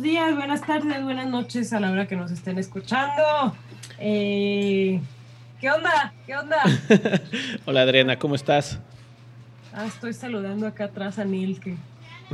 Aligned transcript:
Buenos 0.00 0.14
días, 0.14 0.34
buenas 0.34 0.66
tardes, 0.66 1.04
buenas 1.04 1.28
noches 1.28 1.74
a 1.74 1.78
la 1.78 1.90
hora 1.90 2.08
que 2.08 2.16
nos 2.16 2.30
estén 2.30 2.58
escuchando. 2.58 3.54
Eh, 3.98 4.98
¿Qué 5.60 5.70
onda? 5.70 6.14
¿Qué 6.24 6.38
onda? 6.38 6.56
Hola 7.66 7.82
Adriana, 7.82 8.18
¿cómo 8.18 8.34
estás? 8.34 8.80
Ah, 9.74 9.84
estoy 9.84 10.14
saludando 10.14 10.66
acá 10.66 10.84
atrás 10.84 11.18
a 11.18 11.26
Neil 11.26 11.60
que 11.60 11.76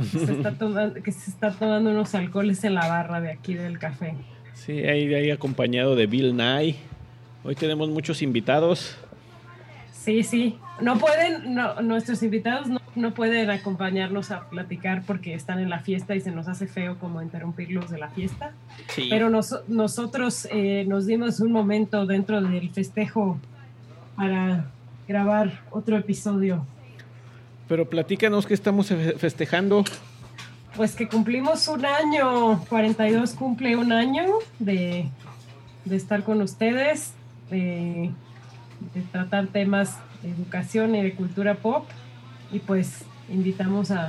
se, 0.01 0.31
está 0.31 0.53
tomando, 0.53 1.03
que 1.03 1.11
se 1.11 1.29
está 1.29 1.51
tomando 1.51 1.89
unos 1.89 2.15
alcoholes 2.15 2.63
en 2.63 2.73
la 2.73 2.87
barra 2.87 3.19
de 3.19 3.31
aquí 3.31 3.53
del 3.55 3.79
café. 3.79 4.15
Sí, 4.53 4.85
ahí, 4.85 5.13
ahí 5.13 5.29
acompañado 5.29 5.97
de 5.97 6.07
Bill 6.07 6.37
Nye. 6.37 6.77
Hoy 7.43 7.55
tenemos 7.55 7.89
muchos 7.89 8.21
invitados. 8.21 8.95
Sí, 10.07 10.23
sí. 10.23 10.57
No 10.79 10.97
pueden, 10.99 11.53
no, 11.53 11.81
nuestros 11.81 12.23
invitados 12.23 12.69
no, 12.69 12.79
no 12.95 13.13
pueden 13.13 13.49
acompañarnos 13.49 14.31
a 14.31 14.47
platicar 14.47 15.03
porque 15.05 15.33
están 15.33 15.59
en 15.59 15.69
la 15.69 15.79
fiesta 15.79 16.15
y 16.15 16.21
se 16.21 16.31
nos 16.31 16.47
hace 16.47 16.65
feo 16.65 16.97
como 16.97 17.21
interrumpirlos 17.21 17.89
de 17.89 17.97
la 17.97 18.07
fiesta. 18.07 18.51
Sí. 18.95 19.07
Pero 19.09 19.29
nos- 19.29 19.67
nosotros 19.67 20.47
eh, 20.49 20.85
nos 20.87 21.07
dimos 21.07 21.41
un 21.41 21.51
momento 21.51 22.05
dentro 22.05 22.41
del 22.41 22.69
festejo 22.69 23.37
para 24.15 24.67
grabar 25.09 25.59
otro 25.71 25.97
episodio. 25.97 26.65
Pero 27.67 27.89
platícanos 27.89 28.45
qué 28.47 28.53
estamos 28.53 28.87
fe- 28.87 29.17
festejando. 29.17 29.83
Pues 30.77 30.95
que 30.95 31.09
cumplimos 31.09 31.67
un 31.67 31.85
año, 31.85 32.63
42 32.69 33.33
cumple 33.33 33.75
un 33.75 33.91
año 33.91 34.23
de, 34.59 35.09
de 35.83 35.95
estar 35.97 36.23
con 36.23 36.41
ustedes, 36.41 37.11
de, 37.49 38.11
de 38.93 39.01
tratar 39.11 39.47
temas 39.47 39.97
educación 40.23 40.95
y 40.95 41.01
de 41.01 41.13
cultura 41.13 41.55
pop. 41.55 41.85
Y 42.51 42.59
pues 42.59 43.03
invitamos 43.29 43.91
a, 43.91 44.07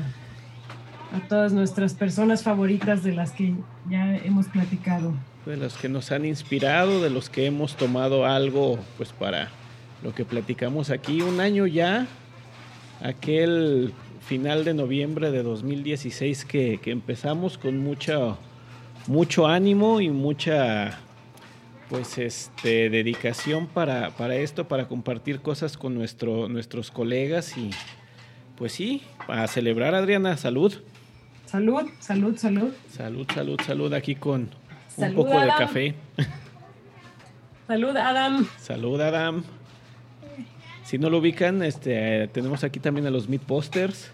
a 1.12 1.20
todas 1.28 1.52
nuestras 1.52 1.94
personas 1.94 2.42
favoritas 2.42 3.02
de 3.02 3.12
las 3.12 3.32
que 3.32 3.54
ya 3.88 4.16
hemos 4.16 4.46
platicado. 4.46 5.14
De 5.46 5.56
los 5.56 5.76
que 5.76 5.88
nos 5.88 6.12
han 6.12 6.24
inspirado, 6.24 7.02
de 7.02 7.10
los 7.10 7.30
que 7.30 7.46
hemos 7.46 7.76
tomado 7.76 8.26
algo, 8.26 8.78
pues 8.96 9.12
para 9.12 9.48
lo 10.02 10.14
que 10.14 10.24
platicamos 10.24 10.90
aquí. 10.90 11.22
Un 11.22 11.40
año 11.40 11.66
ya, 11.66 12.06
aquel 13.02 13.92
final 14.20 14.64
de 14.64 14.74
noviembre 14.74 15.30
de 15.30 15.42
2016 15.42 16.44
que, 16.44 16.78
que 16.82 16.90
empezamos 16.90 17.56
con 17.56 17.78
mucho 17.78 19.46
ánimo 19.46 20.00
y 20.02 20.10
mucha 20.10 20.98
pues 21.88 22.18
este 22.18 22.90
dedicación 22.90 23.66
para, 23.66 24.10
para 24.10 24.36
esto, 24.36 24.68
para 24.68 24.88
compartir 24.88 25.40
cosas 25.40 25.76
con 25.76 25.94
nuestro, 25.94 26.48
nuestros 26.48 26.90
colegas 26.90 27.56
y 27.56 27.70
pues 28.56 28.72
sí, 28.72 29.02
para 29.26 29.46
celebrar 29.46 29.94
Adriana, 29.94 30.36
salud. 30.36 30.74
Salud, 31.46 31.88
salud, 32.00 32.36
salud. 32.36 32.72
Salud, 32.90 33.26
salud, 33.32 33.60
salud 33.64 33.92
aquí 33.94 34.14
con 34.14 34.50
un 34.96 35.14
poco 35.14 35.40
de 35.40 35.48
café. 35.48 35.94
Salud, 37.66 37.96
Adam. 37.96 38.46
Salud, 38.58 39.00
Adam. 39.00 39.44
Si 40.84 40.98
no 40.98 41.10
lo 41.10 41.18
ubican, 41.18 41.62
este, 41.62 42.28
tenemos 42.28 42.64
aquí 42.64 42.80
también 42.80 43.06
a 43.06 43.10
los 43.10 43.28
Meatbusters. 43.28 44.10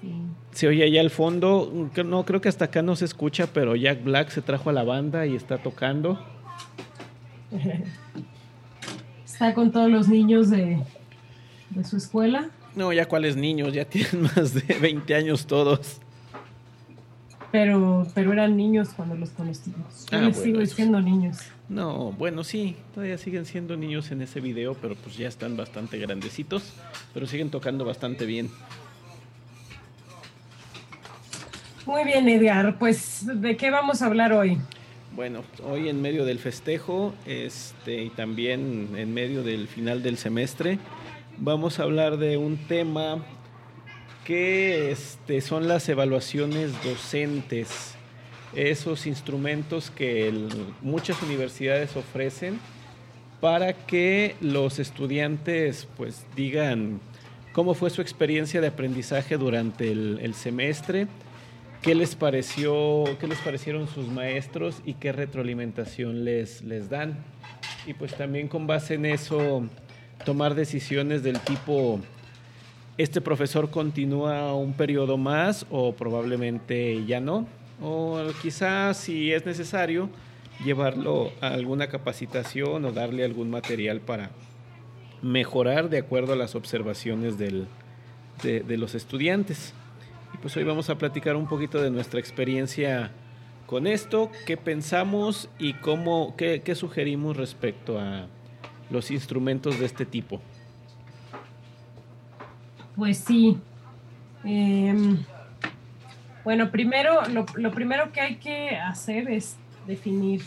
Sí. 0.00 0.12
Se 0.52 0.68
oye 0.68 0.84
allá 0.84 1.00
al 1.00 1.10
fondo, 1.10 1.90
no 2.04 2.24
creo 2.24 2.40
que 2.40 2.48
hasta 2.48 2.66
acá 2.66 2.82
no 2.82 2.96
se 2.96 3.04
escucha, 3.04 3.48
pero 3.52 3.76
Jack 3.76 4.04
Black 4.04 4.30
se 4.30 4.42
trajo 4.42 4.70
a 4.70 4.72
la 4.72 4.84
banda 4.84 5.26
y 5.26 5.34
está 5.34 5.58
tocando. 5.58 6.18
Está 9.24 9.54
con 9.54 9.72
todos 9.72 9.90
los 9.90 10.08
niños 10.08 10.50
de, 10.50 10.82
de 11.70 11.84
su 11.84 11.96
escuela, 11.96 12.50
No, 12.76 12.92
ya 12.92 13.06
cuáles 13.06 13.36
niños, 13.36 13.72
ya 13.72 13.84
tienen 13.84 14.22
más 14.36 14.54
de 14.54 14.78
20 14.78 15.14
años 15.14 15.46
todos. 15.46 15.98
pero, 17.50 18.06
pero 18.14 18.32
eran 18.32 18.56
niños 18.56 18.90
cuando 18.94 19.14
los 19.16 19.30
conocimos. 19.30 20.06
Yo 20.10 20.18
Ah, 20.18 20.20
les 20.22 20.36
bueno, 20.36 20.42
sigo 20.44 20.60
eso 20.60 20.76
siendo 20.76 21.00
niños. 21.00 21.38
No, 21.68 22.12
bueno, 22.12 22.44
sí, 22.44 22.76
todavía 22.94 23.16
siguen 23.18 23.44
siendo 23.46 23.76
niños 23.76 24.10
en 24.10 24.22
ese 24.22 24.40
video, 24.40 24.74
pero 24.74 24.94
pues 24.96 25.16
ya 25.16 25.26
están 25.28 25.56
bastante 25.56 25.98
grandecitos, 25.98 26.72
pero 27.14 27.26
siguen 27.26 27.50
tocando 27.50 27.84
bastante 27.84 28.26
bien. 28.26 28.50
Muy 31.86 32.04
bien, 32.04 32.28
Edgar. 32.28 32.78
Pues, 32.78 33.22
¿de 33.26 33.56
qué 33.56 33.70
vamos 33.70 34.02
a 34.02 34.06
hablar 34.06 34.32
hoy? 34.32 34.58
Bueno, 35.20 35.44
hoy 35.64 35.90
en 35.90 36.00
medio 36.00 36.24
del 36.24 36.38
festejo 36.38 37.12
este, 37.26 38.04
y 38.04 38.08
también 38.08 38.88
en 38.96 39.12
medio 39.12 39.42
del 39.42 39.68
final 39.68 40.02
del 40.02 40.16
semestre, 40.16 40.78
vamos 41.36 41.78
a 41.78 41.82
hablar 41.82 42.16
de 42.16 42.38
un 42.38 42.56
tema 42.56 43.22
que 44.24 44.90
este, 44.90 45.42
son 45.42 45.68
las 45.68 45.86
evaluaciones 45.90 46.72
docentes, 46.82 47.96
esos 48.54 49.06
instrumentos 49.06 49.90
que 49.90 50.32
muchas 50.80 51.22
universidades 51.22 51.96
ofrecen 51.96 52.58
para 53.42 53.74
que 53.74 54.36
los 54.40 54.78
estudiantes 54.78 55.86
pues 55.98 56.24
digan 56.34 56.98
cómo 57.52 57.74
fue 57.74 57.90
su 57.90 58.00
experiencia 58.00 58.62
de 58.62 58.68
aprendizaje 58.68 59.36
durante 59.36 59.92
el 59.92 60.32
semestre, 60.32 61.08
qué 61.82 61.94
les 61.94 62.14
pareció, 62.14 63.04
qué 63.18 63.26
les 63.26 63.38
parecieron 63.38 63.88
sus 63.88 64.08
maestros 64.08 64.82
y 64.84 64.94
qué 64.94 65.12
retroalimentación 65.12 66.24
les, 66.24 66.62
les 66.62 66.88
dan. 66.90 67.18
Y 67.86 67.94
pues 67.94 68.14
también 68.14 68.48
con 68.48 68.66
base 68.66 68.94
en 68.94 69.06
eso 69.06 69.64
tomar 70.24 70.54
decisiones 70.54 71.22
del 71.22 71.40
tipo 71.40 72.00
este 72.98 73.22
profesor 73.22 73.70
continúa 73.70 74.54
un 74.54 74.74
periodo 74.74 75.16
más 75.16 75.64
o 75.70 75.94
probablemente 75.94 77.04
ya 77.06 77.18
no. 77.20 77.46
O 77.82 78.20
quizás 78.42 78.98
si 78.98 79.32
es 79.32 79.46
necesario 79.46 80.10
llevarlo 80.62 81.32
a 81.40 81.48
alguna 81.48 81.86
capacitación 81.86 82.84
o 82.84 82.92
darle 82.92 83.24
algún 83.24 83.48
material 83.48 84.00
para 84.02 84.30
mejorar 85.22 85.88
de 85.88 85.96
acuerdo 85.98 86.34
a 86.34 86.36
las 86.36 86.54
observaciones 86.54 87.38
del- 87.38 87.66
de, 88.42 88.60
de 88.60 88.76
los 88.76 88.94
estudiantes. 88.94 89.72
Pues 90.40 90.56
hoy 90.56 90.64
vamos 90.64 90.88
a 90.88 90.96
platicar 90.96 91.36
un 91.36 91.46
poquito 91.46 91.82
de 91.82 91.90
nuestra 91.90 92.18
experiencia 92.18 93.10
con 93.66 93.86
esto, 93.86 94.32
qué 94.46 94.56
pensamos 94.56 95.50
y 95.58 95.74
cómo, 95.74 96.34
qué, 96.34 96.62
qué 96.62 96.74
sugerimos 96.74 97.36
respecto 97.36 98.00
a 98.00 98.26
los 98.88 99.10
instrumentos 99.10 99.78
de 99.78 99.84
este 99.84 100.06
tipo. 100.06 100.40
Pues 102.96 103.18
sí. 103.18 103.58
Em, 104.42 105.18
bueno, 106.42 106.70
primero, 106.70 107.20
lo, 107.28 107.44
lo 107.56 107.70
primero 107.72 108.10
que 108.10 108.22
hay 108.22 108.36
que 108.36 108.76
hacer 108.76 109.28
es 109.28 109.56
definir. 109.86 110.40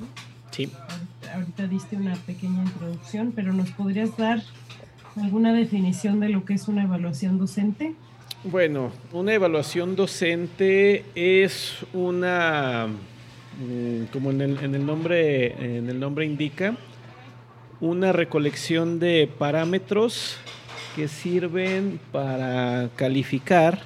¿no? 0.00 0.06
Sí. 0.50 0.72
Ahorita, 0.74 1.34
ahorita 1.34 1.66
diste 1.66 1.96
una 1.96 2.14
pequeña 2.14 2.62
introducción, 2.62 3.32
pero 3.36 3.52
¿nos 3.52 3.70
podrías 3.72 4.16
dar 4.16 4.42
alguna 5.14 5.52
definición 5.52 6.20
de 6.20 6.30
lo 6.30 6.46
que 6.46 6.54
es 6.54 6.68
una 6.68 6.84
evaluación 6.84 7.38
docente? 7.38 7.94
Bueno, 8.44 8.92
una 9.12 9.34
evaluación 9.34 9.96
docente 9.96 11.04
es 11.14 11.78
una, 11.92 12.86
mm, 12.86 14.04
como 14.12 14.30
en 14.30 14.40
el, 14.40 14.86
nombre, 14.86 15.76
en 15.76 15.88
el 15.88 15.98
nombre 15.98 16.24
indica, 16.24 16.76
una 17.80 18.12
recolección 18.12 19.00
de 19.00 19.28
parámetros 19.38 20.36
que 20.94 21.08
sirven 21.08 21.98
para 22.12 22.88
calificar 22.96 23.80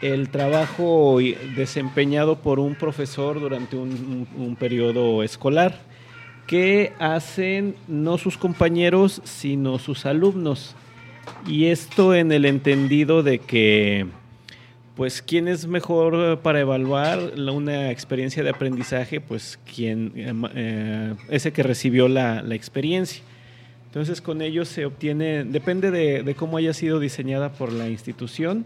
el 0.00 0.30
trabajo 0.30 1.18
desempeñado 1.54 2.38
por 2.38 2.58
un 2.58 2.74
profesor 2.74 3.38
durante 3.38 3.76
un- 3.76 4.26
un 4.36 4.56
periodo 4.56 5.22
escolar, 5.22 5.80
que 6.48 6.92
hacen 6.98 7.76
no 7.86 8.18
sus 8.18 8.36
compañeros, 8.36 9.20
sino 9.24 9.78
sus 9.78 10.04
alumnos. 10.06 10.74
Y 11.46 11.66
esto 11.66 12.14
en 12.14 12.32
el 12.32 12.44
entendido 12.44 13.22
de 13.22 13.38
que 13.38 14.06
pues 14.94 15.22
quién 15.22 15.48
es 15.48 15.66
mejor 15.66 16.40
para 16.40 16.60
evaluar 16.60 17.32
una 17.36 17.90
experiencia 17.90 18.42
de 18.42 18.50
aprendizaje, 18.50 19.20
pues 19.20 19.58
quien 19.74 20.12
eh, 20.16 20.32
eh, 20.54 21.14
ese 21.30 21.52
que 21.52 21.62
recibió 21.62 22.08
la, 22.08 22.44
experiencia. 22.54 23.22
Entonces 23.86 24.20
con 24.20 24.42
ello 24.42 24.64
se 24.64 24.84
obtiene, 24.84 25.44
depende 25.44 25.90
de, 25.90 26.34
cómo 26.34 26.56
haya 26.56 26.72
sido 26.74 27.00
diseñada 27.00 27.52
por 27.52 27.72
la 27.72 27.88
institución, 27.88 28.64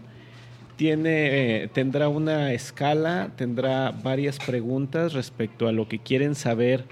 tiene, 0.75 1.63
eh, 1.63 1.69
tendrá 1.69 2.07
una 2.07 2.53
escala, 2.53 3.31
tendrá 3.35 3.91
varias 3.91 4.37
preguntas 4.37 5.13
respecto 5.13 5.67
a 5.67 5.71
lo 5.71 5.87
que 5.87 5.99
quieren 5.99 6.35
saber 6.35 6.83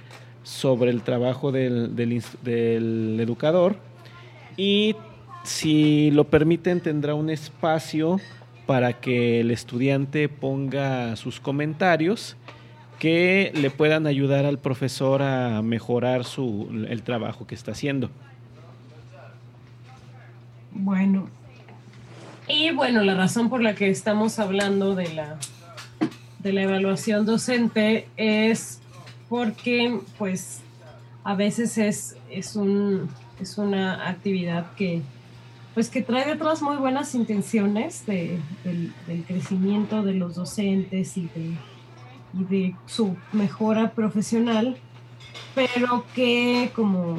sobre 0.44 0.92
el 0.92 1.02
trabajo 1.02 1.52
del, 1.52 1.96
del 1.96 3.20
educador 3.20 3.78
y 4.58 4.96
si 5.46 6.12
lo 6.12 6.26
permiten 6.26 6.82
tendrá 6.82 7.14
un 7.14 7.30
espacio 7.30 8.20
para 8.66 8.94
que 8.94 9.42
el 9.42 9.52
estudiante 9.52 10.28
ponga 10.28 11.16
sus 11.16 11.40
comentarios 11.40 12.36
que 13.00 13.52
le 13.54 13.70
puedan 13.70 14.08
ayudar 14.08 14.46
al 14.46 14.58
profesor 14.58 15.22
a 15.22 15.62
mejorar 15.62 16.24
su, 16.24 16.86
el 16.90 17.04
trabajo 17.04 17.46
que 17.46 17.54
está 17.54 17.74
haciendo. 17.74 18.10
Bueno, 20.72 21.30
y 22.48 22.72
bueno, 22.72 23.04
la 23.04 23.16
razón 23.16 23.50
por 23.50 23.62
la 23.62 23.76
que 23.76 23.90
estamos 23.90 24.40
hablando 24.40 24.96
de 24.96 25.14
la, 25.14 25.38
de 26.40 26.54
la 26.54 26.64
evaluación 26.64 27.26
docente 27.26 28.08
es 28.18 28.80
porque 29.30 30.00
pues 30.18 30.62
a 31.24 31.36
veces 31.36 31.78
es, 31.78 32.18
es, 32.32 32.56
un, 32.56 33.10
es 33.40 33.58
una 33.58 34.10
actividad 34.10 34.74
que 34.76 35.02
pues 35.76 35.90
que 35.90 36.02
trae 36.02 36.26
detrás 36.26 36.62
muy 36.62 36.78
buenas 36.78 37.14
intenciones 37.16 38.06
de, 38.06 38.40
del, 38.64 38.94
crecimiento 39.28 40.04
de 40.04 40.14
los 40.14 40.36
docentes 40.36 41.18
y 41.18 41.30
de, 42.32 42.76
su 42.86 43.16
mejora 43.34 43.92
profesional, 43.92 44.78
pero 45.54 46.06
que 46.16 46.72
como 46.74 47.18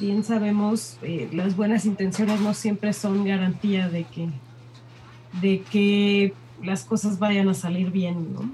bien 0.00 0.24
sabemos, 0.24 0.96
eh, 1.02 1.28
las 1.32 1.54
buenas 1.54 1.84
intenciones 1.84 2.40
no 2.40 2.54
siempre 2.54 2.94
son 2.94 3.24
garantía 3.24 3.90
de 3.90 4.04
que, 4.04 4.28
de 5.42 5.60
que 5.70 6.32
las 6.62 6.84
cosas 6.84 7.18
vayan 7.18 7.48
a 7.50 7.54
salir 7.54 7.90
bien, 7.90 8.32
¿no? 8.32 8.50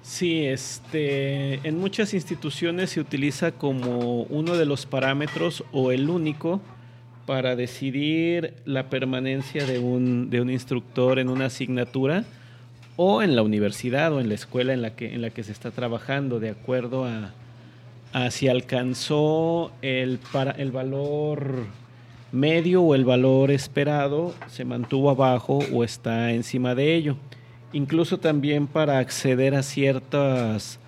Sí, 0.00 0.46
este, 0.46 1.66
en 1.68 1.78
muchas 1.78 2.14
instituciones 2.14 2.90
se 2.90 3.00
utiliza 3.00 3.52
como 3.52 4.22
uno 4.22 4.56
de 4.56 4.64
los 4.64 4.86
parámetros 4.86 5.64
o 5.72 5.92
el 5.92 6.08
único 6.08 6.62
para 7.28 7.56
decidir 7.56 8.54
la 8.64 8.88
permanencia 8.88 9.66
de 9.66 9.78
un, 9.78 10.30
de 10.30 10.40
un 10.40 10.48
instructor 10.48 11.18
en 11.18 11.28
una 11.28 11.44
asignatura 11.44 12.24
o 12.96 13.22
en 13.22 13.36
la 13.36 13.42
universidad 13.42 14.14
o 14.14 14.20
en 14.20 14.30
la 14.30 14.34
escuela 14.34 14.72
en 14.72 14.80
la 14.80 14.96
que, 14.96 15.12
en 15.12 15.20
la 15.20 15.28
que 15.28 15.44
se 15.44 15.52
está 15.52 15.70
trabajando, 15.70 16.40
de 16.40 16.48
acuerdo 16.48 17.04
a, 17.04 18.30
si 18.30 18.48
alcanzó 18.48 19.72
el, 19.82 20.18
para, 20.32 20.52
el 20.52 20.72
valor 20.72 21.66
medio 22.32 22.80
o 22.80 22.94
el 22.94 23.04
valor 23.04 23.50
esperado, 23.50 24.34
se 24.46 24.64
mantuvo 24.64 25.10
abajo 25.10 25.58
o 25.70 25.84
está 25.84 26.32
encima 26.32 26.74
de 26.74 26.94
ello. 26.94 27.18
Incluso 27.74 28.16
también 28.16 28.66
para 28.66 29.00
acceder 29.00 29.54
a 29.54 29.62
ciertos 29.62 30.78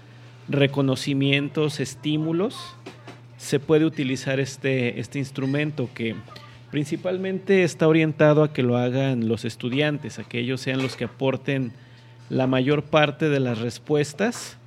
reconocimientos, 0.49 1.81
estímulos, 1.81 2.57
se 3.41 3.59
puede 3.59 3.87
utilizar 3.87 4.39
este, 4.39 5.01
este 5.01 5.19
instrumento 5.19 5.89
que 5.95 6.15
principalmente 6.71 7.65
está 7.65 7.89
orientado 7.89 8.43
a 8.43 8.53
que 8.53 8.63
lo 8.63 8.77
hagan 8.77 9.29
los 9.29 9.47
estudiantes, 9.47 10.19
a 10.19 10.25
que 10.25 10.41
ellos 10.41 10.61
sean 10.61 10.83
los 10.83 10.95
que 10.95 11.05
aporten 11.05 11.73
la 12.29 12.47
mayor 12.47 12.85
parte 12.85 13.31
de 13.31 13.41
las 13.41 13.59
respuestas 13.59 14.59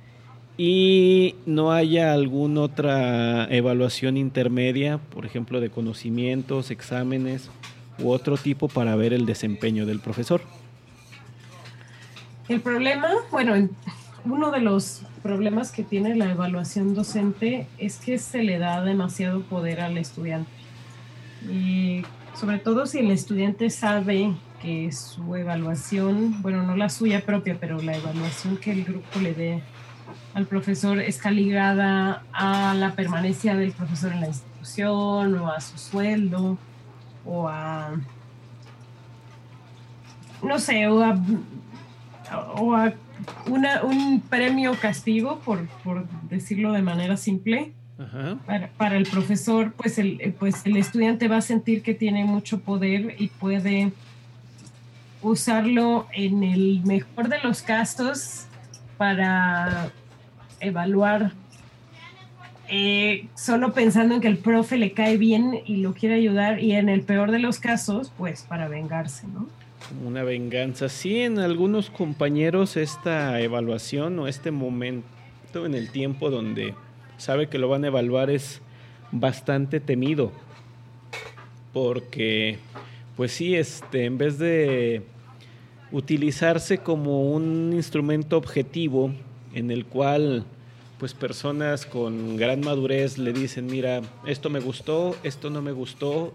y 0.58 1.36
no 1.46 1.72
haya 1.72 2.12
alguna 2.12 2.62
otra 2.62 3.46
evaluación 3.48 4.16
intermedia, 4.16 4.98
por 4.98 5.24
ejemplo, 5.24 5.60
de 5.60 5.70
conocimientos, 5.70 6.72
exámenes 6.72 7.50
u 8.00 8.10
otro 8.10 8.36
tipo 8.36 8.66
para 8.66 8.96
ver 8.96 9.12
el 9.12 9.24
desempeño 9.24 9.86
del 9.86 10.00
profesor. 10.00 10.42
El 12.48 12.60
problema, 12.60 13.08
bueno, 13.30 13.68
uno 14.24 14.50
de 14.50 14.60
los 14.60 15.02
problemas 15.22 15.70
que 15.70 15.82
tiene 15.82 16.14
la 16.14 16.30
evaluación 16.30 16.94
docente 16.94 17.66
es 17.78 17.98
que 17.98 18.18
se 18.18 18.42
le 18.42 18.58
da 18.58 18.82
demasiado 18.82 19.42
poder 19.42 19.80
al 19.80 19.98
estudiante. 19.98 20.50
Y 21.50 22.02
sobre 22.34 22.58
todo 22.58 22.86
si 22.86 22.98
el 22.98 23.10
estudiante 23.10 23.68
sabe 23.70 24.34
que 24.62 24.90
su 24.92 25.36
evaluación, 25.36 26.40
bueno, 26.40 26.62
no 26.62 26.74
la 26.74 26.88
suya 26.88 27.24
propia, 27.24 27.58
pero 27.60 27.80
la 27.82 27.96
evaluación 27.96 28.56
que 28.56 28.72
el 28.72 28.84
grupo 28.84 29.20
le 29.20 29.34
dé 29.34 29.62
al 30.32 30.46
profesor 30.46 31.00
está 31.00 31.30
ligada 31.30 32.24
a 32.32 32.74
la 32.74 32.92
permanencia 32.92 33.54
del 33.56 33.72
profesor 33.72 34.12
en 34.12 34.22
la 34.22 34.26
institución 34.28 35.38
o 35.38 35.52
a 35.52 35.60
su 35.60 35.78
sueldo 35.78 36.58
o 37.24 37.48
a, 37.48 37.92
no 40.42 40.58
sé, 40.58 40.88
o 40.88 41.02
a, 41.02 41.18
o 42.56 42.74
a 42.74 42.92
un 43.46 44.22
premio 44.28 44.74
castigo, 44.80 45.40
por, 45.40 45.66
decirlo 46.28 46.72
de 46.72 46.82
manera 46.82 47.16
simple. 47.16 47.72
Para, 48.76 48.96
el 48.96 49.06
profesor, 49.06 49.72
pues 49.72 49.98
el, 49.98 50.34
pues 50.38 50.66
el 50.66 50.76
estudiante 50.76 51.28
va 51.28 51.36
a 51.36 51.42
sentir 51.42 51.82
que 51.82 51.94
tiene 51.94 52.24
mucho 52.24 52.60
poder 52.60 53.14
y 53.18 53.28
puede 53.28 53.92
usarlo 55.22 56.06
en 56.12 56.42
el 56.42 56.82
mejor 56.84 57.28
de 57.28 57.38
los 57.42 57.62
casos 57.62 58.46
para 58.98 59.90
evaluar 60.60 61.32
eh, 62.68 63.28
solo 63.34 63.74
pensando 63.74 64.14
en 64.14 64.20
que 64.20 64.28
el 64.28 64.38
profe 64.38 64.78
le 64.78 64.92
cae 64.92 65.18
bien 65.18 65.60
y 65.66 65.76
lo 65.76 65.92
quiere 65.92 66.14
ayudar 66.14 66.60
y 66.60 66.72
en 66.72 66.88
el 66.88 67.02
peor 67.02 67.30
de 67.30 67.38
los 67.38 67.58
casos, 67.58 68.12
pues 68.16 68.42
para 68.42 68.68
vengarse, 68.68 69.26
¿no? 69.28 69.48
Una 70.04 70.22
venganza. 70.22 70.88
Sí, 70.88 71.20
en 71.20 71.38
algunos 71.38 71.90
compañeros 71.90 72.76
esta 72.76 73.40
evaluación 73.40 74.18
o 74.18 74.28
este 74.28 74.50
momento 74.50 75.06
en 75.54 75.74
el 75.74 75.90
tiempo 75.90 76.30
donde 76.30 76.74
sabe 77.16 77.48
que 77.48 77.58
lo 77.58 77.68
van 77.68 77.84
a 77.84 77.88
evaluar 77.88 78.30
es 78.30 78.60
bastante 79.12 79.80
temido. 79.80 80.32
Porque, 81.72 82.58
pues 83.16 83.32
sí, 83.32 83.54
este, 83.54 84.04
en 84.04 84.18
vez 84.18 84.38
de 84.38 85.02
utilizarse 85.92 86.78
como 86.78 87.30
un 87.32 87.72
instrumento 87.72 88.36
objetivo 88.36 89.12
en 89.54 89.70
el 89.70 89.86
cual 89.86 90.44
pues 90.98 91.14
personas 91.14 91.86
con 91.86 92.36
gran 92.36 92.60
madurez 92.60 93.18
le 93.18 93.32
dicen, 93.32 93.66
mira, 93.66 94.00
esto 94.26 94.50
me 94.50 94.60
gustó, 94.60 95.16
esto 95.22 95.50
no 95.50 95.60
me 95.60 95.72
gustó, 95.72 96.32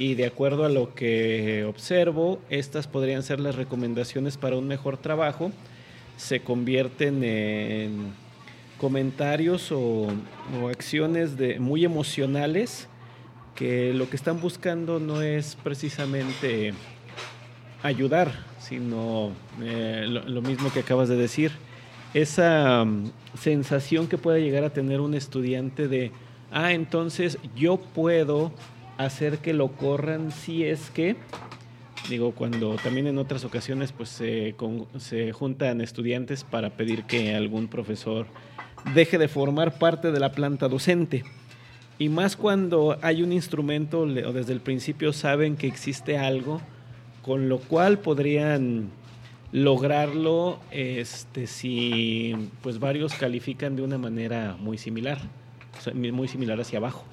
y 0.00 0.14
de 0.14 0.24
acuerdo 0.24 0.64
a 0.64 0.70
lo 0.70 0.94
que 0.94 1.64
observo, 1.64 2.40
estas 2.48 2.86
podrían 2.86 3.22
ser 3.22 3.38
las 3.38 3.54
recomendaciones 3.54 4.38
para 4.38 4.56
un 4.56 4.66
mejor 4.66 4.96
trabajo. 4.96 5.52
Se 6.16 6.40
convierten 6.40 7.22
en 7.22 8.14
comentarios 8.78 9.70
o, 9.72 10.08
acciones 10.70 11.36
de, 11.36 11.60
muy 11.60 11.84
emocionales 11.84 12.88
que 13.54 13.92
lo 13.92 14.08
que 14.08 14.16
están 14.16 14.40
buscando 14.40 15.00
no 15.00 15.20
es 15.20 15.54
precisamente 15.62 16.72
ayudar, 17.82 18.32
sino 18.58 19.32
eh, 19.62 20.06
lo, 20.08 20.40
mismo 20.40 20.72
que 20.72 20.80
acabas 20.80 21.10
de 21.10 21.16
decir, 21.16 21.52
esa 22.14 22.86
mm, 22.86 23.12
sensación 23.38 24.06
que 24.08 24.16
puede 24.16 24.40
llegar 24.40 24.64
a 24.64 24.70
tener 24.70 25.02
un 25.02 25.12
estudiante 25.12 25.88
de, 25.88 26.10
ah, 26.50 26.72
entonces 26.72 27.36
yo 27.54 27.76
puedo 27.76 28.54
hacer 29.04 29.38
que 29.38 29.52
lo 29.52 29.68
corran 29.68 30.30
si 30.30 30.64
es 30.64 30.90
que, 30.90 31.16
digo, 32.08 32.32
cuando 32.32 32.76
también 32.76 33.06
en 33.06 33.18
otras 33.18 33.44
ocasiones 33.44 33.92
pues 33.92 34.08
se, 34.08 34.54
se 34.98 35.32
juntan 35.32 35.80
estudiantes 35.80 36.44
para 36.44 36.70
pedir 36.70 37.04
que 37.04 37.34
algún 37.34 37.68
profesor 37.68 38.26
deje 38.94 39.18
de 39.18 39.28
formar 39.28 39.78
parte 39.78 40.12
de 40.12 40.20
la 40.20 40.32
planta 40.32 40.68
docente. 40.68 41.24
Y 41.98 42.08
más 42.08 42.36
cuando 42.36 42.98
hay 43.02 43.22
un 43.22 43.32
instrumento 43.32 44.00
o 44.00 44.32
desde 44.32 44.52
el 44.52 44.60
principio 44.60 45.12
saben 45.12 45.56
que 45.56 45.66
existe 45.66 46.16
algo 46.16 46.60
con 47.22 47.48
lo 47.48 47.58
cual 47.58 47.98
podrían 47.98 48.88
lograrlo 49.52 50.58
este, 50.70 51.46
si 51.46 52.34
pues 52.62 52.78
varios 52.78 53.14
califican 53.14 53.76
de 53.76 53.82
una 53.82 53.98
manera 53.98 54.56
muy 54.58 54.78
similar, 54.78 55.18
muy 55.94 56.28
similar 56.28 56.60
hacia 56.60 56.78
abajo. 56.78 57.04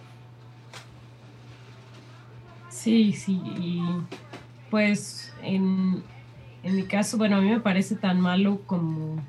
Sí, 2.87 3.11
sí, 3.11 3.41
y 3.59 3.81
pues 4.69 5.33
en, 5.43 6.01
mi 6.63 6.83
caso, 6.83 7.17
bueno, 7.17 7.35
a 7.35 7.41
mí 7.41 7.49
me 7.49 7.59
parece 7.59 7.97
tan 7.97 8.21
malo 8.21 8.61
como 8.65 9.21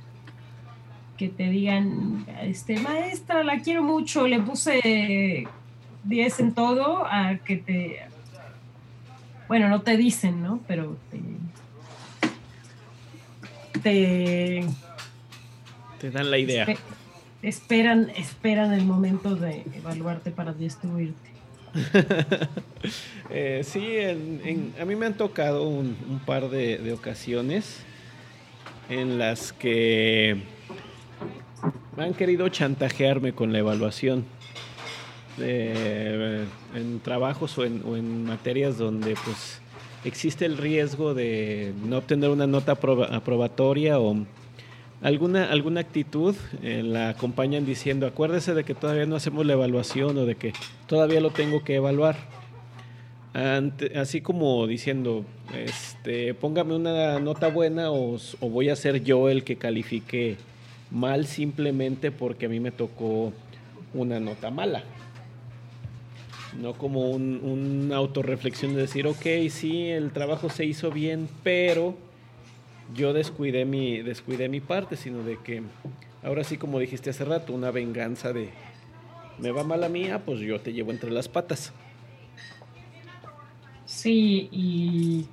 que 1.17 1.29
te 1.29 1.51
digan, 1.51 2.25
este, 2.41 2.79
maestra, 2.79 3.43
la 3.43 3.59
quiero 3.59 3.83
mucho, 3.83 4.29
le 4.29 4.39
puse 4.39 5.49
10 6.05 6.39
en 6.39 6.55
todo, 6.55 7.05
a 7.05 7.39
que 7.39 7.57
te, 7.57 8.03
bueno, 9.49 9.69
no 9.69 9.81
te 9.81 9.97
dicen, 9.97 10.41
¿no? 10.41 10.61
Pero 10.69 10.97
te... 13.83 14.65
Te 15.99 16.11
dan 16.13 16.31
la 16.31 16.39
idea. 16.39 16.65
esperan, 17.43 18.11
esperan 18.15 18.73
el 18.73 18.85
momento 18.85 19.35
de 19.35 19.65
evaluarte 19.75 20.31
para 20.31 20.53
destruirte. 20.53 21.38
eh, 23.31 23.63
sí, 23.65 23.99
a 24.81 24.85
mí 24.85 24.97
me 24.97 25.07
han 25.07 25.17
tocado 25.17 25.69
un, 25.69 26.21
par 26.25 26.49
de, 26.51 26.93
ocasiones 26.93 27.81
en 28.89 29.19
las 29.19 29.53
que 29.53 30.43
han 31.97 32.15
querido 32.15 32.49
chantajearme 32.49 33.33
con 33.33 33.53
la 33.53 33.59
evaluación. 33.59 34.25
en 35.39 37.01
trabajos 37.03 37.59
o 37.59 37.65
en, 37.65 38.25
materias 38.25 38.79
donde 38.79 39.15
pues 39.25 39.61
existe 40.05 40.47
el 40.47 40.57
riesgo 40.57 41.15
de 41.15 41.73
no 41.85 41.99
obtener 41.99 42.31
una 42.31 42.47
nota 42.47 42.73
aprobatoria 42.73 43.99
o 43.99 44.25
alguna, 45.03 45.51
alguna 45.51 45.81
actitud, 45.81 46.35
eh, 46.63 46.83
la 46.83 47.11
acompañan 47.11 47.65
diciendo, 47.65 48.07
acuérdese 48.07 48.55
de 48.55 48.65
que 48.65 48.75
todavía 48.75 49.07
no 49.07 49.17
hacemos 49.17 49.47
la 49.47 49.53
evaluación 49.55 50.17
o 50.19 50.27
de 50.27 50.35
que 50.35 50.53
todavía 50.87 51.21
lo 51.21 51.31
tengo 51.31 51.63
que 51.63 51.77
evaluar. 51.77 52.17
así 53.95 54.21
como 54.21 54.67
diciendo, 54.67 55.25
este, 55.55 56.35
póngame 56.35 56.75
una 56.75 57.21
nota 57.21 57.49
buena 57.49 57.91
o, 57.91 58.17
o, 58.41 58.51
voy 58.51 58.69
a 58.69 58.77
ser 58.77 59.05
yo 59.05 59.29
el 59.29 59.45
que 59.45 59.57
califique 59.57 60.37
mal 60.91 61.27
simplemente 61.27 62.11
porque 62.11 62.47
a 62.47 62.49
mí 62.49 62.59
me 62.61 62.73
tocó 62.73 63.33
una 63.95 64.19
nota 64.21 64.51
mala. 64.51 64.83
No 66.61 66.73
como 66.73 67.11
un, 67.11 67.41
un 67.43 67.93
autorreflexión 67.93 68.75
de 68.75 68.81
decir, 68.81 69.07
ok, 69.07 69.27
sí, 69.51 69.89
el 69.89 70.11
trabajo 70.11 70.49
se 70.49 70.65
hizo 70.65 70.91
bien, 70.91 71.29
pero 71.45 71.95
yo 72.95 73.13
descuidé 73.13 73.65
mi, 73.65 74.03
descuidé 74.03 74.49
mi 74.49 74.61
parte, 74.61 74.97
sino 74.97 75.23
de 75.23 75.39
que 75.39 75.63
ahora 76.23 76.45
sí, 76.45 76.57
como 76.57 76.79
dijiste 76.79 77.11
hace 77.11 77.25
rato, 77.25 77.53
una 77.53 77.71
venganza 77.71 78.33
de 78.33 78.51
me 79.39 79.51
va 79.51 79.65
mal 79.65 79.85
a 79.85 79.89
mía, 79.89 80.23
pues 80.25 80.41
yo 80.41 80.61
te 80.61 80.73
llevo 80.73 80.91
entre 80.91 81.11
las 81.11 81.29
patas. 81.29 81.73
Sí, 83.85 84.49
y 84.53 85.27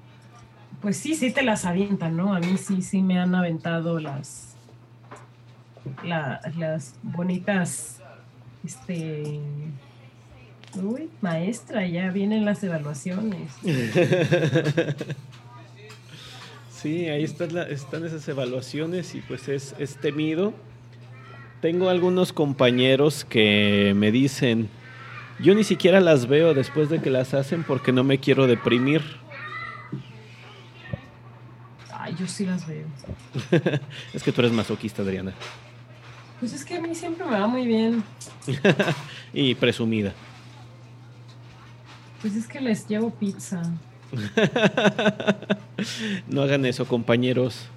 pues 0.82 0.98
sí, 0.98 1.16
sí 1.16 1.32
te 1.32 1.42
las 1.42 1.66
avientan, 1.66 2.16
¿no? 2.16 2.36
A 2.36 2.40
mí 2.40 2.58
sí, 2.58 2.82
sí 2.82 3.02
me 3.02 3.20
han 3.20 3.34
aventado 3.34 4.00
las, 4.00 4.56
las 6.04 6.96
bonitas, 7.02 8.02
este, 8.64 9.40
uy, 10.82 11.10
maestra, 11.22 11.88
ya 11.88 12.12
vienen 12.12 12.46
las 12.46 12.64
evaluaciones. 12.64 13.52
Sí, 16.86 17.10
ahí 17.10 17.24
están, 17.24 17.58
están 17.58 18.06
esas 18.06 18.28
evaluaciones 18.28 19.16
y 19.16 19.22
pues 19.22 19.48
es, 19.48 19.74
es 19.80 19.96
temido. 19.96 20.54
Tengo 21.60 21.90
algunos 21.90 22.32
compañeros 22.32 23.26
que 23.26 23.94
me 23.96 24.12
dicen, 24.12 24.70
yo 25.40 25.56
ni 25.56 25.64
siquiera 25.64 26.00
las 26.00 26.28
veo 26.28 26.54
después 26.54 26.90
de 26.90 27.02
que 27.02 27.10
las 27.10 27.34
hacen 27.34 27.64
porque 27.64 27.92
no 27.92 28.04
me 28.04 28.20
quiero 28.20 28.46
deprimir. 28.46 29.02
Ay, 31.92 32.14
yo 32.20 32.28
sí 32.28 32.46
las 32.46 32.68
veo. 32.68 32.86
es 34.14 34.22
que 34.22 34.32
tú 34.32 34.42
eres 34.42 34.54
masoquista, 34.54 35.02
Adriana. 35.02 35.34
Pues 36.40 36.54
es 36.54 36.64
que 36.64 36.76
a 36.76 36.82
mí 36.82 36.94
siempre 36.94 37.26
me 37.26 37.32
va 37.32 37.48
muy 37.48 37.66
bien. 37.66 38.04
y 39.34 39.56
presumida. 39.56 40.14
Pues 42.22 42.36
es 42.36 42.46
que 42.46 42.62
les 42.62 42.88
llevo 42.88 43.10
pizza. 43.10 43.64
no 46.30 46.42
hagan 46.42 46.66
eso, 46.66 46.86
compañeros. 46.86 47.68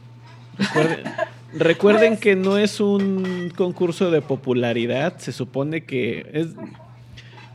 Recuerden, 1.52 2.16
que 2.16 2.36
no 2.36 2.58
es 2.58 2.80
un 2.80 3.52
concurso 3.56 4.10
de 4.10 4.20
popularidad, 4.20 5.18
se 5.18 5.32
supone 5.32 5.84
que 5.84 6.26
es... 6.32 6.48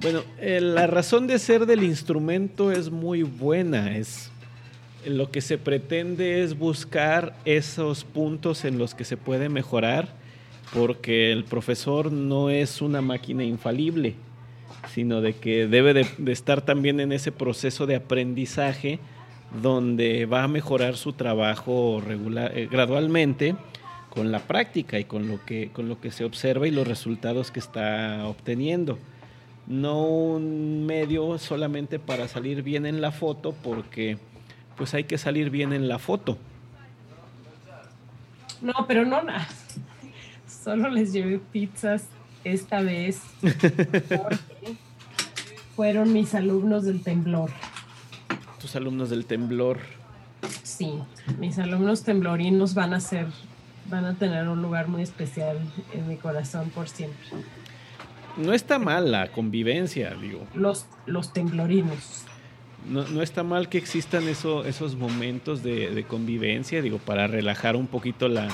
Bueno, 0.02 0.22
eh, 0.40 0.60
la 0.62 0.88
razón 0.88 1.28
de 1.28 1.40
ser 1.40 1.66
del 1.66 1.84
instrumento 1.84 2.72
es 2.72 2.90
muy 2.90 3.24
buena, 3.24 3.96
es 3.96 4.32
lo 5.06 5.32
que 5.32 5.42
se 5.42 5.58
pretende 5.58 6.44
es 6.44 6.58
buscar 6.58 7.36
esos 7.46 8.04
puntos 8.04 8.66
en 8.66 8.78
los 8.78 8.96
que 8.96 9.06
se 9.06 9.16
puede 9.16 9.48
mejorar, 9.48 10.10
porque 10.74 11.32
el 11.32 11.46
profesor 11.46 12.12
no 12.12 12.50
es 12.50 12.82
una 12.82 13.02
máquina 13.02 13.44
infalible 13.44 14.16
sino 14.90 15.22
de 15.22 15.34
que 15.34 15.68
debe 15.68 15.94
de, 15.94 16.32
estar 16.32 16.62
también 16.62 17.00
en 17.00 17.12
ese 17.12 17.32
proceso 17.32 17.86
de 17.86 17.96
aprendizaje 17.96 19.00
donde 19.62 20.26
va 20.26 20.44
a 20.44 20.48
mejorar 20.48 20.98
su 20.98 21.14
trabajo 21.14 22.02
eh, 22.08 22.68
gradualmente 22.70 23.56
con 24.10 24.32
la 24.32 24.40
práctica 24.40 25.00
y 25.00 25.06
con 25.06 25.28
lo, 25.28 25.44
que, 25.44 25.72
con 25.72 25.90
lo 25.90 26.00
que 26.00 26.12
se 26.12 26.26
observa 26.26 26.68
y 26.68 26.72
los 26.72 26.88
resultados 26.88 27.52
que 27.52 27.60
está 27.60 28.26
obteniendo. 28.26 29.00
No 29.66 30.06
un 30.06 30.86
medio 30.86 31.38
solamente 31.38 31.98
para 31.98 32.28
salir 32.28 32.64
bien 32.64 32.86
en 32.86 33.02
la 33.02 33.12
foto, 33.12 33.56
porque 33.64 34.18
pues 34.76 34.94
hay 34.94 35.06
que 35.06 35.18
salir 35.18 35.50
bien 35.50 35.74
en 35.74 35.88
la 35.88 36.00
foto. 36.00 36.38
No, 38.62 38.74
pero 38.88 39.06
no, 39.06 39.22
solo 40.64 40.90
les 40.90 41.14
llevé 41.14 41.40
pizzas 41.40 42.08
esta 42.44 42.82
vez 42.82 43.22
fueron 45.76 46.14
mis 46.14 46.36
alumnos 46.36 46.86
del 46.86 47.02
temblor. 47.02 47.50
Tus 48.60 48.76
alumnos 48.76 49.10
del 49.10 49.26
temblor. 49.26 49.80
Sí, 50.64 50.94
mis 51.40 51.58
alumnos 51.60 52.04
temblorinos 52.04 52.74
van 52.74 52.94
a 52.94 53.00
ser, 53.00 53.28
van 53.90 54.06
a 54.06 54.16
tener 54.16 54.48
un 54.48 54.62
lugar 54.62 54.88
muy 54.88 55.02
especial 55.02 55.60
en 55.94 56.08
mi 56.08 56.18
corazón 56.18 56.70
por 56.70 56.90
siempre. 56.90 57.28
No 58.38 58.54
está 58.54 58.80
mal 58.80 59.12
la 59.12 59.32
convivencia, 59.32 60.16
digo. 60.16 60.46
Los, 60.54 60.88
los 61.06 61.34
temblorinos. 61.34 62.26
No, 62.90 63.22
está 63.22 63.44
mal 63.44 63.70
que 63.70 63.78
existan 63.78 64.28
eso, 64.28 64.66
esos 64.66 64.98
momentos 64.98 65.64
de, 65.64 66.06
convivencia, 66.06 66.82
digo, 66.82 66.98
para 66.98 67.28
relajar 67.28 67.78
un 67.78 67.88
poquito 67.88 68.28
la, 68.28 68.50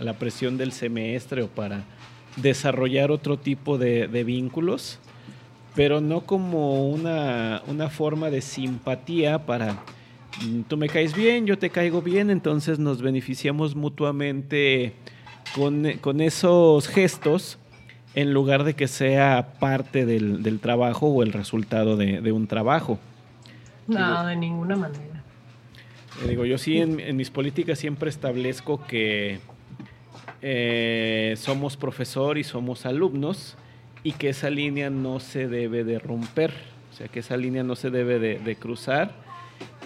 la 0.00 0.14
presión 0.14 0.56
del 0.56 0.72
semestre 0.72 1.42
o 1.42 1.48
para 1.48 1.84
desarrollar 2.42 3.10
otro 3.10 3.38
tipo 3.38 3.78
de, 3.78 4.06
vínculos, 4.24 4.98
pero 5.74 6.00
no 6.00 6.22
como 6.22 6.88
una, 6.88 7.62
forma 7.90 8.30
de 8.30 8.40
simpatía 8.40 9.46
para 9.46 9.78
mm, 10.44 10.62
tú 10.68 10.76
me 10.76 10.88
caes 10.88 11.14
bien, 11.14 11.46
yo 11.46 11.58
te 11.58 11.70
caigo 11.70 12.02
bien, 12.02 12.30
entonces 12.30 12.78
nos 12.78 13.02
beneficiamos 13.02 13.74
mutuamente 13.74 14.94
con, 15.54 16.20
esos 16.20 16.88
gestos 16.88 17.58
en 18.14 18.32
lugar 18.32 18.64
de 18.64 18.74
que 18.74 18.88
sea 18.88 19.54
parte 19.60 20.06
del, 20.06 20.60
trabajo 20.60 21.06
o 21.08 21.22
el 21.22 21.32
resultado 21.32 21.96
de, 21.96 22.32
un 22.32 22.46
trabajo. 22.46 22.98
No, 23.86 24.26
de 24.26 24.36
ninguna 24.36 24.76
manera. 24.76 25.22
Eh, 26.22 26.28
digo, 26.28 26.44
yo 26.44 26.58
sí 26.58 26.78
en 26.78 27.16
mis 27.16 27.30
políticas 27.30 27.78
siempre 27.78 28.10
establezco 28.10 28.84
que 28.86 29.40
eh, 30.40 31.34
somos 31.36 31.76
profesor 31.76 32.38
y 32.38 32.44
somos 32.44 32.86
alumnos 32.86 33.56
y 34.04 34.12
que 34.12 34.28
esa 34.28 34.50
línea 34.50 34.90
no 34.90 35.20
se 35.20 35.48
debe 35.48 35.84
de 35.84 35.98
romper, 35.98 36.52
o 36.92 36.94
sea, 36.94 37.08
que 37.08 37.20
esa 37.20 37.36
línea 37.36 37.62
no 37.64 37.74
se 37.74 37.90
debe 37.90 38.18
de, 38.18 38.56
cruzar 38.56 39.12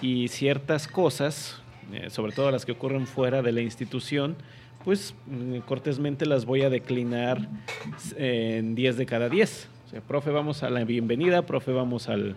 y 0.03 0.29
ciertas 0.29 0.87
cosas, 0.87 1.61
eh, 1.93 2.11
sobre 2.11 2.33
todo 2.33 2.51
las 2.51 2.67
que 2.67 2.73
ocurren 2.73 3.07
fuera 3.07 3.41
de 3.41 3.53
la 3.53 3.63
institución, 3.63 4.37
pues 4.85 5.15
mm, 5.27 5.59
cortésmente 5.61 6.27
las 6.27 6.45
voy 6.45 6.63
a 6.63 6.71
declinar 6.71 7.49
en 8.17 8.75
10 8.75 8.97
de 8.97 9.07
cada 9.07 9.29
10. 9.29 9.69
O 9.87 9.91
sea, 9.91 10.01
profe, 10.01 10.31
vamos 10.31 10.63
a 10.63 10.71
la 10.71 10.85
bienvenida, 10.85 11.47
profe, 11.47 11.73
vamos 11.73 12.09
al, 12.09 12.37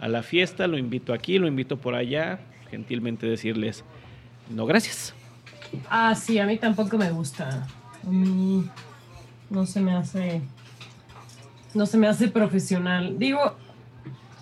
a 0.00 0.08
la 0.08 0.22
fiesta, 0.22 0.66
lo 0.66 0.78
invito 0.78 1.12
aquí, 1.12 1.38
lo 1.38 1.46
invito 1.46 1.76
por 1.76 1.94
allá, 1.94 2.40
gentilmente 2.70 3.26
decirles, 3.26 3.84
no, 4.50 4.66
gracias. 4.66 5.14
Ah, 5.90 6.14
sí, 6.14 6.38
a 6.38 6.46
mí 6.46 6.58
tampoco 6.58 6.98
me 6.98 7.10
gusta. 7.10 7.66
A 8.06 8.10
mí 8.10 8.68
no 9.50 9.66
se 9.66 9.80
me 9.80 9.94
hace. 9.94 10.42
No 11.74 11.86
se 11.86 11.98
me 11.98 12.08
hace 12.08 12.28
profesional. 12.28 13.18
Digo, 13.18 13.56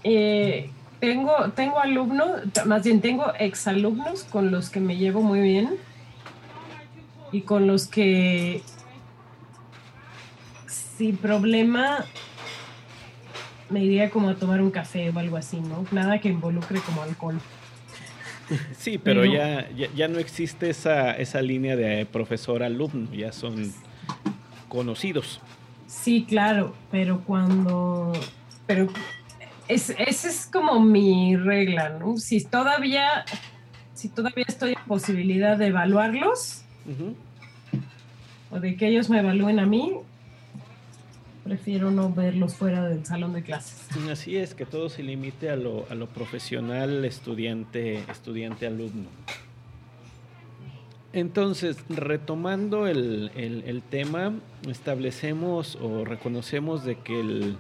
eh, 0.02 0.70
tengo, 1.00 1.50
tengo 1.54 1.78
alumnos, 1.78 2.42
más 2.66 2.84
bien 2.84 3.00
tengo 3.00 3.32
exalumnos 3.38 4.24
con 4.24 4.50
los 4.50 4.70
que 4.70 4.80
me 4.80 4.96
llevo 4.96 5.22
muy 5.22 5.40
bien 5.40 5.76
y 7.32 7.42
con 7.42 7.66
los 7.66 7.86
que 7.86 8.62
sin 10.66 11.16
problema 11.16 12.04
me 13.70 13.84
iría 13.84 14.10
como 14.10 14.28
a 14.28 14.34
tomar 14.34 14.60
un 14.60 14.70
café 14.70 15.10
o 15.10 15.18
algo 15.18 15.36
así, 15.36 15.60
¿no? 15.60 15.86
Nada 15.92 16.18
que 16.20 16.28
involucre 16.28 16.80
como 16.80 17.02
alcohol. 17.02 17.40
Sí, 18.76 18.98
pero, 18.98 19.24
ya, 19.24 19.68
ya, 19.70 20.08
no 20.08 20.18
existe 20.18 20.70
esa, 20.70 21.12
esa 21.12 21.40
línea 21.42 21.76
de 21.76 22.06
profesor-alumno, 22.06 23.12
ya 23.14 23.32
son 23.32 23.72
conocidos. 24.68 25.40
Sí, 25.86 26.24
claro, 26.28 26.74
pero 26.90 27.20
cuando... 27.20 28.12
Pero 28.66 28.88
esa 29.68 29.94
es 29.98 30.48
como 30.52 30.80
mi 30.80 31.36
regla, 31.36 31.90
¿no? 31.90 32.16
Si 32.18 32.44
todavía 32.44 33.24
si 34.00 34.08
todavía 34.08 34.46
estoy 34.48 34.70
en 34.70 34.84
posibilidad 34.86 35.58
de 35.58 35.66
evaluarlos 35.66 36.62
o 38.50 38.58
de 38.58 38.74
que 38.74 38.88
ellos 38.88 39.10
me 39.10 39.18
evalúen 39.18 39.58
a 39.58 39.66
mí, 39.66 39.92
prefiero 41.50 41.90
no 41.90 42.12
verlos 42.12 42.54
fuera 42.54 42.88
del 42.88 43.04
salón 43.04 43.32
de 43.32 43.42
clases. 43.42 43.88
Así 44.08 44.36
es, 44.36 44.54
que 44.54 44.64
todo 44.64 44.88
se 44.88 45.02
limite 45.02 45.50
a 45.50 45.56
lo, 45.56 45.84
a 45.90 45.96
lo 45.96 46.06
profesional, 46.06 47.04
estudiante, 47.04 48.04
estudiante, 48.08 48.68
alumno. 48.68 49.08
Entonces, 51.12 51.76
retomando 51.88 52.86
el, 52.86 53.32
el, 53.34 53.82
tema, 53.82 54.32
establecemos 54.68 55.74
o 55.82 56.04
reconocemos 56.04 56.84
de 56.84 56.98
que 56.98 57.18
el, 57.18 57.56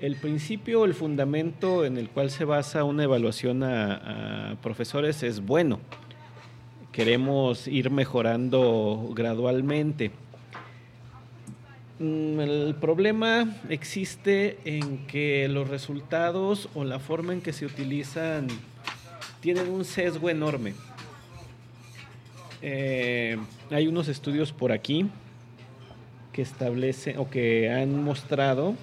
el 0.00 0.16
principio, 0.16 0.84
el 0.84 0.94
fundamento 0.94 1.84
en 1.84 1.98
el 1.98 2.08
cual 2.08 2.32
se 2.32 2.44
basa 2.44 2.82
una 2.82 3.04
evaluación 3.04 3.62
a, 3.62 4.56
profesores 4.60 5.22
es 5.22 5.38
bueno. 5.38 5.78
Queremos 6.90 7.68
ir 7.68 7.92
mejorando 7.92 9.12
gradualmente. 9.14 10.23
Mm, 11.98 12.40
el 12.40 12.74
problema 12.80 13.54
existe 13.68 14.58
en 14.64 15.06
que 15.06 15.46
los 15.48 15.68
resultados 15.68 16.68
o 16.74 16.82
la 16.82 16.98
forma 16.98 17.32
en 17.32 17.40
que 17.40 17.52
se 17.52 17.66
utilizan 17.66 18.48
tienen 19.40 19.70
un 19.70 19.84
sesgo 19.84 20.28
enorme. 20.28 20.74
Eh, 22.62 23.36
hay 23.70 23.86
unos 23.86 24.08
estudios 24.08 24.52
por 24.52 24.72
aquí 24.72 25.08
que 26.32 26.42
establecen 26.42 27.18
o 27.18 27.30
que 27.30 27.70
han 27.70 28.02
mostrado 28.02 28.74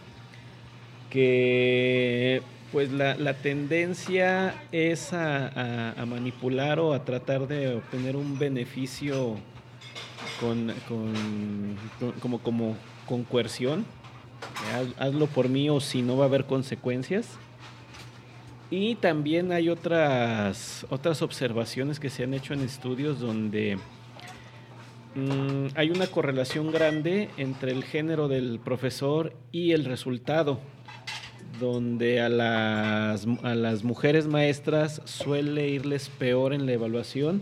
que 1.09 2.41
pues 2.71 2.91
la, 2.91 3.33
tendencia 3.33 4.55
es 4.71 5.11
a, 5.11 5.95
manipular 6.07 6.79
o 6.79 6.93
a 6.93 7.03
tratar 7.03 7.47
de 7.47 7.75
obtener 7.75 8.15
un 8.15 8.39
beneficio 8.39 9.35
con, 10.39 10.73
como, 12.21 12.39
como 12.39 12.77
con 13.08 13.24
coerción. 13.24 13.86
hazlo 15.00 15.27
por 15.27 15.50
mí 15.50 15.70
o 15.70 15.79
si 15.79 16.01
no 16.01 16.17
va 16.17 16.25
a 16.25 16.27
haber 16.27 16.46
consecuencias. 16.46 17.38
Y 18.70 18.96
también 18.96 19.51
hay 19.51 19.67
otras, 19.67 20.86
otras 20.89 21.22
observaciones 21.22 22.00
que 22.00 22.10
se 22.10 22.24
han 22.24 22.34
hecho 22.34 22.53
en 22.53 22.62
estudios 22.62 23.20
donde 23.20 23.77
mm, 25.13 25.75
hay 25.75 25.89
una 25.89 26.08
correlación 26.08 26.72
grande 26.72 27.29
entre 27.36 27.74
el 27.74 27.84
género 27.84 28.29
del 28.29 28.62
profesor 28.63 29.34
y 29.51 29.74
el 29.74 29.84
resultado, 29.84 30.62
donde 31.60 32.22
a 32.22 32.29
las, 32.29 33.27
a 33.43 33.55
las 33.55 33.84
mujeres 33.84 34.27
maestras 34.27 35.01
suele 35.03 35.67
irles 35.67 36.08
peor 36.08 36.53
en 36.53 36.65
la 36.65 36.72
evaluación 36.72 37.41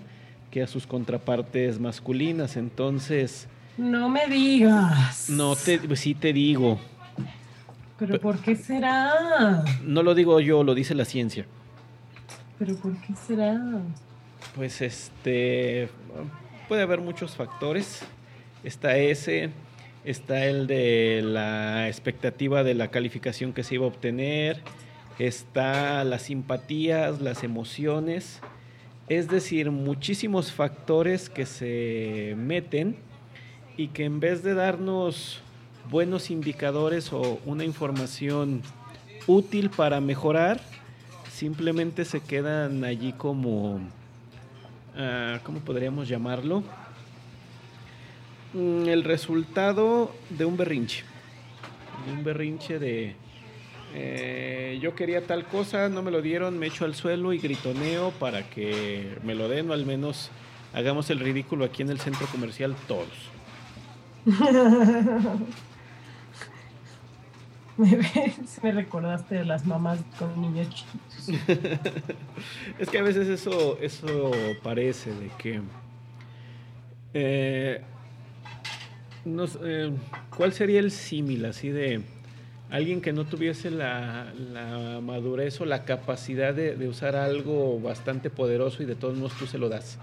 que 0.50 0.64
a 0.64 0.68
sus 0.68 0.88
contrapartes 0.88 1.80
masculinas. 1.80 2.58
Entonces... 2.58 3.48
No 3.80 4.10
me 4.10 4.28
digas. 4.28 5.30
No, 5.30 5.56
te, 5.56 5.96
sí 5.96 6.14
te 6.14 6.34
digo. 6.34 6.78
¿Pero 7.98 8.20
por 8.20 8.38
qué 8.40 8.58
será? 8.58 9.64
No 9.84 10.04
lo 10.04 10.14
digo 10.16 10.42
yo, 10.42 10.66
lo 10.66 10.76
dice 10.76 10.94
la 10.96 11.06
ciencia. 11.06 11.46
¿Pero 12.58 12.76
por 12.76 12.94
qué 13.00 13.16
será? 13.16 13.58
Pues 14.54 14.82
este. 14.82 15.88
Puede 16.68 16.82
haber 16.82 17.00
muchos 17.00 17.38
factores. 17.38 18.02
Está 18.66 18.98
ese, 18.98 19.52
está 20.04 20.46
el 20.46 20.68
de 20.68 21.22
la 21.24 21.88
expectativa 21.88 22.64
de 22.64 22.74
la 22.74 22.90
calificación 22.90 23.54
que 23.54 23.64
se 23.64 23.76
iba 23.76 23.86
a 23.86 23.88
obtener, 23.88 24.62
está 25.20 26.04
las 26.04 26.24
simpatías, 26.24 27.22
las 27.22 27.46
emociones. 27.46 28.42
Es 29.08 29.30
decir, 29.30 29.72
muchísimos 29.72 30.52
factores 30.52 31.30
que 31.30 31.46
se 31.46 32.36
meten 32.38 33.08
y 33.80 33.88
que 33.88 34.04
en 34.04 34.20
vez 34.20 34.44
de 34.44 34.56
darnos 34.56 35.40
buenos 35.90 36.32
indicadores 36.32 37.14
o 37.14 37.40
una 37.46 37.64
información 37.64 38.62
útil 39.26 39.70
para 39.70 40.02
mejorar, 40.02 40.60
simplemente 41.32 42.04
se 42.04 42.20
quedan 42.20 42.84
allí 42.84 43.14
como, 43.14 43.76
uh, 43.76 45.40
¿cómo 45.44 45.62
podríamos 45.62 46.10
llamarlo? 46.10 46.62
Mm, 48.54 48.90
el 48.90 49.06
resultado 49.06 50.14
de 50.30 50.44
un 50.44 50.58
berrinche, 50.58 51.06
de 52.06 52.12
un 52.12 52.24
berrinche 52.26 52.80
de 52.80 53.16
eh, 53.96 54.78
yo 54.82 54.94
quería 54.94 55.26
tal 55.26 55.46
cosa, 55.46 55.88
no 55.88 56.04
me 56.04 56.12
lo 56.12 56.22
dieron, 56.22 56.60
me 56.60 56.68
echo 56.68 56.84
al 56.84 56.96
suelo 56.96 57.32
y 57.32 57.38
gritoneo 57.38 58.12
para 58.20 58.44
que 58.50 59.18
me 59.24 59.36
lo 59.36 59.48
den 59.48 59.70
o 59.70 59.74
al 59.74 59.86
menos 59.86 60.32
hagamos 60.74 61.10
el 61.12 61.22
ridículo 61.22 61.64
aquí 61.64 61.82
en 61.82 61.90
el 61.92 62.02
centro 62.02 62.28
comercial 62.28 62.76
todos. 62.86 63.08
Me, 67.80 67.98
me 68.62 68.72
recordaste 68.74 69.36
de 69.36 69.46
las 69.46 69.66
mamás 69.66 70.00
con 70.18 70.42
niños 70.42 70.68
chiquitos. 70.70 71.30
es 72.78 72.90
que 72.90 72.98
a 72.98 73.04
veces 73.04 73.30
eso, 73.30 73.78
eso 73.80 74.32
parece 74.62 75.14
de 75.14 75.30
que... 75.38 75.62
Eh, 77.14 77.82
eh, 79.64 79.92
¿Cuál 80.36 80.52
sería 80.52 80.82
el 80.82 80.92
símil 80.92 81.46
así 81.46 81.70
de 81.70 82.02
alguien 82.70 83.00
que 83.00 83.14
no 83.14 83.26
tuviese 83.26 83.72
la, 83.72 84.34
madurez 85.02 85.62
o 85.62 85.66
la 85.66 85.86
capacidad 85.86 86.54
de, 86.54 86.76
de, 86.76 86.88
usar 86.90 87.16
algo 87.16 87.80
bastante 87.80 88.30
poderoso 88.30 88.84
y 88.84 88.88
de 88.88 88.96
todos 88.96 89.18
modos 89.18 89.38
tú 89.38 89.48
se 89.48 89.58
lo 89.58 89.70
das? 89.70 90.00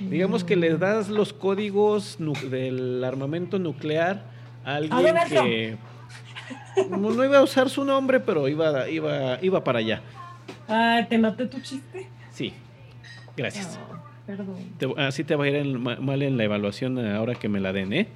Digamos 0.00 0.44
que 0.44 0.56
le 0.56 0.76
das 0.76 1.08
los 1.08 1.32
códigos 1.32 2.18
del 2.50 3.02
armamento 3.04 3.58
nuclear 3.58 4.22
alguien 4.64 5.16
que 5.28 5.76
no, 6.90 7.24
iba 7.24 7.38
a 7.38 7.42
usar 7.42 7.68
su 7.68 7.84
nombre, 7.84 8.20
pero 8.20 8.48
iba, 8.48 8.88
iba, 8.88 9.42
iba 9.42 9.64
para 9.64 9.80
allá. 9.80 10.02
Ah, 10.68 11.04
¿te 11.08 11.18
noté 11.18 11.46
tu 11.46 11.60
chiste? 11.60 12.06
Sí, 12.30 12.52
gracias. 13.36 13.78
Ah, 13.90 14.00
perdón. 14.26 14.56
así 14.98 15.24
te 15.24 15.34
va 15.34 15.44
a 15.44 15.48
ir 15.48 15.78
mal 15.78 16.22
en 16.22 16.36
la 16.36 16.44
evaluación 16.44 16.98
ahora 16.98 17.34
que 17.34 17.48
me 17.48 17.60
la 17.60 17.72
den, 17.72 17.92
¿eh? 17.92 18.08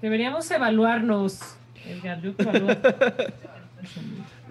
deberíamos 0.00 0.50
evaluarnos, 0.50 1.56
Edgar. 1.86 2.20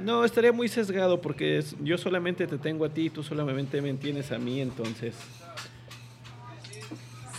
no, 0.02 0.26
estaría 0.26 0.52
muy 0.52 0.68
sesgado 0.68 1.22
porque 1.22 1.64
yo 1.82 1.98
solamente 1.98 2.48
te 2.48 2.58
tengo 2.58 2.86
a 2.86 2.90
ti 2.90 3.06
y 3.06 3.10
tú 3.10 3.24
solamente 3.24 3.82
me 3.82 3.94
tienes 3.94 4.32
a 4.32 4.38
mí, 4.38 4.62
entonces... 4.62 5.16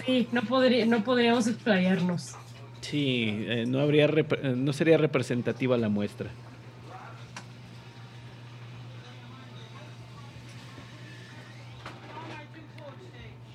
Sí, 0.05 0.29
no, 0.33 0.43
podría, 0.43 0.85
no 0.87 1.05
podríamos 1.05 1.47
explayarnos. 1.47 2.35
Sí, 2.81 3.45
eh, 3.47 3.65
no, 3.67 3.81
habría 3.81 4.07
eh, 4.07 4.55
no 4.57 4.73
sería 4.73 4.99
representativa 4.99 5.77
la 5.77 5.89
muestra. 5.89 6.31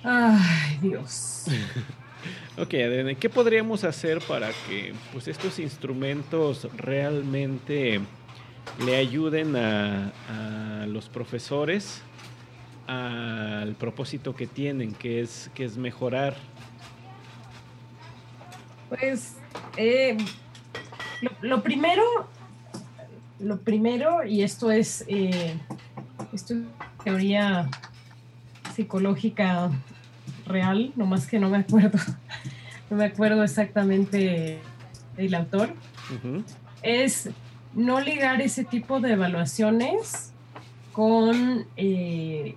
Ay, 0.03 0.79
Dios. 0.81 1.45
ok, 2.57 2.73
Adene, 2.73 3.15
¿qué 3.15 3.29
podríamos 3.29 3.83
hacer 3.83 4.19
para 4.21 4.51
que 4.67 4.93
pues, 5.11 5.27
estos 5.27 5.59
instrumentos 5.59 6.67
realmente 6.77 7.99
le 8.85 8.95
ayuden 8.95 9.55
a, 9.55 10.11
a 10.29 10.85
los 10.87 11.09
profesores 11.09 12.01
al 12.87 13.75
propósito 13.75 14.33
que 14.35 14.47
tienen, 14.47 14.93
que 14.93 15.21
es, 15.21 15.51
que 15.53 15.65
es 15.65 15.77
mejorar? 15.77 16.35
Pues 18.89 19.35
eh, 19.75 20.17
lo, 21.41 21.61
primero, 21.61 22.03
lo 23.39 23.59
primero, 23.59 24.23
y 24.23 24.41
esto 24.41 24.71
es, 24.71 25.03
eh, 25.07 25.59
esto 26.31 26.53
es 26.53 26.61
teoría 27.03 27.69
psicológica 28.73 29.69
real, 30.45 30.93
nomás 30.95 31.27
que 31.27 31.39
no 31.39 31.49
me 31.49 31.57
acuerdo, 31.57 31.99
no 32.89 32.97
me 32.97 33.05
acuerdo 33.05 33.43
exactamente 33.43 34.59
el 35.17 35.35
autor, 35.35 35.73
es 36.81 37.29
no 37.77 38.01
ligar 38.01 38.41
ese 38.41 38.65
tipo 38.65 38.99
de 38.99 39.13
evaluaciones 39.13 40.33
con 40.91 41.67
eh, 41.77 42.55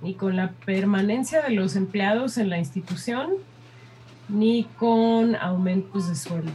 ni 0.00 0.14
con 0.14 0.34
la 0.34 0.52
permanencia 0.64 1.42
de 1.42 1.50
los 1.50 1.76
empleados 1.76 2.38
en 2.38 2.48
la 2.48 2.58
institución, 2.58 3.30
ni 4.28 4.64
con 4.78 5.36
aumentos 5.36 6.08
de 6.08 6.14
sueldo. 6.16 6.52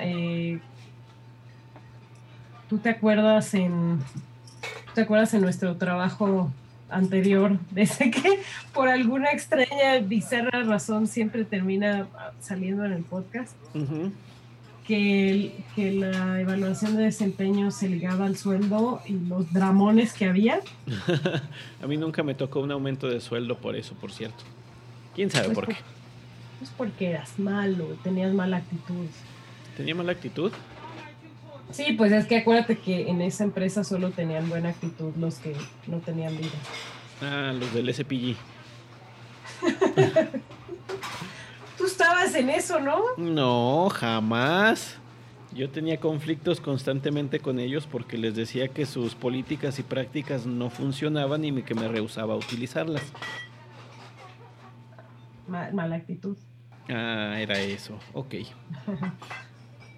Eh, 0.00 0.60
¿Tú 2.68 2.78
te 2.78 2.90
acuerdas 2.90 3.54
en 3.54 3.98
te 4.94 5.02
acuerdas 5.02 5.32
en 5.34 5.40
nuestro 5.40 5.76
trabajo 5.76 6.52
anterior 6.90 7.58
de 7.70 7.82
ese 7.82 8.10
que 8.10 8.40
por 8.74 8.88
alguna 8.88 9.30
extraña 9.30 9.98
bizarra 10.04 10.62
razón 10.64 11.06
siempre 11.06 11.44
termina 11.44 12.06
saliendo 12.40 12.84
en 12.84 12.92
el 12.92 13.02
podcast? 13.02 13.54
Que, 14.90 15.52
que 15.76 15.92
la 15.92 16.40
evaluación 16.40 16.96
de 16.96 17.04
desempeño 17.04 17.70
se 17.70 17.88
ligaba 17.88 18.24
al 18.26 18.36
sueldo 18.36 19.00
y 19.06 19.12
los 19.12 19.50
dramones 19.52 20.12
que 20.12 20.24
había. 20.26 20.60
a 21.82 21.86
mí 21.86 21.96
nunca 21.96 22.22
me 22.24 22.34
tocó 22.34 22.58
un 22.60 22.72
aumento 22.72 23.06
de 23.08 23.20
sueldo 23.20 23.56
por 23.56 23.76
eso, 23.76 23.94
por 23.94 24.10
cierto. 24.12 24.42
¿Quién 25.14 25.30
sabe 25.30 25.46
Pues 25.46 25.54
por 25.54 25.64
por- 25.66 25.74
qué? 25.74 25.80
Es 26.62 26.70
porque 26.76 27.10
eras 27.10 27.38
malo, 27.38 27.86
tenías 28.02 28.34
mala 28.34 28.56
actitud. 28.58 29.06
¿Tenía 29.76 29.94
mala 29.94 30.10
actitud? 30.12 30.50
Sí, 31.70 31.92
pues 31.96 32.10
es 32.12 32.26
que 32.26 32.38
acuérdate 32.38 32.76
que 32.78 33.08
en 33.08 33.22
esa 33.22 33.44
empresa 33.44 33.84
solo 33.84 34.10
tenían 34.10 34.48
buena 34.48 34.70
actitud 34.70 35.12
los 35.16 35.36
que 35.36 35.54
no 35.86 35.98
tenían 36.00 36.36
vida. 36.36 36.50
Ah, 37.22 37.52
los 37.58 37.72
del 37.72 37.94
SPG. 37.94 38.34
Tú 41.80 41.86
estabas 41.86 42.34
en 42.34 42.50
eso, 42.50 42.78
¿no? 42.78 43.00
No, 43.16 43.88
jamás. 43.88 44.96
Yo 45.54 45.70
tenía 45.70 45.98
conflictos 45.98 46.60
constantemente 46.60 47.40
con 47.40 47.58
ellos 47.58 47.88
porque 47.90 48.18
les 48.18 48.34
decía 48.36 48.68
que 48.68 48.84
sus 48.84 49.14
políticas 49.14 49.78
y 49.78 49.82
prácticas 49.82 50.44
no 50.44 50.68
funcionaban 50.68 51.42
y 51.42 51.62
que 51.62 51.74
me 51.74 51.88
rehusaba 51.88 52.34
a 52.34 52.36
utilizarlas. 52.36 53.02
Ma- 55.48 55.70
mala 55.72 55.96
actitud. 55.96 56.36
Ah, 56.90 57.36
era 57.40 57.58
eso. 57.58 57.98
Ok. 58.12 58.34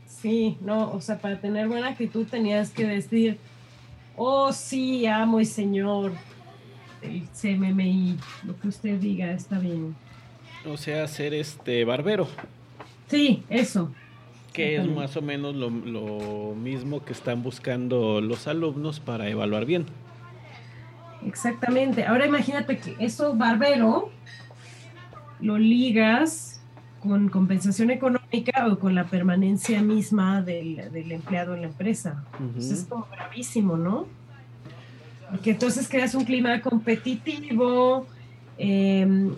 Sí, 0.07 0.57
no, 0.61 0.93
o 0.93 1.01
sea, 1.01 1.19
para 1.19 1.41
tener 1.41 1.67
buena 1.67 1.89
actitud 1.89 2.25
tenías 2.29 2.71
que 2.71 2.87
decir, 2.87 3.39
oh 4.17 4.53
sí, 4.53 5.05
amo 5.05 5.41
y 5.41 5.45
señor, 5.45 6.13
el 7.03 7.27
CMMI, 7.31 8.17
lo 8.45 8.57
que 8.61 8.69
usted 8.69 9.01
diga 9.01 9.33
está 9.33 9.59
bien. 9.59 9.97
O 10.67 10.77
sea, 10.77 11.09
ser 11.09 11.35
este 11.35 11.85
barbero, 11.85 12.29
Sí, 13.09 13.43
eso. 13.51 13.93
que 14.53 14.77
es 14.77 14.87
más 14.89 15.17
o 15.17 15.23
menos 15.23 15.55
lo, 15.55 15.71
lo 15.71 16.55
mismo 16.55 17.05
que 17.05 17.13
están 17.13 17.43
buscando 17.43 18.21
los 18.21 18.47
alumnos 18.47 19.01
para 19.01 19.29
evaluar 19.29 19.65
bien. 19.67 19.87
Exactamente. 21.27 22.05
Ahora 22.05 22.27
imagínate 22.27 22.79
que 22.79 22.97
eso 22.99 23.35
barbero 23.35 24.11
lo 25.41 25.59
ligas 25.59 26.61
con 27.01 27.29
compensación 27.29 27.91
económica 27.91 28.67
o 28.71 28.79
con 28.79 28.95
la 28.95 29.05
permanencia 29.05 29.83
misma 29.83 30.41
del, 30.43 30.91
del 30.93 31.11
empleado 31.13 31.55
en 31.55 31.63
la 31.63 31.67
empresa. 31.69 32.25
Es 32.57 32.87
como 32.89 33.07
gravísimo, 33.11 33.77
¿no? 33.77 34.07
Porque 35.31 35.51
entonces 35.51 35.89
creas 35.89 36.15
un 36.15 36.25
clima 36.25 36.61
competitivo, 36.61 38.07
eh, 38.59 39.31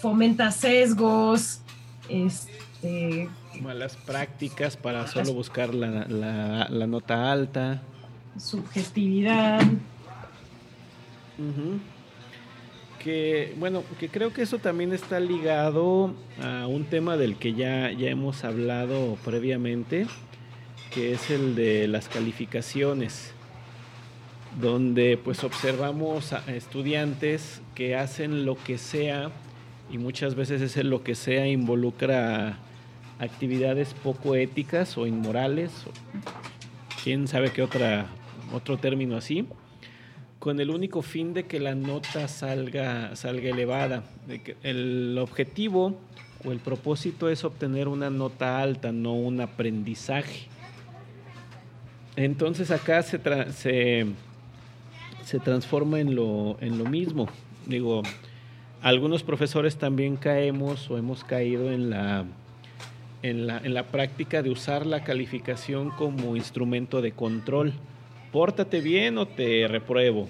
fomenta 0.00 0.50
sesgos, 0.50 1.60
este, 2.08 3.28
Malas 3.60 3.96
prácticas 3.96 4.76
para 4.76 5.06
solo 5.06 5.32
buscar 5.34 5.74
la, 5.74 6.06
la- 6.08 6.68
la 6.70 6.86
nota 6.86 7.30
alta. 7.30 7.82
subjetividad. 8.38 9.60
Que 13.02 13.54
bueno, 13.58 13.82
que 13.98 14.08
creo 14.10 14.32
que 14.32 14.42
eso 14.42 14.58
también 14.58 14.92
está 14.92 15.20
ligado 15.20 16.14
a 16.42 16.66
un 16.66 16.84
tema 16.84 17.16
del 17.16 17.36
que 17.36 17.54
ya, 17.54 17.90
ya 17.92 18.10
hemos 18.10 18.44
hablado 18.44 19.16
previamente, 19.24 20.06
que 20.92 21.12
es 21.12 21.30
el 21.30 21.54
de 21.54 21.88
las 21.88 22.08
calificaciones, 22.08 23.32
donde 24.60 25.16
pues 25.22 25.44
observamos 25.44 26.34
a 26.34 26.44
estudiantes 26.48 27.62
que 27.74 27.96
hacen 27.96 28.44
lo 28.44 28.56
que 28.56 28.76
sea 28.76 29.30
y 29.90 29.98
muchas 29.98 30.34
veces 30.34 30.60
ese 30.62 30.84
lo 30.84 31.02
que 31.02 31.14
sea 31.14 31.46
involucra 31.46 32.58
actividades 33.18 33.94
poco 33.94 34.34
éticas 34.34 34.96
o 34.96 35.06
inmorales, 35.06 35.70
o 35.86 35.90
quién 37.02 37.28
sabe 37.28 37.50
qué 37.52 37.62
otra, 37.62 38.06
otro 38.52 38.78
término 38.78 39.16
así 39.16 39.46
con 40.38 40.58
el 40.58 40.70
único 40.70 41.02
fin 41.02 41.34
de 41.34 41.44
que 41.44 41.60
la 41.60 41.74
nota 41.74 42.26
salga, 42.26 43.14
salga 43.14 43.50
elevada. 43.50 44.04
De 44.26 44.40
que 44.40 44.56
el 44.62 45.18
objetivo 45.20 45.98
o 46.46 46.50
el 46.50 46.60
propósito 46.60 47.28
es 47.28 47.44
obtener 47.44 47.88
una 47.88 48.08
nota 48.08 48.62
alta, 48.62 48.90
no 48.90 49.12
un 49.12 49.42
aprendizaje. 49.42 50.46
Entonces 52.16 52.70
acá 52.70 53.02
se, 53.02 53.22
tra- 53.22 53.50
se, 53.50 54.06
se 55.24 55.38
transforma 55.40 56.00
en 56.00 56.14
lo, 56.14 56.56
en 56.62 56.78
lo 56.78 56.86
mismo. 56.86 57.28
Digo, 57.66 58.02
algunos 58.82 59.22
profesores 59.22 59.76
también 59.76 60.16
caemos 60.16 60.90
o 60.90 60.98
hemos 60.98 61.24
caído 61.24 61.70
en 61.70 61.90
la, 61.90 62.24
en 63.22 63.46
la, 63.46 63.58
en 63.58 63.74
la 63.74 63.84
práctica 63.86 64.42
de 64.42 64.50
usar 64.50 64.86
la 64.86 65.04
calificación 65.04 65.90
como 65.90 66.36
instrumento 66.36 67.02
de 67.02 67.12
control. 67.12 67.74
Pórtate 68.32 68.80
bien 68.80 69.18
o 69.18 69.26
te 69.26 69.66
repruebo. 69.68 70.28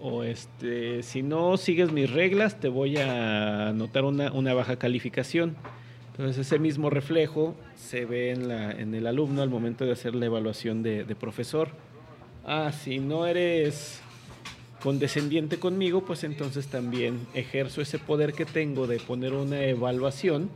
O 0.00 0.22
este, 0.24 1.02
si 1.02 1.22
no 1.22 1.56
sigues 1.56 1.90
mis 1.90 2.10
reglas, 2.10 2.60
te 2.60 2.68
voy 2.68 2.98
a 2.98 3.68
anotar 3.68 4.04
una, 4.04 4.32
una 4.32 4.52
baja 4.52 4.76
calificación. 4.76 5.56
Entonces 6.10 6.46
ese 6.46 6.58
mismo 6.58 6.90
reflejo 6.90 7.56
se 7.74 8.04
ve 8.04 8.30
en, 8.30 8.48
la, 8.48 8.70
en 8.70 8.94
el 8.94 9.06
alumno 9.06 9.42
al 9.42 9.48
momento 9.48 9.84
de 9.84 9.92
hacer 9.92 10.14
la 10.14 10.26
evaluación 10.26 10.82
de, 10.82 11.04
de 11.04 11.14
profesor. 11.14 11.70
Ah, 12.44 12.70
si 12.72 12.98
no 12.98 13.26
eres 13.26 14.02
condescendiente 14.84 15.58
conmigo, 15.58 16.02
pues 16.04 16.24
entonces 16.24 16.66
también 16.66 17.26
ejerzo 17.32 17.80
ese 17.80 17.98
poder 17.98 18.34
que 18.34 18.44
tengo 18.44 18.86
de 18.86 18.98
poner 18.98 19.32
una 19.32 19.64
evaluación 19.64 20.50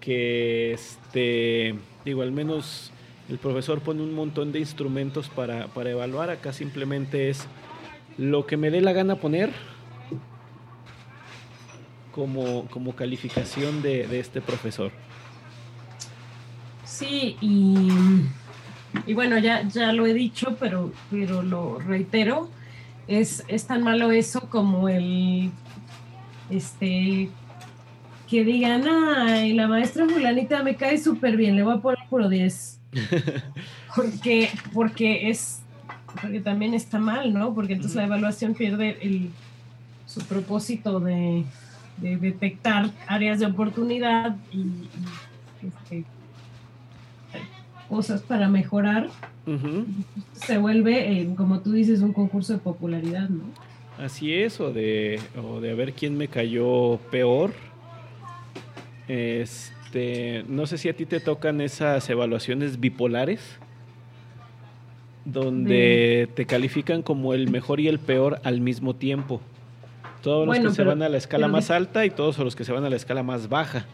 que, 0.00 0.72
este, 0.72 1.76
digo, 2.04 2.22
al 2.22 2.32
menos 2.32 2.90
el 3.28 3.38
profesor 3.38 3.80
pone 3.80 4.02
un 4.02 4.12
montón 4.12 4.50
de 4.50 4.58
instrumentos 4.58 5.28
para, 5.28 5.68
para 5.68 5.90
evaluar. 5.90 6.30
Acá 6.30 6.52
simplemente 6.52 7.30
es 7.30 7.46
lo 8.16 8.44
que 8.44 8.56
me 8.56 8.72
dé 8.72 8.80
la 8.80 8.92
gana 8.92 9.14
poner 9.14 9.52
como, 12.10 12.66
como 12.70 12.96
calificación 12.96 13.82
de, 13.82 14.08
de 14.08 14.18
este 14.18 14.40
profesor. 14.40 14.90
Sí, 16.84 17.36
y, 17.40 17.88
y 19.06 19.14
bueno, 19.14 19.38
ya, 19.38 19.62
ya 19.68 19.92
lo 19.92 20.06
he 20.06 20.14
dicho, 20.14 20.56
pero, 20.58 20.90
pero 21.08 21.42
lo 21.42 21.78
reitero, 21.78 22.50
es, 23.08 23.42
es 23.48 23.66
tan 23.66 23.82
malo 23.82 24.12
eso 24.12 24.48
como 24.48 24.88
el, 24.88 25.50
este, 26.50 27.30
que 28.28 28.44
digan, 28.44 28.84
ay, 28.86 29.54
la 29.54 29.66
maestra 29.66 30.06
fulanita 30.06 30.62
me 30.62 30.76
cae 30.76 30.98
súper 30.98 31.36
bien, 31.36 31.56
le 31.56 31.62
voy 31.62 31.74
a 31.74 31.80
poner 31.80 31.98
puro 32.08 32.28
10. 32.28 32.80
porque, 33.96 34.50
porque 34.72 35.30
es, 35.30 35.60
porque 36.20 36.40
también 36.40 36.74
está 36.74 36.98
mal, 36.98 37.32
¿no? 37.32 37.54
Porque 37.54 37.72
entonces 37.72 37.96
la 37.96 38.04
evaluación 38.04 38.54
pierde 38.54 38.98
el, 39.00 39.30
su 40.06 40.20
propósito 40.22 41.00
de, 41.00 41.44
de 41.96 42.16
detectar 42.18 42.90
áreas 43.06 43.40
de 43.40 43.46
oportunidad 43.46 44.36
y, 44.52 44.58
y, 44.58 44.88
este, 45.62 46.04
cosas 47.88 48.22
para 48.22 48.48
mejorar, 48.48 49.08
se 50.32 50.58
vuelve, 50.58 51.20
eh, 51.20 51.34
como 51.36 51.60
tú 51.60 51.72
dices, 51.72 52.00
un 52.02 52.12
concurso 52.12 52.52
de 52.52 52.58
popularidad, 52.58 53.28
¿no? 53.28 53.44
Así 53.98 54.32
es, 54.32 54.60
o 54.60 54.72
de, 54.72 55.20
o 55.42 55.60
de 55.60 55.72
a 55.72 55.74
ver 55.74 55.92
quién 55.92 56.16
me 56.16 56.28
cayó 56.28 56.98
peor. 57.10 57.52
Este, 59.08 60.44
no 60.48 60.66
sé 60.66 60.78
si 60.78 60.88
a 60.88 60.94
ti 60.94 61.06
te 61.06 61.18
tocan 61.18 61.60
esas 61.60 62.08
evaluaciones 62.08 62.78
bipolares, 62.78 63.40
donde 65.24 66.28
te 66.34 66.46
califican 66.46 67.02
como 67.02 67.34
el 67.34 67.50
mejor 67.50 67.80
y 67.80 67.88
el 67.88 67.98
peor 67.98 68.40
al 68.44 68.60
mismo 68.60 68.94
tiempo. 68.94 69.40
Todos 70.22 70.46
los 70.46 70.58
que 70.58 70.70
se 70.70 70.84
van 70.84 71.02
a 71.02 71.08
la 71.08 71.16
escala 71.16 71.46
pero 71.46 71.52
más 71.52 71.70
alta 71.70 72.04
y 72.04 72.10
todos 72.10 72.38
los 72.38 72.54
que 72.54 72.64
se 72.64 72.72
van 72.72 72.84
a 72.84 72.90
la 72.90 72.96
escala 72.96 73.22
más 73.22 73.48
baja. 73.48 73.86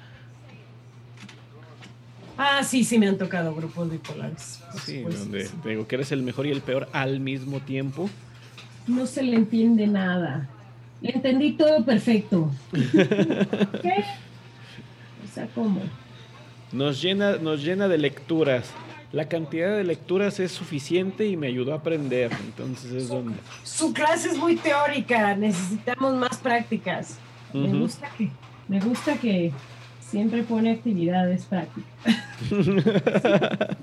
Ah, 2.36 2.62
sí, 2.64 2.84
sí 2.84 2.98
me 2.98 3.06
han 3.06 3.16
tocado 3.16 3.54
grupos 3.54 3.90
bipolares. 3.90 4.60
Sí, 4.84 4.98
supuesto, 4.98 5.20
donde 5.22 5.46
sí. 5.46 5.54
te 5.62 5.68
digo 5.70 5.86
que 5.86 5.94
eres 5.94 6.12
el 6.12 6.22
mejor 6.22 6.46
y 6.46 6.50
el 6.50 6.60
peor 6.60 6.88
al 6.92 7.20
mismo 7.20 7.60
tiempo. 7.60 8.10
No 8.86 9.06
se 9.06 9.22
le 9.22 9.36
entiende 9.36 9.86
nada. 9.86 10.48
Le 11.00 11.12
entendí 11.12 11.52
todo 11.52 11.84
perfecto. 11.84 12.50
¿Qué? 12.72 14.04
O 15.24 15.34
sea, 15.34 15.46
¿cómo? 15.54 15.80
Nos 16.72 17.00
llena, 17.00 17.36
nos 17.36 17.62
llena 17.62 17.88
de 17.88 17.98
lecturas. 17.98 18.70
La 19.12 19.28
cantidad 19.28 19.76
de 19.76 19.84
lecturas 19.84 20.40
es 20.40 20.50
suficiente 20.50 21.28
y 21.28 21.36
me 21.36 21.46
ayudó 21.46 21.72
a 21.72 21.76
aprender. 21.76 22.32
Entonces 22.46 22.90
es 22.90 23.08
donde. 23.08 23.36
Su 23.62 23.92
clase 23.92 24.30
es 24.30 24.36
muy 24.36 24.56
teórica, 24.56 25.36
necesitamos 25.36 26.14
más 26.14 26.38
prácticas. 26.38 27.18
Me 27.52 27.68
gusta 27.68 28.08
que, 28.18 28.28
me 28.66 28.80
gusta 28.80 29.14
que 29.16 29.52
siempre 30.14 30.42
pone 30.44 30.70
actividades 30.70 31.44
prácticas. 31.46 31.90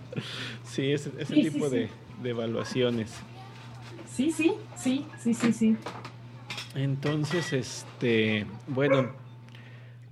Sí, 0.64 0.92
ese, 0.94 1.12
ese 1.20 1.34
Sí, 1.34 1.44
sí, 1.44 1.50
tipo 1.50 1.68
sí. 1.70 1.76
De, 1.76 1.90
de 2.24 2.30
evaluaciones. 2.30 3.12
Sí, 4.08 4.32
sí, 4.32 4.54
sí, 4.78 5.06
sí, 5.20 5.34
sí, 5.34 5.52
sí. 5.52 5.78
Entonces, 6.76 7.52
este, 7.52 8.46
bueno, 8.68 9.12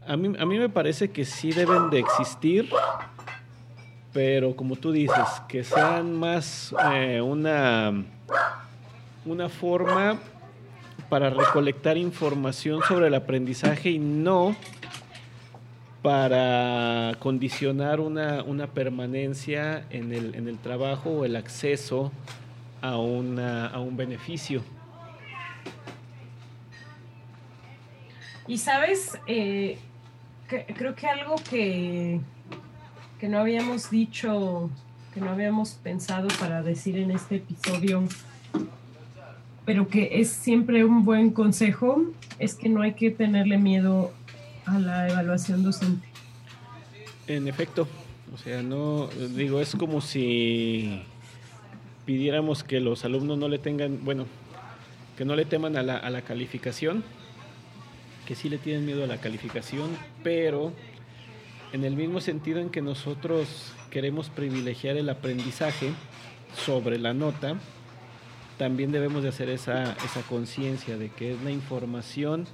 a 0.06 0.18
mí, 0.18 0.36
a 0.38 0.46
mí 0.46 0.60
me 0.60 0.68
parece 0.68 1.12
que 1.12 1.24
sí 1.24 1.52
deben 1.52 1.90
de 1.90 2.00
existir 2.00 2.68
pero 4.12 4.56
como 4.56 4.76
tú 4.76 4.92
dices, 4.92 5.16
que 5.48 5.64
sean 5.64 6.18
más 6.18 6.74
eh, 6.94 7.22
una, 7.22 8.04
una 9.26 9.50
forma 9.50 10.18
para 11.10 11.30
recolectar 11.30 11.96
información 11.98 12.82
sobre 12.88 13.08
el 13.08 13.14
aprendizaje 13.14 13.92
y 13.92 14.00
no 14.00 14.56
para 16.02 17.16
condicionar 17.20 18.00
una, 18.00 18.44
una 18.44 18.68
permanencia 18.68 19.86
en 19.90 20.14
el, 20.14 20.36
en 20.36 20.48
el, 20.48 20.58
trabajo 20.58 21.10
o 21.10 21.26
el 21.26 21.36
acceso 21.36 22.12
a, 22.82 22.98
una, 22.98 23.68
a 23.68 23.80
un 23.80 23.98
beneficio. 23.98 24.64
Y 28.48 28.58
sabes, 28.58 29.20
eh, 29.28 29.78
que, 30.48 30.66
creo 30.76 30.96
que 30.96 31.08
algo 31.08 31.36
que, 31.50 32.22
que 33.20 33.28
no 33.28 33.40
habíamos 33.40 33.92
dicho, 33.92 34.70
que 35.14 35.20
no 35.20 35.30
habíamos 35.30 35.72
pensado 35.72 36.30
para 36.40 36.64
decir 36.64 36.98
en 36.98 37.12
este 37.12 37.36
episodio, 37.36 38.04
pero 39.66 39.88
que 39.88 40.20
es 40.20 40.30
siempre 40.30 40.84
un 40.86 41.04
buen 41.04 41.32
consejo, 41.32 42.02
es 42.40 42.56
que 42.56 42.70
no 42.70 42.82
hay 42.82 42.94
que 42.94 43.12
tenerle 43.12 43.58
miedo 43.58 44.14
a 44.72 44.80
la 44.80 45.10
evaluación 45.10 45.64
docente. 45.64 46.08
En 47.28 47.48
efecto, 47.48 47.88
o 48.34 48.38
sea, 48.38 48.62
no, 48.62 49.08
digo, 49.36 49.60
es 49.62 49.76
como 49.76 50.02
si 50.02 51.02
pidiéramos 52.06 52.64
que 52.64 52.80
los 52.80 53.06
alumnos 53.06 53.38
no 53.38 53.48
le 53.48 53.60
tengan, 53.60 54.04
bueno, 54.04 54.26
que 55.18 55.26
no 55.26 55.36
le 55.36 55.46
teman 55.46 55.76
a 55.76 55.84
la, 55.84 55.98
a 55.98 56.10
la 56.10 56.22
calificación, 56.22 57.04
que 58.26 58.36
sí 58.36 58.50
le 58.50 58.58
tienen 58.58 58.86
miedo 58.86 59.04
a 59.04 59.08
la 59.08 59.18
calificación, 59.18 59.90
pero 60.24 60.74
en 61.74 61.84
el 61.84 61.96
mismo 61.96 62.22
sentido 62.22 62.60
en 62.60 62.70
que 62.70 62.82
nosotros 62.82 63.74
queremos 63.92 64.30
privilegiar 64.30 64.98
el 64.98 65.10
aprendizaje 65.10 65.92
sobre 66.66 66.98
la 66.98 67.14
nota, 67.14 67.56
también 68.58 68.92
debemos 68.92 69.24
de 69.24 69.30
hacer 69.30 69.50
esa, 69.50 69.94
esa 70.04 70.22
conciencia 70.28 70.98
de 70.98 71.10
que 71.10 71.34
es 71.34 71.42
la 71.42 71.52
información 71.52 72.46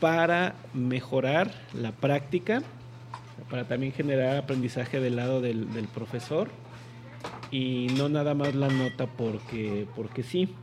para 0.00 0.54
mejorar 0.74 1.52
la 1.74 1.92
práctica, 1.92 2.62
para 3.50 3.64
también 3.64 3.92
generar 3.92 4.36
aprendizaje 4.36 5.00
del 5.00 5.16
lado 5.16 5.40
del, 5.40 5.66
profesor 5.94 6.48
y 7.50 7.88
no 7.96 8.08
nada 8.08 8.34
más 8.34 8.54
la 8.54 8.68
nota 8.68 9.06
porque, 9.06 9.86
porque 9.94 10.22
sí. 10.22 10.54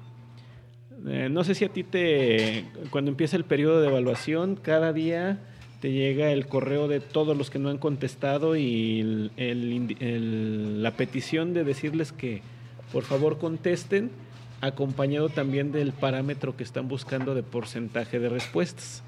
Eh, 1.08 1.30
no 1.30 1.44
sé 1.44 1.54
si 1.54 1.66
a 1.66 1.70
ti 1.70 1.84
te, 1.84 2.66
cuando 2.90 3.12
empieza 3.12 3.38
el 3.38 3.44
periodo 3.44 3.82
de 3.82 3.88
evaluación, 3.88 4.56
cada 4.56 4.94
día 4.94 5.40
te 5.80 5.92
llega 5.92 6.32
el 6.32 6.48
correo 6.48 6.88
de 6.88 7.00
todos 7.00 7.38
los 7.38 7.52
que 7.52 7.60
no 7.60 7.70
han 7.70 7.78
contestado 7.78 8.56
y 8.56 9.30
la 9.38 10.92
petición 10.92 11.54
de 11.54 11.64
decirles 11.64 12.12
que 12.12 12.42
por 12.92 13.04
favor 13.04 13.38
contesten, 13.38 14.10
acompañado 14.62 15.30
también 15.30 15.72
del 15.72 15.92
parámetro 15.92 16.56
que 16.56 16.64
están 16.64 16.88
buscando 16.88 17.36
de 17.36 17.44
porcentaje 17.44 18.20
de 18.20 18.30
respuestas. 18.30 19.04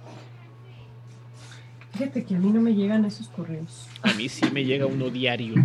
Fíjate 1.93 2.23
que 2.23 2.35
a 2.35 2.39
mí 2.39 2.51
no 2.51 2.61
me 2.61 2.73
llegan 2.73 3.03
esos 3.05 3.27
correos. 3.29 3.87
A 4.03 4.13
mí 4.13 4.29
sí 4.29 4.45
me 4.51 4.63
llega 4.63 4.85
uno 4.85 5.09
diario. 5.09 5.55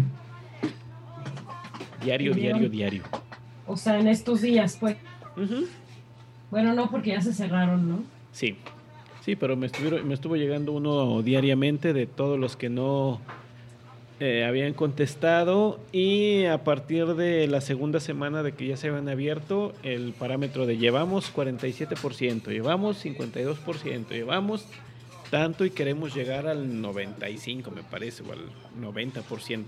Diario, 2.02 2.34
diario, 2.34 2.68
diario. 2.68 3.02
O 3.66 3.76
sea, 3.76 3.98
en 3.98 4.08
estos 4.08 4.42
días, 4.42 4.76
pues. 4.78 4.96
Uh 5.36 5.40
-huh. 5.40 5.66
Bueno, 6.50 6.74
no, 6.74 6.90
porque 6.90 7.10
ya 7.10 7.20
se 7.20 7.32
cerraron, 7.32 7.88
¿no? 7.88 8.02
Sí, 8.32 8.56
sí, 9.24 9.36
pero 9.36 9.56
me, 9.56 9.66
estuvieron, 9.66 10.06
me 10.06 10.14
estuvo 10.14 10.36
llegando 10.36 10.72
uno 10.72 11.22
diariamente 11.22 11.92
de 11.92 12.06
todos 12.06 12.38
los 12.38 12.56
que 12.56 12.68
no 12.68 13.20
eh, 14.26 14.46
habían 14.46 14.72
contestado 14.72 15.78
y 15.92 16.46
a 16.46 16.64
partir 16.64 17.14
de 17.14 17.46
la 17.46 17.60
segunda 17.60 18.00
semana 18.00 18.42
de 18.42 18.52
que 18.52 18.66
ya 18.66 18.78
se 18.78 18.88
habían 18.88 19.10
abierto, 19.10 19.74
el 19.82 20.14
parámetro 20.14 20.64
de 20.64 20.78
llevamos 20.78 21.30
47%, 21.30 22.46
llevamos 22.46 23.04
52%, 23.04 24.08
llevamos 24.08 24.64
tanto 25.28 25.66
y 25.66 25.70
queremos 25.70 26.14
llegar 26.14 26.46
al 26.46 26.80
95, 26.80 27.70
me 27.70 27.82
parece, 27.82 28.22
o 28.22 28.32
al 28.32 28.48
90%. 28.80 29.64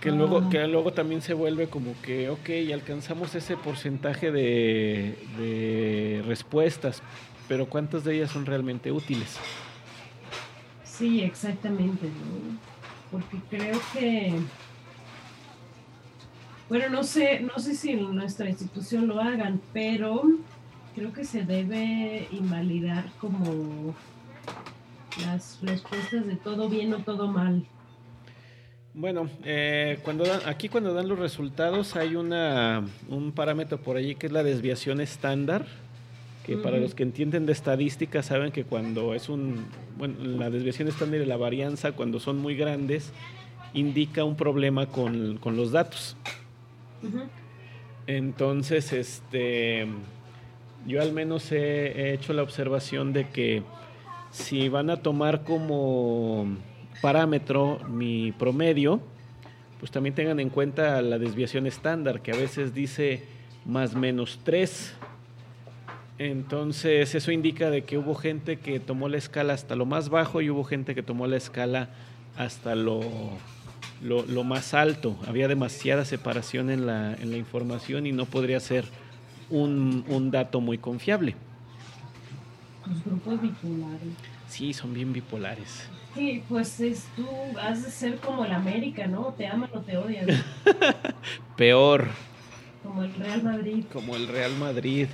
Que 0.00 0.10
luego, 0.10 0.48
que 0.48 0.66
luego 0.66 0.94
también 0.94 1.20
se 1.20 1.34
vuelve 1.34 1.66
como 1.66 1.92
que, 2.00 2.30
ok, 2.30 2.48
alcanzamos 2.72 3.34
ese 3.34 3.58
porcentaje 3.58 4.32
de, 4.32 5.18
de 5.36 6.22
respuestas, 6.26 7.02
pero 7.46 7.66
¿cuántas 7.66 8.04
de 8.04 8.16
ellas 8.16 8.30
son 8.30 8.46
realmente 8.46 8.90
útiles? 8.90 9.38
Sí, 10.96 11.22
exactamente, 11.22 12.06
¿no? 12.06 12.58
Porque 13.10 13.38
creo 13.50 13.80
que, 13.92 14.32
bueno, 16.68 16.88
no 16.88 17.02
sé, 17.02 17.40
no 17.40 17.58
sé 17.58 17.74
si 17.74 17.90
en 17.90 18.14
nuestra 18.14 18.48
institución 18.48 19.08
lo 19.08 19.20
hagan, 19.20 19.60
pero 19.72 20.22
creo 20.94 21.12
que 21.12 21.24
se 21.24 21.42
debe 21.42 22.28
invalidar 22.30 23.06
como 23.20 23.94
las 25.20 25.58
respuestas 25.62 26.26
de 26.26 26.36
todo 26.36 26.68
bien 26.68 26.94
o 26.94 26.98
todo 26.98 27.26
mal. 27.26 27.66
Bueno, 28.94 29.28
eh, 29.42 29.98
cuando 30.04 30.24
dan, 30.24 30.42
aquí 30.46 30.68
cuando 30.68 30.94
dan 30.94 31.08
los 31.08 31.18
resultados 31.18 31.96
hay 31.96 32.14
una, 32.14 32.84
un 33.08 33.32
parámetro 33.32 33.78
por 33.78 33.96
allí 33.96 34.14
que 34.14 34.28
es 34.28 34.32
la 34.32 34.44
desviación 34.44 35.00
estándar, 35.00 35.66
que 36.44 36.54
uh 36.54 36.58
-huh. 36.58 36.62
para 36.62 36.78
los 36.78 36.94
que 36.94 37.02
entienden 37.02 37.46
de 37.46 37.52
estadística 37.52 38.22
saben 38.22 38.52
que 38.52 38.64
cuando 38.64 39.14
es 39.14 39.28
un, 39.28 39.66
bueno, 39.98 40.14
la 40.22 40.50
desviación 40.50 40.88
estándar 40.88 41.20
y 41.20 41.26
la 41.26 41.36
varianza 41.36 41.92
cuando 41.92 42.20
son 42.20 42.38
muy 42.38 42.54
grandes 42.54 43.12
indica 43.72 44.24
un 44.24 44.36
problema 44.36 44.86
con, 44.86 45.38
con 45.38 45.56
los 45.56 45.72
datos. 45.72 46.16
Uh 47.02 47.06
-huh. 47.06 47.28
Entonces, 48.06 48.92
este, 48.92 49.86
yo 50.86 51.00
al 51.00 51.12
menos 51.12 51.50
he, 51.52 52.08
he 52.08 52.12
hecho 52.12 52.32
la 52.34 52.42
observación 52.42 53.12
de 53.12 53.28
que 53.30 53.62
si 54.30 54.68
van 54.68 54.90
a 54.90 54.96
tomar 54.96 55.44
como 55.44 56.46
parámetro, 57.00 57.78
mi 57.88 58.32
promedio, 58.32 59.00
pues 59.78 59.90
también 59.90 60.14
tengan 60.14 60.40
en 60.40 60.50
cuenta 60.50 61.00
la 61.02 61.18
desviación 61.18 61.66
estándar, 61.66 62.20
que 62.20 62.32
a 62.32 62.36
veces 62.36 62.74
dice 62.74 63.22
más 63.64 63.94
menos 63.94 64.40
3. 64.44 64.94
Entonces 66.18 67.14
eso 67.14 67.32
indica 67.32 67.70
de 67.70 67.84
que 67.84 67.98
hubo 67.98 68.14
gente 68.14 68.58
que 68.58 68.78
tomó 68.78 69.08
la 69.08 69.16
escala 69.16 69.52
hasta 69.52 69.74
lo 69.74 69.84
más 69.84 70.08
bajo 70.08 70.40
y 70.40 70.50
hubo 70.50 70.64
gente 70.64 70.94
que 70.94 71.02
tomó 71.02 71.26
la 71.26 71.36
escala 71.36 71.90
hasta 72.36 72.74
lo, 72.76 73.00
lo, 74.02 74.24
lo 74.24 74.44
más 74.44 74.74
alto. 74.74 75.16
Había 75.26 75.48
demasiada 75.48 76.04
separación 76.04 76.70
en 76.70 76.86
la, 76.86 77.14
en 77.14 77.30
la 77.30 77.36
información 77.36 78.06
y 78.06 78.12
no 78.12 78.26
podría 78.26 78.60
ser 78.60 78.84
un, 79.50 80.04
un 80.08 80.30
dato 80.30 80.60
muy 80.60 80.78
confiable. 80.78 81.34
Los 82.86 83.04
grupos 83.04 83.40
bipolares. 83.40 84.08
Sí, 84.48 84.72
son 84.72 84.94
bien 84.94 85.12
bipolares. 85.12 85.88
Sí, 86.14 86.44
pues 86.48 86.78
es, 86.78 87.06
tú 87.16 87.26
has 87.60 87.82
de 87.82 87.90
ser 87.90 88.16
como 88.18 88.44
el 88.44 88.52
América, 88.52 89.08
¿no? 89.08 89.34
Te 89.36 89.48
aman 89.48 89.68
o 89.74 89.80
te 89.80 89.96
odian. 89.96 90.26
Peor. 91.56 92.08
Como 92.84 93.02
el 93.02 93.14
Real 93.14 93.42
Madrid. 93.42 93.84
Como 93.92 94.14
el 94.14 94.28
Real 94.28 94.56
Madrid. 94.58 95.08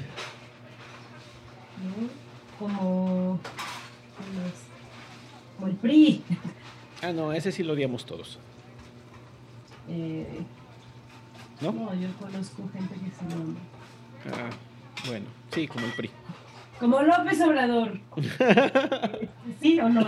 ¿No? 1.84 2.08
Como, 2.58 3.40
como 5.56 5.68
el 5.68 5.76
PRI. 5.76 6.22
Ah, 7.02 7.12
no, 7.12 7.32
ese 7.32 7.50
sí 7.52 7.62
lo 7.62 7.72
odiamos 7.72 8.04
todos. 8.04 8.38
Eh, 9.88 10.42
¿No? 11.60 11.72
¿No? 11.72 11.94
yo 11.94 12.08
conozco 12.18 12.68
gente 12.72 12.94
que 12.94 13.10
se 13.10 13.36
lo... 13.36 14.36
Ah, 14.36 14.50
bueno, 15.06 15.26
sí, 15.52 15.66
como 15.66 15.86
el 15.86 15.92
PRI. 15.92 16.10
Como 16.78 17.02
López 17.02 17.40
Obrador. 17.42 18.00
¿Sí 19.60 19.78
o 19.80 19.88
no? 19.88 20.06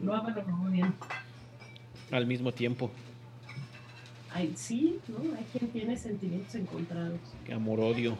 Lo 0.00 0.14
aman 0.14 0.38
o 0.38 0.50
lo 0.50 0.68
odian. 0.68 0.94
Al 2.10 2.26
mismo 2.26 2.52
tiempo. 2.52 2.90
Ay, 4.34 4.52
sí, 4.56 4.98
¿no? 5.08 5.18
Hay 5.36 5.44
quien 5.52 5.70
tiene 5.70 5.96
sentimientos 5.96 6.54
encontrados. 6.56 7.20
Amor-odio. 7.52 8.18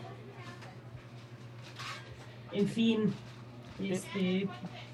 En 2.55 2.69
fin, 2.69 3.13
este, 3.83 4.47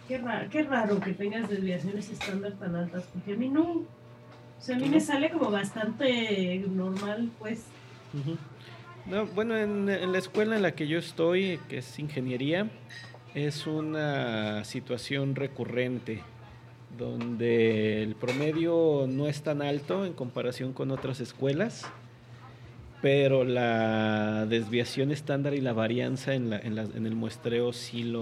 qué 0.08 0.18
raro, 0.18 0.48
qué 0.50 0.62
raro 0.62 1.00
que 1.00 1.12
tengas 1.12 1.48
desviaciones 1.48 2.10
estándar 2.10 2.52
tan 2.54 2.74
altas, 2.74 3.04
porque 3.12 3.34
a 3.34 3.36
mí 3.36 3.48
no. 3.48 3.62
O 3.62 4.62
sea, 4.62 4.76
a 4.76 4.78
mí 4.78 4.88
me 4.88 5.00
sale 5.00 5.30
como 5.30 5.50
bastante 5.50 6.64
normal, 6.68 7.30
pues. 7.38 7.64
No, 9.06 9.26
bueno, 9.26 9.56
en, 9.56 9.88
en, 9.88 10.12
la 10.12 10.18
escuela 10.18 10.56
en 10.56 10.62
la 10.62 10.72
que 10.72 10.86
yo 10.86 10.98
estoy, 10.98 11.58
que 11.68 11.78
es 11.78 11.98
ingeniería, 11.98 12.68
es 13.34 13.66
una 13.66 14.64
situación 14.64 15.36
recurrente 15.36 16.22
donde 16.98 18.02
el 18.02 18.14
promedio 18.16 19.06
no 19.08 19.28
es 19.28 19.42
tan 19.42 19.62
alto 19.62 20.04
en 20.04 20.12
comparación 20.12 20.72
con 20.72 20.90
otras 20.90 21.20
escuelas, 21.20 21.86
pero 23.02 23.44
la 23.44 24.46
desviación 24.46 25.10
estándar 25.10 25.54
y 25.54 25.60
la 25.60 25.72
varianza 25.72 26.34
en, 26.34 26.52
el 26.52 27.14
muestreo 27.14 27.72
sí, 27.72 28.12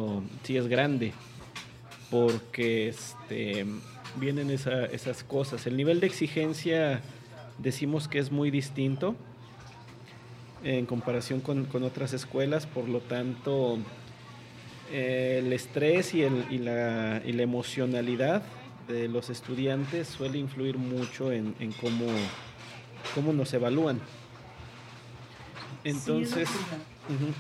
es 0.48 0.68
grande, 0.68 1.12
porque 2.10 2.88
este, 2.88 3.66
vienen 4.16 4.50
esas 4.50 5.24
cosas. 5.24 5.66
El 5.66 5.76
nivel 5.76 5.98
de 6.00 6.06
exigencia 6.06 7.00
decimos 7.58 8.06
que 8.06 8.20
es 8.20 8.30
muy 8.30 8.50
distinto 8.50 9.16
en 10.62 10.86
comparación 10.86 11.40
con, 11.40 11.66
otras 11.82 12.12
escuelas, 12.12 12.66
por 12.66 12.88
lo 12.88 13.00
tanto 13.00 13.78
eh, 14.92 15.40
el 15.44 15.52
estrés 15.52 16.14
y, 16.14 16.22
la, 16.58 17.18
emocionalidad 17.24 18.42
de 18.86 19.08
los 19.08 19.28
estudiantes 19.28 20.06
suele 20.06 20.38
influir 20.38 20.78
mucho 20.78 21.32
en, 21.32 21.54
cómo 21.80 23.32
nos 23.32 23.52
evalúan. 23.54 24.00
Entonces, 25.84 26.48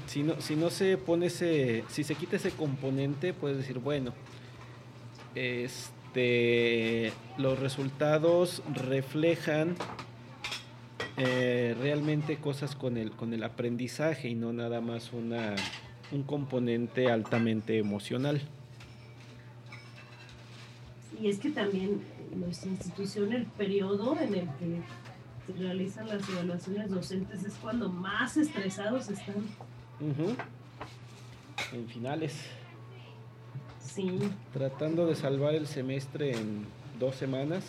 si, 0.06 0.22
no, 0.22 0.40
si 0.40 0.56
no 0.56 0.70
se 0.70 0.96
pone 0.96 1.26
ese, 1.26 1.84
si 1.88 2.04
se 2.04 2.14
quita 2.14 2.36
ese 2.36 2.50
componente, 2.50 3.32
puedes 3.32 3.58
decir, 3.58 3.78
bueno, 3.78 4.12
este, 5.34 7.12
los 7.36 7.58
resultados 7.58 8.62
reflejan 8.74 9.76
eh, 11.16 11.76
realmente 11.80 12.36
cosas 12.36 12.76
con 12.76 12.96
el, 12.96 13.10
con 13.10 13.34
el 13.34 13.42
aprendizaje 13.42 14.28
y 14.28 14.34
no 14.34 14.52
nada 14.52 14.80
más 14.80 15.12
una, 15.12 15.56
un 16.12 16.22
componente 16.22 17.10
altamente 17.10 17.78
emocional. 17.78 18.40
Y 21.20 21.28
es 21.28 21.38
que 21.38 21.50
también 21.50 22.02
nuestra 22.36 22.70
institución, 22.70 23.32
el 23.32 23.46
periodo 23.46 24.16
en 24.20 24.34
el 24.34 24.48
que 24.58 24.80
realizan 25.52 26.08
las 26.08 26.28
evaluaciones 26.28 26.90
docentes 26.90 27.44
es 27.44 27.54
cuando 27.54 27.88
más 27.88 28.36
estresados 28.36 29.08
están. 29.08 29.46
En 31.72 31.88
finales. 31.88 32.36
Sí. 33.80 34.18
Tratando 34.52 35.06
de 35.06 35.14
salvar 35.14 35.54
el 35.54 35.66
semestre 35.66 36.36
en 36.36 36.66
dos 36.98 37.16
semanas, 37.16 37.64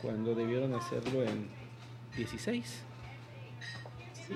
cuando 0.00 0.34
debieron 0.34 0.74
hacerlo 0.74 1.22
en 1.22 1.48
16. 2.16 2.82
Sí. 4.12 4.34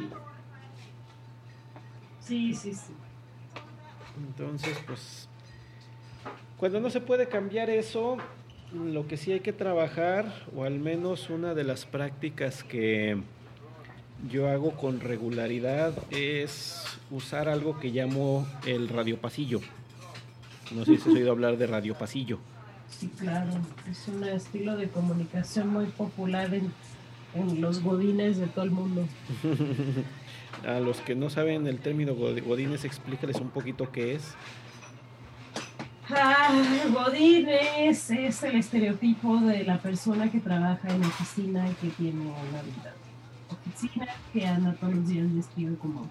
Sí, 2.21 2.55
sí, 2.55 2.75
sí. 2.75 2.93
Entonces, 4.17 4.79
pues, 4.87 5.29
cuando 6.57 6.81
no 6.81 6.91
se 6.91 7.01
puede 7.01 7.29
cambiar 7.29 7.69
eso, 7.71 8.17
lo 8.75 9.07
que 9.07 9.17
sí 9.17 9.33
hay 9.33 9.41
que 9.41 9.53
trabajar, 9.53 10.47
o 10.55 10.65
al 10.65 10.79
menos 10.79 11.31
una 11.31 11.55
de 11.55 11.65
las 11.65 11.87
prácticas 11.87 12.65
que 12.65 13.17
yo 14.31 14.49
hago 14.49 14.73
con 14.73 15.01
regularidad, 15.01 15.95
es 16.11 16.99
usar 17.11 17.49
algo 17.49 17.79
que 17.79 17.89
llamo 17.89 18.47
el 18.67 18.89
radiopasillo. 18.89 19.61
No 20.75 20.85
sé 20.85 20.97
si 20.97 21.11
has 21.11 21.17
oído 21.17 21.31
hablar 21.31 21.57
de 21.57 21.67
radiopasillo. 21.67 22.39
Sí, 22.89 23.09
claro. 23.19 23.51
Es 23.91 24.09
un 24.09 24.25
estilo 24.25 24.77
de 24.77 24.89
comunicación 24.89 25.69
muy 25.69 25.87
popular 25.87 26.53
en 26.55 26.73
en 27.37 27.61
los 27.61 27.83
godines 27.83 28.39
de 28.39 28.47
todo 28.47 28.65
el 28.65 28.71
mundo. 28.71 29.07
A 30.67 30.81
los 30.81 31.01
que 31.01 31.15
no 31.15 31.29
saben 31.29 31.67
el 31.67 31.79
término 31.79 32.15
godines, 32.15 32.85
explícales 32.85 33.37
un 33.37 33.51
poquito 33.51 33.93
qué 33.93 34.15
es. 34.15 34.35
Ah, 36.09 36.51
godines 36.93 38.11
es 38.11 38.43
el 38.43 38.57
estereotipo 38.57 39.39
de 39.39 39.65
la 39.65 39.79
persona 39.79 40.31
que 40.31 40.39
trabaja 40.39 40.89
en 40.89 41.03
oficina 41.05 41.69
y 41.69 41.75
que 41.75 41.89
tiene 41.89 42.21
una 42.27 42.63
vida 42.63 42.95
oficina, 43.51 44.07
que 44.33 44.47
anda 44.47 44.73
todos 44.75 44.95
los 44.95 45.09
días 45.09 45.35
vestido 45.35 45.77
como, 45.79 46.09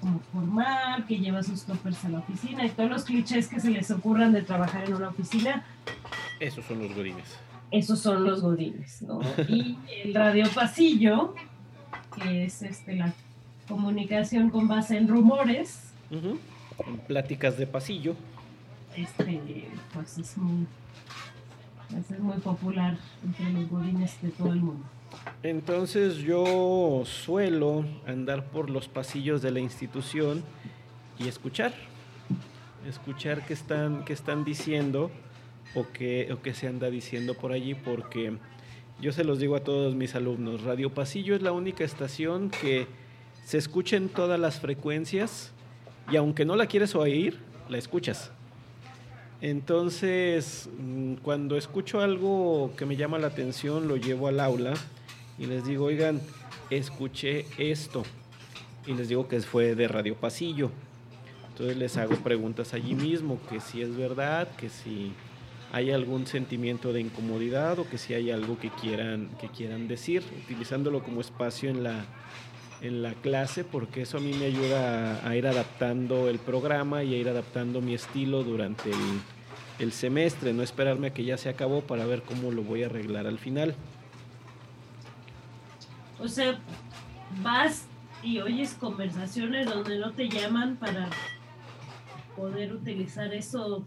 como 0.00 0.20
formal, 0.32 1.04
que 1.06 1.18
lleva 1.18 1.42
sus 1.42 1.64
toppers 1.64 2.04
a 2.06 2.08
la 2.08 2.18
oficina 2.20 2.64
y 2.64 2.70
todos 2.70 2.90
los 2.90 3.04
clichés 3.04 3.48
que 3.48 3.60
se 3.60 3.70
les 3.70 3.90
ocurran 3.90 4.32
de 4.32 4.42
trabajar 4.42 4.84
en 4.84 4.94
una 4.94 5.08
oficina. 5.08 5.64
Esos 6.40 6.64
son 6.64 6.82
los 6.82 6.94
godines 6.94 7.38
esos 7.70 8.00
son 8.00 8.24
los 8.24 8.42
godines, 8.42 9.02
¿no? 9.02 9.20
Y 9.48 9.76
el 10.02 10.14
radio 10.14 10.48
pasillo, 10.54 11.34
que 12.16 12.44
es 12.44 12.62
este, 12.62 12.94
la 12.94 13.12
comunicación 13.68 14.50
con 14.50 14.68
base 14.68 14.96
en 14.96 15.08
rumores. 15.08 15.92
En 16.10 16.98
pláticas 17.06 17.58
de 17.58 17.66
pasillo. 17.66 18.14
Este, 18.96 19.68
pues 19.92 20.16
es 20.16 20.38
muy, 20.38 20.66
es 21.98 22.18
muy 22.18 22.38
popular 22.38 22.96
entre 23.22 23.52
los 23.52 23.68
godines 23.68 24.22
de 24.22 24.30
todo 24.30 24.52
el 24.52 24.60
mundo. 24.60 24.86
Entonces 25.42 26.16
yo 26.16 27.02
suelo 27.04 27.84
andar 28.06 28.46
por 28.46 28.70
los 28.70 28.88
pasillos 28.88 29.42
de 29.42 29.50
la 29.50 29.60
institución 29.60 30.42
y 31.18 31.28
escuchar, 31.28 31.74
escuchar 32.88 33.44
qué 33.46 33.52
están, 33.52 34.04
qué 34.04 34.14
están 34.14 34.44
diciendo 34.44 35.10
o 35.74 35.86
qué, 35.92 36.32
o 36.32 36.54
se 36.54 36.66
anda 36.66 36.88
diciendo 36.88 37.34
por 37.34 37.52
allí, 37.52 37.74
porque 37.74 38.38
yo 39.00 39.12
se 39.12 39.24
los 39.24 39.38
digo 39.38 39.56
a 39.56 39.60
todos 39.60 39.94
mis 39.94 40.14
alumnos, 40.14 40.62
Radio 40.62 40.92
Pasillo 40.92 41.36
es 41.36 41.42
la 41.42 41.52
única 41.52 41.84
estación 41.84 42.50
que 42.50 42.86
se 43.44 43.58
escucha 43.58 43.96
en 43.96 44.08
todas 44.08 44.40
las 44.40 44.58
frecuencias 44.58 45.52
y 46.10 46.16
aunque 46.16 46.46
no 46.46 46.56
la 46.56 46.66
quieres 46.66 46.94
oír, 46.94 47.38
la 47.68 47.76
escuchas. 47.76 48.32
Entonces, 49.46 50.68
mm, 50.76 51.14
cuando 51.22 51.56
escucho 51.56 52.00
algo 52.00 52.72
que 52.76 52.84
me 52.84 52.96
llama 52.96 53.16
la 53.20 53.28
atención, 53.28 53.86
lo 53.86 53.96
llevo 53.96 54.26
al 54.26 54.40
aula 54.40 54.74
y 55.38 55.46
les 55.46 55.64
digo, 55.64 55.84
oigan, 55.84 56.20
escuché 56.68 57.46
esto. 57.56 58.02
Y 58.88 58.94
les 58.94 59.08
digo 59.08 59.28
que 59.28 59.40
fue 59.42 59.76
de 59.76 59.86
Radio 59.86 60.16
Pasillo. 60.16 60.72
Entonces 61.50 61.76
les 61.76 61.96
hago 61.96 62.16
preguntas 62.16 62.74
allí 62.74 62.96
mismo, 62.96 63.38
que 63.48 63.60
si 63.60 63.82
es 63.82 63.96
verdad, 63.96 64.48
que 64.56 64.68
si 64.68 65.12
hay 65.70 65.92
algún 65.92 66.26
sentimiento 66.26 66.92
de 66.92 67.02
incomodidad 67.02 67.78
o 67.78 67.88
que 67.88 67.98
si 67.98 68.14
hay 68.14 68.32
algo 68.32 68.58
que 68.58 68.70
quieran, 68.70 69.28
que 69.40 69.48
quieran 69.48 69.86
decir, 69.86 70.24
utilizándolo 70.42 71.04
como 71.04 71.20
espacio 71.20 71.70
en 71.70 71.84
la, 71.84 72.04
en 72.82 73.00
la 73.00 73.14
clase, 73.14 73.62
porque 73.62 74.02
eso 74.02 74.18
a 74.18 74.20
mí 74.20 74.32
me 74.32 74.46
ayuda 74.46 75.24
a, 75.24 75.36
ir 75.36 75.46
adaptando 75.46 76.28
el 76.28 76.40
programa 76.40 77.04
y 77.04 77.14
a 77.14 77.16
ir 77.16 77.28
adaptando 77.28 77.80
mi 77.80 77.94
estilo 77.94 78.42
durante 78.42 78.90
el, 78.90 79.35
el 79.78 79.92
semestre, 79.92 80.52
no 80.52 80.62
esperarme 80.62 81.08
a 81.08 81.14
que 81.14 81.24
ya 81.24 81.36
se 81.36 81.48
acabó 81.48 81.82
para 81.82 82.06
ver 82.06 82.22
cómo 82.22 82.50
lo 82.50 82.62
voy 82.62 82.82
a 82.82 82.86
arreglar 82.86 83.26
al 83.26 83.38
final. 83.38 83.74
O 86.18 86.28
sea, 86.28 86.58
vas 87.42 87.86
y 88.22 88.40
oyes 88.40 88.74
conversaciones 88.74 89.66
donde 89.66 89.98
no 89.98 90.12
te 90.12 90.28
llaman 90.28 90.76
para 90.76 91.08
poder 92.36 92.72
utilizar 92.72 93.32
eso 93.34 93.86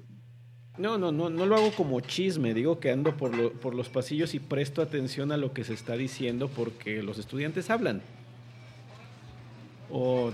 no, 0.80 0.98
no, 0.98 1.12
no, 1.12 1.30
no 1.30 1.46
lo 1.46 1.58
hago 1.58 1.72
como 1.72 2.00
chisme, 2.00 2.54
digo 2.54 2.80
que 2.80 2.90
ando 2.90 3.18
por, 3.18 3.52
por 3.52 3.76
los 3.76 3.90
pasillos 3.90 4.34
y 4.34 4.40
presto 4.40 4.82
atención 4.82 5.34
a 5.34 5.38
lo 5.38 5.52
que 5.52 5.66
se 5.66 5.74
está 5.74 5.98
diciendo 5.98 6.48
porque 6.48 7.04
los 7.04 7.18
estudiantes 7.18 7.70
hablan. 7.70 8.02
O, 9.92 10.32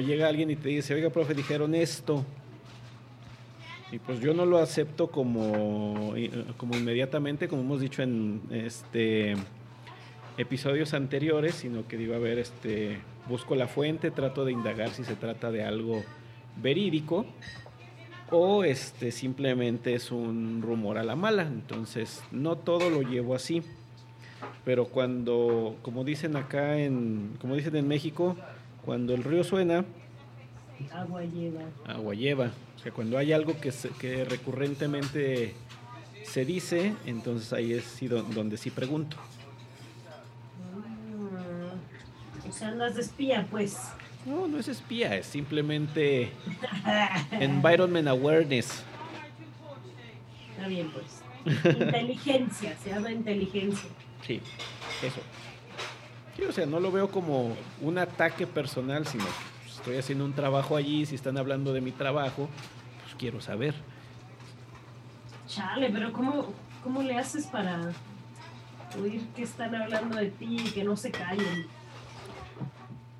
llega 0.00 0.28
alguien 0.28 0.50
y 0.50 0.56
te 0.56 0.70
dice, 0.70 0.94
oiga, 0.94 1.10
profe, 1.10 1.34
dijeron 1.34 1.76
esto. 1.76 2.24
Y 3.94 4.00
pues 4.00 4.18
yo 4.18 4.34
no 4.34 4.44
lo 4.44 4.58
acepto 4.58 5.06
como, 5.06 6.14
como 6.56 6.76
inmediatamente, 6.76 7.46
como 7.46 7.62
hemos 7.62 7.80
dicho 7.80 8.02
en 8.02 8.40
este 8.50 9.34
episodios 10.36 10.94
anteriores, 10.94 11.54
sino 11.54 11.86
que 11.86 11.96
digo, 11.96 12.16
a 12.16 12.18
ver, 12.18 12.40
este, 12.40 12.98
busco 13.28 13.54
la 13.54 13.68
fuente, 13.68 14.10
trato 14.10 14.44
de 14.44 14.50
indagar 14.50 14.90
si 14.90 15.04
se 15.04 15.14
trata 15.14 15.52
de 15.52 15.62
algo 15.62 16.02
verídico 16.60 17.24
o 18.32 18.64
este 18.64 19.12
simplemente 19.12 19.94
es 19.94 20.10
un 20.10 20.60
rumor 20.60 20.98
a 20.98 21.04
la 21.04 21.14
mala. 21.14 21.42
Entonces, 21.42 22.24
no 22.32 22.56
todo 22.56 22.90
lo 22.90 23.02
llevo 23.02 23.36
así. 23.36 23.62
Pero 24.64 24.86
cuando, 24.86 25.76
como 25.82 26.02
dicen 26.02 26.34
acá 26.34 26.80
en, 26.80 27.36
como 27.40 27.54
dicen 27.54 27.76
en 27.76 27.86
México, 27.86 28.36
cuando 28.84 29.14
el 29.14 29.22
río 29.22 29.44
suena, 29.44 29.84
agua 30.92 31.22
lleva. 31.22 31.62
Agua 31.86 32.14
lleva. 32.14 32.50
O 32.76 32.78
sea, 32.78 32.92
cuando 32.92 33.18
hay 33.18 33.32
algo 33.32 33.58
que, 33.60 33.72
que 33.98 34.24
recurrentemente 34.24 35.54
se 36.24 36.44
dice, 36.44 36.94
entonces 37.06 37.52
ahí 37.52 37.72
es 37.72 37.98
donde 38.34 38.56
sí 38.56 38.70
pregunto. 38.70 39.16
Mm, 40.80 42.48
o 42.48 42.52
sea, 42.52 42.68
andas 42.68 42.94
de 42.96 43.02
espía, 43.02 43.46
pues. 43.50 43.78
No, 44.26 44.48
no 44.48 44.58
es 44.58 44.68
espía, 44.68 45.16
es 45.16 45.26
simplemente 45.26 46.32
environment 47.32 48.08
awareness. 48.08 48.82
Está 50.50 50.68
bien, 50.68 50.90
pues. 50.90 51.22
inteligencia, 51.76 52.76
se 52.82 52.90
llama 52.90 53.12
inteligencia. 53.12 53.88
Sí, 54.26 54.40
eso. 55.02 55.20
Sí, 56.36 56.42
o 56.42 56.52
sea, 56.52 56.66
no 56.66 56.80
lo 56.80 56.90
veo 56.90 57.10
como 57.10 57.54
un 57.80 57.98
ataque 57.98 58.46
personal, 58.46 59.06
sino 59.06 59.24
que 59.24 59.53
estoy 59.84 59.98
haciendo 59.98 60.24
un 60.24 60.32
trabajo 60.32 60.76
allí, 60.76 61.04
si 61.04 61.14
están 61.14 61.36
hablando 61.36 61.74
de 61.74 61.82
mi 61.82 61.92
trabajo, 61.92 62.48
pues 63.02 63.14
quiero 63.18 63.42
saber. 63.42 63.74
Chale, 65.46 65.90
pero 65.90 66.10
¿cómo, 66.10 66.54
cómo 66.82 67.02
le 67.02 67.18
haces 67.18 67.46
para 67.48 67.92
oír 68.98 69.26
que 69.36 69.42
están 69.42 69.74
hablando 69.74 70.16
de 70.16 70.30
ti 70.30 70.56
y 70.58 70.70
que 70.70 70.84
no 70.84 70.96
se 70.96 71.10
callen? 71.10 71.66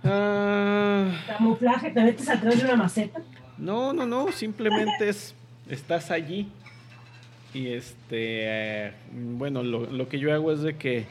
Ah. 0.03 1.11
Camuflaje, 1.27 1.91
te 1.91 2.03
metes 2.03 2.31
atrás 2.31 2.57
de 2.57 2.65
una 2.65 2.77
maceta. 2.77 3.21
No, 3.59 3.93
no, 3.93 4.07
no, 4.07 4.33
simplemente 4.33 5.11
es, 5.11 5.35
estás 5.69 6.11
allí. 6.11 6.51
Y 7.53 7.75
este, 7.75 8.87
eh, 8.89 8.93
bueno, 9.13 9.63
lo, 9.63 9.85
lo 9.85 10.09
que 10.09 10.19
yo 10.19 10.33
hago 10.33 10.51
es 10.51 10.63
de 10.63 10.79
que 10.79 11.05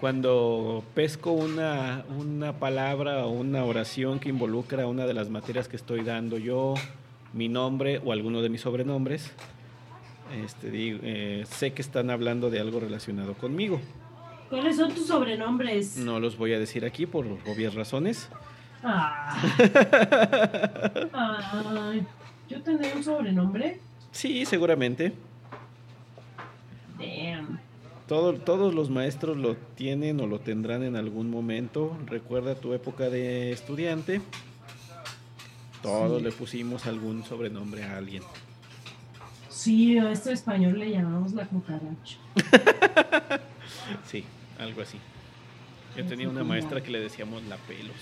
cuando 0.00 0.84
pesco 0.94 1.32
una, 1.32 2.04
una 2.16 2.52
palabra 2.52 3.26
o 3.26 3.30
una 3.30 3.64
oración 3.64 4.20
que 4.20 4.28
involucra 4.28 4.86
una 4.86 5.06
de 5.06 5.14
las 5.14 5.28
materias 5.28 5.68
que 5.68 5.76
estoy 5.76 6.02
dando 6.02 6.38
yo, 6.38 6.74
mi 7.32 7.48
nombre 7.48 8.00
o 8.04 8.12
alguno 8.12 8.42
de 8.42 8.48
mis 8.48 8.60
sobrenombres, 8.60 9.32
este, 10.44 10.70
digo, 10.70 11.00
eh, 11.02 11.44
sé 11.48 11.72
que 11.72 11.82
están 11.82 12.10
hablando 12.10 12.50
de 12.50 12.60
algo 12.60 12.80
relacionado 12.80 13.34
conmigo. 13.34 13.80
¿Cuáles 14.50 14.76
son 14.76 14.94
tus 14.94 15.06
sobrenombres? 15.06 15.96
No 15.96 16.20
los 16.20 16.38
voy 16.38 16.54
a 16.54 16.58
decir 16.58 16.84
aquí 16.84 17.06
por 17.06 17.26
obvias 17.46 17.74
razones. 17.74 18.28
Ah. 18.82 19.36
¿Yo 22.48 22.62
tendré 22.62 22.94
un 22.94 23.04
sobrenombre? 23.04 23.78
Sí, 24.10 24.46
seguramente. 24.46 25.12
Todo- 28.08 28.34
todos 28.34 28.74
los 28.74 28.88
maestros 28.90 29.36
lo 29.36 29.54
tienen 29.56 30.18
o 30.20 30.26
lo 30.26 30.40
tendrán 30.40 30.82
en 30.82 30.96
algún 30.96 31.30
momento. 31.30 31.96
Recuerda 32.06 32.54
tu 32.54 32.72
época 32.72 33.10
de 33.10 33.52
estudiante. 33.52 34.20
Todos 35.82 36.18
Sí. 36.18 36.24
le 36.24 36.32
pusimos 36.32 36.86
algún 36.86 37.22
sobrenombre 37.24 37.84
a 37.84 37.96
alguien. 37.98 38.22
Sí, 39.50 39.98
a 39.98 40.10
esto 40.10 40.30
español 40.30 40.78
le 40.78 40.90
llamamos 40.90 41.32
la 41.34 41.46
cucaracha. 41.46 42.16
Sí, 44.06 44.24
algo 44.58 44.82
así. 44.82 44.98
Yo 45.96 46.04
tenía 46.04 46.28
una 46.28 46.40
como- 46.40 46.50
maestra 46.50 46.82
que 46.82 46.90
le 46.90 47.00
decíamos 47.00 47.42
la 47.44 47.56
pelos. 47.56 47.96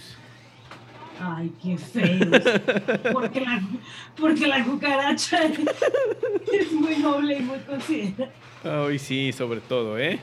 Ay, 1.21 1.53
qué 1.63 1.79
feo. 1.79 2.31
Porque 3.13 3.41
la, 3.41 3.63
porque 4.19 4.47
la 4.47 4.65
cucaracha 4.65 5.45
es 5.45 6.73
muy 6.73 6.97
noble 6.97 7.39
y 7.39 7.43
muy 7.43 7.59
considerada. 7.61 8.33
Ay, 8.65 8.99
sí, 8.99 9.33
sobre 9.33 9.61
todo, 9.61 9.99
¿eh? 9.99 10.19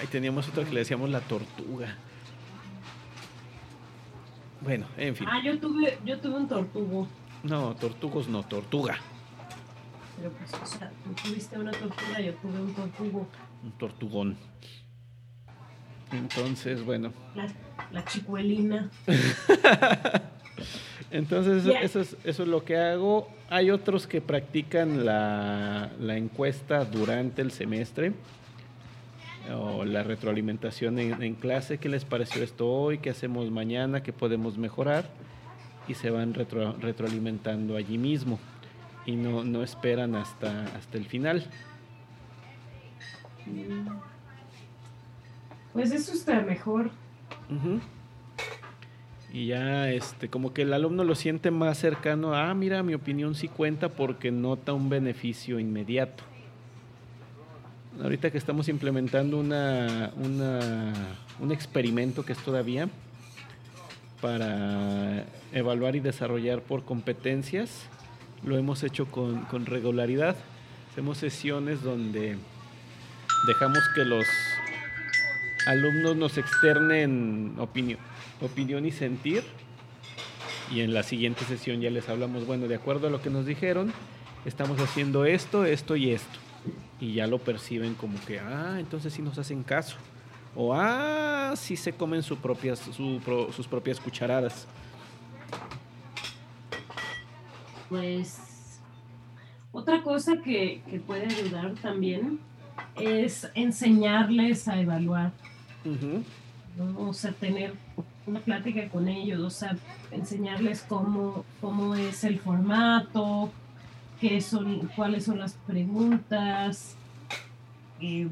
Ahí 0.00 0.06
teníamos 0.06 0.48
otra 0.48 0.64
que 0.64 0.72
le 0.72 0.80
decíamos 0.80 1.10
la 1.10 1.20
tortuga. 1.20 1.96
Bueno, 4.60 4.86
en 4.96 5.14
fin. 5.14 5.26
Ah, 5.30 5.40
yo 5.44 5.58
tuve, 5.58 5.98
yo 6.04 6.18
tuve 6.18 6.36
un 6.36 6.48
tortugo. 6.48 7.08
No, 7.42 7.74
tortugos 7.74 8.28
no, 8.28 8.42
tortuga. 8.44 8.98
Pero 10.16 10.30
pues, 10.30 10.54
o 10.54 10.66
sea, 10.66 10.90
tú 11.04 11.12
tuviste 11.22 11.58
una 11.58 11.72
tortuga, 11.72 12.20
yo 12.20 12.32
tuve 12.34 12.60
un 12.60 12.74
tortugo. 12.74 13.26
Un 13.62 13.72
tortugón. 13.72 14.36
Entonces, 16.14 16.84
bueno. 16.84 17.12
La, 17.34 17.46
la 17.92 18.04
chicuelina. 18.04 18.90
Entonces, 21.10 21.64
eso 21.82 22.00
es, 22.00 22.16
eso 22.24 22.42
es 22.42 22.48
lo 22.48 22.64
que 22.64 22.76
hago. 22.76 23.28
Hay 23.48 23.70
otros 23.70 24.06
que 24.06 24.20
practican 24.20 25.04
la, 25.04 25.90
la 26.00 26.16
encuesta 26.16 26.84
durante 26.84 27.42
el 27.42 27.50
semestre 27.52 28.12
o 29.54 29.84
la 29.84 30.02
retroalimentación 30.02 30.98
en, 30.98 31.22
en 31.22 31.34
clase. 31.34 31.78
¿Qué 31.78 31.88
les 31.88 32.04
pareció 32.04 32.42
esto 32.42 32.68
hoy? 32.68 32.98
¿Qué 32.98 33.10
hacemos 33.10 33.50
mañana? 33.50 34.02
¿Qué 34.02 34.12
podemos 34.12 34.58
mejorar? 34.58 35.08
Y 35.86 35.94
se 35.94 36.10
van 36.10 36.34
retro- 36.34 36.76
retroalimentando 36.80 37.76
allí 37.76 37.98
mismo 37.98 38.38
y 39.06 39.12
no, 39.16 39.44
no 39.44 39.62
esperan 39.62 40.14
hasta, 40.16 40.64
hasta 40.74 40.96
el 40.98 41.04
final. 41.04 41.44
Pues 45.74 45.92
eso 45.92 46.12
está 46.14 46.40
mejor. 46.40 46.90
Y 49.32 49.48
ya, 49.48 49.90
este, 49.90 50.28
como 50.28 50.54
que 50.54 50.62
el 50.62 50.72
alumno 50.72 51.04
lo 51.04 51.14
siente 51.16 51.50
más 51.50 51.78
cercano. 51.78 52.34
Ah, 52.34 52.54
mira, 52.54 52.82
mi 52.82 52.94
opinión 52.94 53.34
sí 53.34 53.48
cuenta 53.48 53.88
porque 53.90 54.30
nota 54.30 54.72
un 54.72 54.88
beneficio 54.88 55.58
inmediato. 55.58 56.22
Ahorita 58.02 58.30
que 58.30 58.38
estamos 58.38 58.68
implementando 58.68 59.38
una, 59.38 60.12
una- 60.16 60.92
un 61.40 61.52
experimento 61.52 62.24
que 62.24 62.32
es 62.32 62.38
todavía 62.38 62.88
para 64.20 65.24
evaluar 65.52 65.96
y 65.96 66.00
desarrollar 66.00 66.62
por 66.62 66.84
competencias, 66.84 67.86
lo 68.44 68.56
hemos 68.56 68.82
hecho 68.82 69.06
con, 69.06 69.40
con 69.46 69.66
regularidad. 69.66 70.36
Hacemos 70.92 71.18
sesiones 71.18 71.82
donde 71.82 72.36
dejamos 73.48 73.80
que 73.94 74.04
los 74.04 74.24
alumnos 75.66 76.16
nos 76.16 76.38
externen 76.38 77.54
opinión, 77.58 77.98
opinión 78.40 78.84
y 78.86 78.92
sentir. 78.92 79.42
Y 80.70 80.80
en 80.80 80.94
la 80.94 81.02
siguiente 81.02 81.44
sesión 81.44 81.80
ya 81.80 81.90
les 81.90 82.08
hablamos, 82.08 82.46
bueno, 82.46 82.66
de 82.68 82.74
acuerdo 82.74 83.08
a 83.08 83.10
lo 83.10 83.20
que 83.20 83.30
nos 83.30 83.44
dijeron, 83.44 83.92
estamos 84.44 84.80
haciendo 84.80 85.24
esto, 85.26 85.64
esto 85.64 85.94
y 85.96 86.10
esto. 86.10 86.38
Y 87.00 87.12
ya 87.14 87.26
lo 87.26 87.38
perciben 87.38 87.94
como 87.94 88.18
que, 88.24 88.40
ah, 88.40 88.76
entonces 88.78 89.12
sí 89.12 89.20
nos 89.20 89.38
hacen 89.38 89.62
caso. 89.62 89.96
O, 90.56 90.72
ah, 90.74 91.52
sí 91.56 91.76
se 91.76 91.92
comen 91.92 92.22
su 92.22 92.38
propias, 92.38 92.78
su 92.78 93.20
pro- 93.24 93.52
sus 93.52 93.66
propias 93.66 94.00
cucharadas. 94.00 94.66
Pues 97.88 98.80
otra 99.72 100.02
cosa 100.02 100.36
que, 100.42 100.80
que 100.88 101.00
puede 101.00 101.26
ayudar 101.26 101.74
también 101.74 102.38
es 102.96 103.48
enseñarles 103.54 104.66
a 104.68 104.80
evaluar. 104.80 105.32
Ujú. 105.84 106.22
¿no? 106.76 107.08
O 107.08 107.12
sea, 107.12 107.32
tener 107.32 107.74
una 108.26 108.40
plática 108.40 108.88
con 108.88 109.08
ellos, 109.08 109.40
o 109.40 109.50
sea, 109.50 109.76
enseñarles 110.10 110.82
cómo, 110.82 111.44
cómo 111.60 111.94
es 111.94 112.24
el 112.24 112.38
formato, 112.38 113.50
qué 114.20 114.40
son, 114.40 114.90
cuáles 114.96 115.24
son 115.24 115.38
las 115.38 115.54
preguntas, 115.66 116.96
eh, 118.00 118.28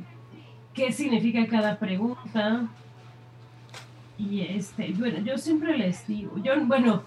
qué 0.75 0.93
significa 0.93 1.47
cada 1.47 1.79
pregunta. 1.79 2.69
Y 4.19 4.43
este, 4.43 4.93
bueno, 4.93 5.19
yo 5.21 5.37
siempre 5.37 5.77
les 5.77 6.07
digo, 6.07 6.37
yo, 6.43 6.53
bueno, 6.65 7.03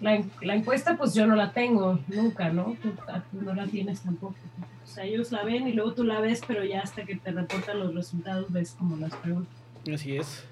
la, 0.00 0.22
la 0.42 0.54
encuesta 0.54 0.96
pues 0.96 1.14
yo 1.14 1.26
no 1.26 1.36
la 1.36 1.52
tengo 1.52 1.98
nunca, 2.08 2.50
¿no? 2.50 2.76
Tú, 2.82 2.92
ah, 3.08 3.22
tú 3.30 3.40
no 3.42 3.54
la 3.54 3.66
tienes 3.66 4.02
tampoco. 4.02 4.34
O 4.84 4.86
sea, 4.86 5.04
ellos 5.04 5.32
la 5.32 5.44
ven 5.44 5.68
y 5.68 5.72
luego 5.72 5.94
tú 5.94 6.04
la 6.04 6.20
ves, 6.20 6.42
pero 6.46 6.64
ya 6.64 6.80
hasta 6.80 7.04
que 7.04 7.16
te 7.16 7.30
reportan 7.30 7.80
los 7.80 7.94
resultados 7.94 8.52
ves 8.52 8.74
como 8.78 8.96
las 8.96 9.14
preguntas 9.16 9.55
Así 9.92 10.16
es. 10.16 10.44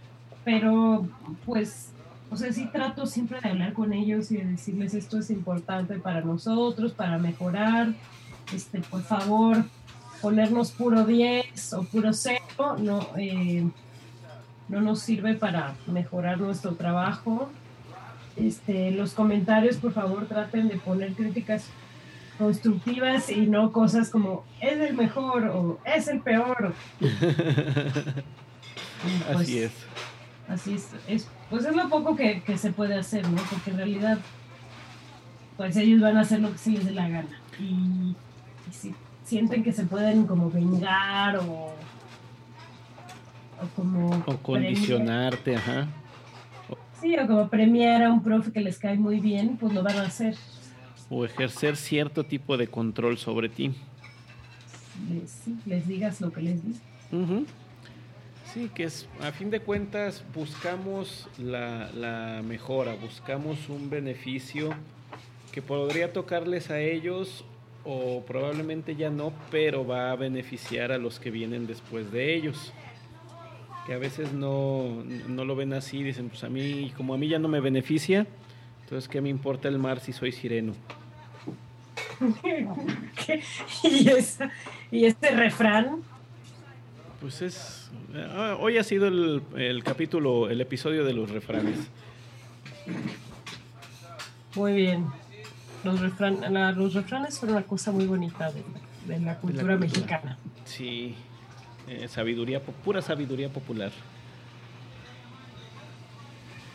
pero 0.44 1.08
pues, 1.44 1.90
o 2.30 2.36
sea, 2.36 2.52
sí 2.52 2.68
trato 2.72 3.06
siempre 3.06 3.40
de 3.40 3.50
hablar 3.50 3.72
con 3.72 3.92
ellos 3.92 4.30
y 4.30 4.36
de 4.36 4.44
decirles 4.44 4.94
esto 4.94 5.18
es 5.18 5.30
importante 5.30 5.98
para 5.98 6.20
nosotros, 6.20 6.92
para 6.92 7.18
mejorar, 7.18 7.94
este, 8.54 8.80
por 8.80 9.02
favor, 9.02 9.64
ponernos 10.20 10.72
puro 10.72 11.04
10 11.04 11.72
o 11.74 11.84
puro 11.84 12.12
0, 12.12 12.40
no, 12.78 13.08
eh, 13.16 13.66
no 14.68 14.80
nos 14.80 15.00
sirve 15.00 15.34
para 15.34 15.74
mejorar 15.86 16.40
nuestro 16.40 16.74
trabajo. 16.74 17.48
Este, 18.36 18.90
los 18.90 19.12
comentarios, 19.12 19.76
por 19.76 19.92
favor, 19.92 20.26
traten 20.26 20.68
de 20.68 20.76
poner 20.76 21.12
críticas 21.14 21.66
constructivas 22.38 23.30
y 23.30 23.46
no 23.46 23.70
cosas 23.70 24.10
como 24.10 24.44
es 24.60 24.78
el 24.78 24.94
mejor 24.96 25.44
o 25.44 25.78
es 25.84 26.08
el 26.08 26.20
peor. 26.20 26.74
Pues, 29.26 29.36
Así 29.40 29.58
es. 29.58 29.72
Así 30.48 30.74
es, 30.74 30.88
es- 31.08 31.28
pues 31.50 31.64
es 31.64 31.74
lo 31.76 31.88
poco 31.88 32.16
que, 32.16 32.42
que 32.42 32.58
se 32.58 32.72
puede 32.72 32.94
hacer, 32.96 33.28
¿no? 33.28 33.40
Porque 33.50 33.70
en 33.70 33.76
realidad, 33.78 34.18
pues 35.56 35.76
ellos 35.76 36.00
van 36.00 36.16
a 36.16 36.20
hacer 36.22 36.40
lo 36.40 36.50
que 36.52 36.58
se 36.58 36.70
les 36.70 36.84
dé 36.84 36.90
la 36.92 37.08
gana. 37.08 37.40
Y, 37.60 37.64
y 38.68 38.72
si 38.72 38.94
sienten 39.24 39.62
que 39.62 39.72
se 39.72 39.84
pueden 39.84 40.26
como 40.26 40.50
vengar 40.50 41.36
o, 41.38 41.42
o 43.62 43.66
como... 43.76 44.08
O 44.08 44.12
premiar- 44.22 44.42
condicionarte, 44.42 45.56
ajá. 45.56 45.88
sí, 47.00 47.16
o 47.18 47.26
como 47.26 47.48
premiar 47.48 48.02
a 48.02 48.10
un 48.12 48.22
profe 48.22 48.52
que 48.52 48.60
les 48.60 48.78
cae 48.78 48.96
muy 48.96 49.20
bien, 49.20 49.56
pues 49.56 49.72
lo 49.72 49.82
van 49.82 49.96
a 49.98 50.02
hacer. 50.02 50.36
O 51.10 51.24
ejercer 51.24 51.76
cierto 51.76 52.24
tipo 52.24 52.56
de 52.56 52.66
control 52.66 53.16
sobre 53.18 53.48
ti. 53.48 53.74
Les, 55.10 55.30
sí, 55.30 55.56
les 55.66 55.86
digas 55.86 56.20
lo 56.20 56.32
que 56.32 56.40
les 56.42 56.62
digas. 56.64 56.80
Ujú. 57.12 57.46
Sí, 58.54 58.70
que 58.72 58.84
es, 58.84 59.08
a 59.20 59.32
fin 59.32 59.50
de 59.50 59.58
cuentas, 59.58 60.22
buscamos 60.32 61.28
la, 61.38 62.40
mejora, 62.46 62.94
buscamos 62.94 63.68
un 63.68 63.90
beneficio 63.90 64.72
que 65.50 65.60
podría 65.60 66.12
tocarles 66.12 66.70
a 66.70 66.78
ellos 66.78 67.44
o 67.84 68.22
probablemente 68.24 68.94
ya 68.94 69.10
no, 69.10 69.32
pero 69.50 69.84
va 69.84 70.12
a 70.12 70.14
beneficiar 70.14 70.92
a 70.92 70.98
los 70.98 71.18
que 71.18 71.32
vienen 71.32 71.66
después 71.66 72.12
de 72.12 72.32
ellos. 72.32 72.72
Que 73.88 73.94
a 73.94 73.98
veces 73.98 74.32
no, 74.32 75.02
no 75.26 75.44
lo 75.44 75.56
ven 75.56 75.72
así, 75.72 76.04
dicen, 76.04 76.28
pues 76.28 76.44
a 76.44 76.48
mí, 76.48 76.92
como 76.96 77.12
a 77.12 77.18
mí 77.18 77.26
ya 77.26 77.40
no 77.40 77.48
me 77.48 77.58
beneficia, 77.58 78.24
entonces 78.84 79.08
¿qué 79.08 79.20
me 79.20 79.30
importa 79.30 79.66
el 79.66 79.80
mar 79.80 79.98
si 79.98 80.12
soy 80.12 80.30
sireno? 80.30 80.74
y, 83.82 84.08
esa- 84.10 84.50
y 84.92 85.10
refrán, 85.10 86.04
Pues 87.20 87.40
es. 87.42 87.90
ah, 88.14 88.56
hoy 88.60 88.78
ha 88.78 88.84
sido 88.84 89.08
el, 89.08 89.42
el 89.56 89.82
capítulo, 89.82 90.50
el 90.50 90.60
episodio 90.60 91.04
de 91.04 91.14
los 91.14 91.30
refranes. 91.30 91.78
muy 94.54 94.74
bien. 94.74 95.06
Los, 95.84 96.00
refran- 96.00 96.48
la- 96.50 96.72
los 96.72 96.94
refranes 96.94 97.34
son 97.34 97.50
una 97.50 97.62
cosa 97.62 97.92
muy 97.92 98.06
bonita 98.06 98.50
de, 98.50 98.62
de 99.06 99.20
la 99.20 99.36
cultura 99.38 99.76
mexicana. 99.76 100.38
Sí, 100.64 101.14
eh, 101.88 102.08
sabiduría, 102.08 102.60
pura 102.62 103.00
sabiduría 103.02 103.48
popular. 103.50 103.92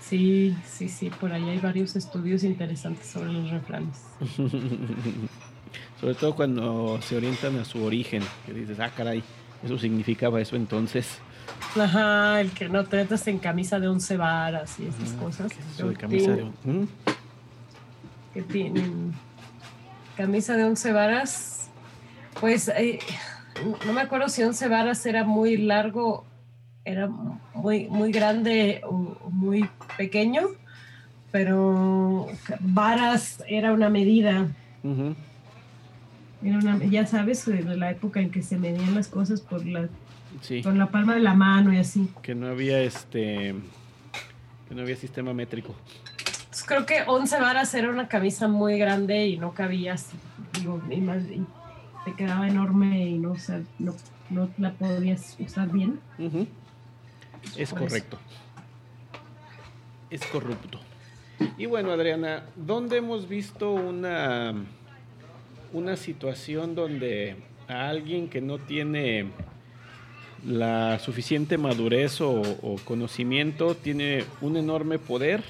Sí, 0.02 0.56
sí, 0.66 0.90
sí, 0.90 1.10
por 1.12 1.32
ahí 1.32 1.48
hay 1.50 1.60
varios 1.60 1.96
estudios 1.96 2.44
interesantes 2.44 3.06
sobre 3.08 3.32
los 3.32 3.50
refranes. 3.52 4.04
sobre 6.02 6.16
todo 6.16 6.36
cuando 6.36 7.00
se 7.04 7.16
orientan 7.18 7.58
a 7.60 7.66
su 7.66 7.84
origen, 7.84 8.24
que 8.46 8.54
dices, 8.54 8.80
ah, 8.80 8.90
caray, 8.96 9.24
eso 9.64 9.78
significaba 9.78 10.42
eso 10.42 10.56
entonces. 10.56 11.20
Ajá, 11.76 12.42
el 12.42 12.52
que 12.52 12.70
no 12.70 12.86
te 12.86 12.98
metas 12.98 13.28
en 13.28 13.40
camisa 13.40 13.80
de 13.80 13.88
once 13.88 14.18
varas 14.18 14.80
y 14.80 14.86
esas 14.86 15.14
cosas. 15.14 15.52
Eso 15.74 15.90
de 15.90 15.96
camisa 15.96 16.32
de... 16.32 16.44
¿Mm? 16.44 16.88
Que 18.34 18.42
tienen 18.44 19.14
camisa 20.16 20.56
de 20.56 20.64
once 20.66 20.92
varas, 20.92 21.70
pues 22.40 22.68
eh, 22.70 23.00
no 23.86 23.94
me 23.94 24.02
acuerdo 24.02 24.30
si 24.30 24.44
once 24.44 24.68
varas 24.68 25.06
era 25.06 25.24
muy 25.24 25.58
largo 25.58 26.26
era 26.90 27.08
muy, 27.54 27.88
muy 27.88 28.12
grande 28.12 28.82
o 28.84 29.30
muy 29.30 29.70
pequeño, 29.98 30.48
pero 31.32 32.28
varas 32.60 33.44
era 33.48 33.74
una 33.74 33.90
medida. 33.90 34.48
Era 36.44 36.58
una, 36.58 36.78
ya 36.86 37.06
sabes, 37.06 37.46
de 37.46 37.64
la 37.64 37.92
época 37.92 38.22
en 38.22 38.32
que 38.32 38.42
se 38.42 38.58
medían 38.58 38.96
las 38.96 39.08
cosas 39.08 39.42
por 39.42 39.66
la, 39.66 39.90
con 40.64 40.78
la 40.78 40.88
palma 40.88 41.16
de 41.16 41.22
la 41.22 41.34
mano 41.34 41.74
y 41.74 41.78
así. 41.78 42.10
Que 42.22 42.36
no 42.36 42.48
había 42.48 42.82
este, 42.82 43.56
que 44.68 44.76
no 44.76 44.82
había 44.82 44.96
sistema 44.96 45.34
métrico. 45.34 45.76
Pues 46.50 46.64
creo 46.64 46.86
que 46.86 47.04
11 47.06 47.40
varas 47.40 47.74
era 47.74 47.90
una 47.90 48.08
camisa 48.08 48.48
muy 48.48 48.78
grande 48.78 49.28
y 49.28 49.38
no 49.38 49.54
cabía 49.54 49.96
digo, 50.54 50.82
y, 50.90 51.02
más, 51.02 51.24
te 52.06 52.14
quedaba 52.14 52.48
enorme 52.48 53.08
y 53.08 53.18
no, 53.18 53.36
no, 53.80 53.96
no 54.30 54.50
la 54.58 54.72
podías 54.74 55.38
usar 55.40 55.70
bien. 55.72 56.00
Es 57.58 57.74
correcto. 57.74 58.18
Es 60.10 60.26
corrupto. 60.26 60.80
Y 61.58 61.66
bueno, 61.66 61.92
Adriana, 61.92 62.44
¿dónde 62.56 62.98
hemos 62.98 63.28
visto 63.28 63.72
una, 63.72 64.54
una 65.74 65.96
situación 65.96 66.76
donde 66.76 67.36
a 67.68 67.90
alguien 67.90 68.30
que 68.30 68.42
no 68.42 68.58
tiene 68.58 69.28
la 70.46 71.00
suficiente 71.00 71.58
madurez 71.58 72.22
o, 72.22 72.42
conocimiento 72.86 73.76
tiene 73.76 74.24
un 74.42 74.58
enorme 74.58 75.00
poder 75.00 75.44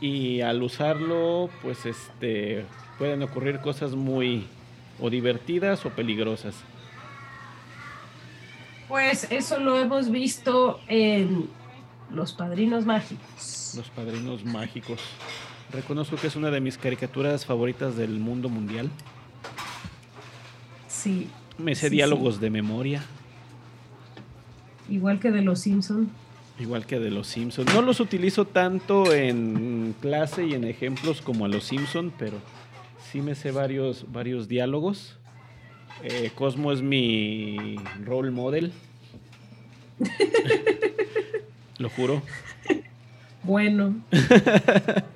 y 0.00 0.40
al 0.40 0.62
usarlo, 0.62 1.50
pues 1.62 1.86
este, 1.86 2.64
pueden 2.98 3.22
ocurrir 3.22 3.60
cosas 3.60 3.92
muy 3.92 4.46
o 5.00 5.10
divertidas 5.10 5.84
o 5.86 5.90
peligrosas? 5.90 6.54
Pues 8.88 9.30
eso 9.30 9.58
lo 9.58 9.78
hemos 9.78 10.10
visto 10.10 10.80
en 10.86 11.48
Los 12.10 12.32
Padrinos 12.32 12.84
Mágicos. 12.84 13.74
Los 13.76 13.90
Padrinos 13.90 14.44
Mágicos. 14.44 15.00
Reconozco 15.72 16.16
que 16.16 16.28
es 16.28 16.36
una 16.36 16.50
de 16.50 16.60
mis 16.60 16.78
caricaturas 16.78 17.44
favoritas 17.44 17.96
del 17.96 18.18
mundo 18.18 18.48
mundial. 18.48 18.90
Sí. 20.88 21.28
Me 21.58 21.74
sé 21.74 21.90
diálogos 21.90 22.40
de 22.40 22.50
memoria. 22.50 23.02
Igual 24.88 25.18
que 25.18 25.30
de 25.30 25.42
Los 25.42 25.60
Simpson. 25.60 26.08
Igual 26.58 26.86
que 26.86 26.98
de 26.98 27.10
Los 27.10 27.26
Simpson. 27.26 27.66
No 27.66 27.82
los 27.82 28.00
utilizo 28.00 28.46
tanto 28.46 29.12
en 29.12 29.94
clase 30.00 30.46
y 30.46 30.54
en 30.54 30.64
ejemplos 30.64 31.20
como 31.20 31.44
a 31.44 31.48
Los 31.48 31.64
Simpson, 31.64 32.12
pero 32.18 32.38
sí 33.10 33.20
me 33.20 33.34
sé 33.34 33.50
varios, 33.50 34.10
varios 34.12 34.48
diálogos. 34.48 35.18
Eh, 36.02 36.30
Cosmo 36.34 36.72
es 36.72 36.82
mi 36.82 37.76
role 38.04 38.30
model. 38.30 38.72
Lo 41.78 41.90
juro. 41.90 42.22
Bueno. 43.42 43.96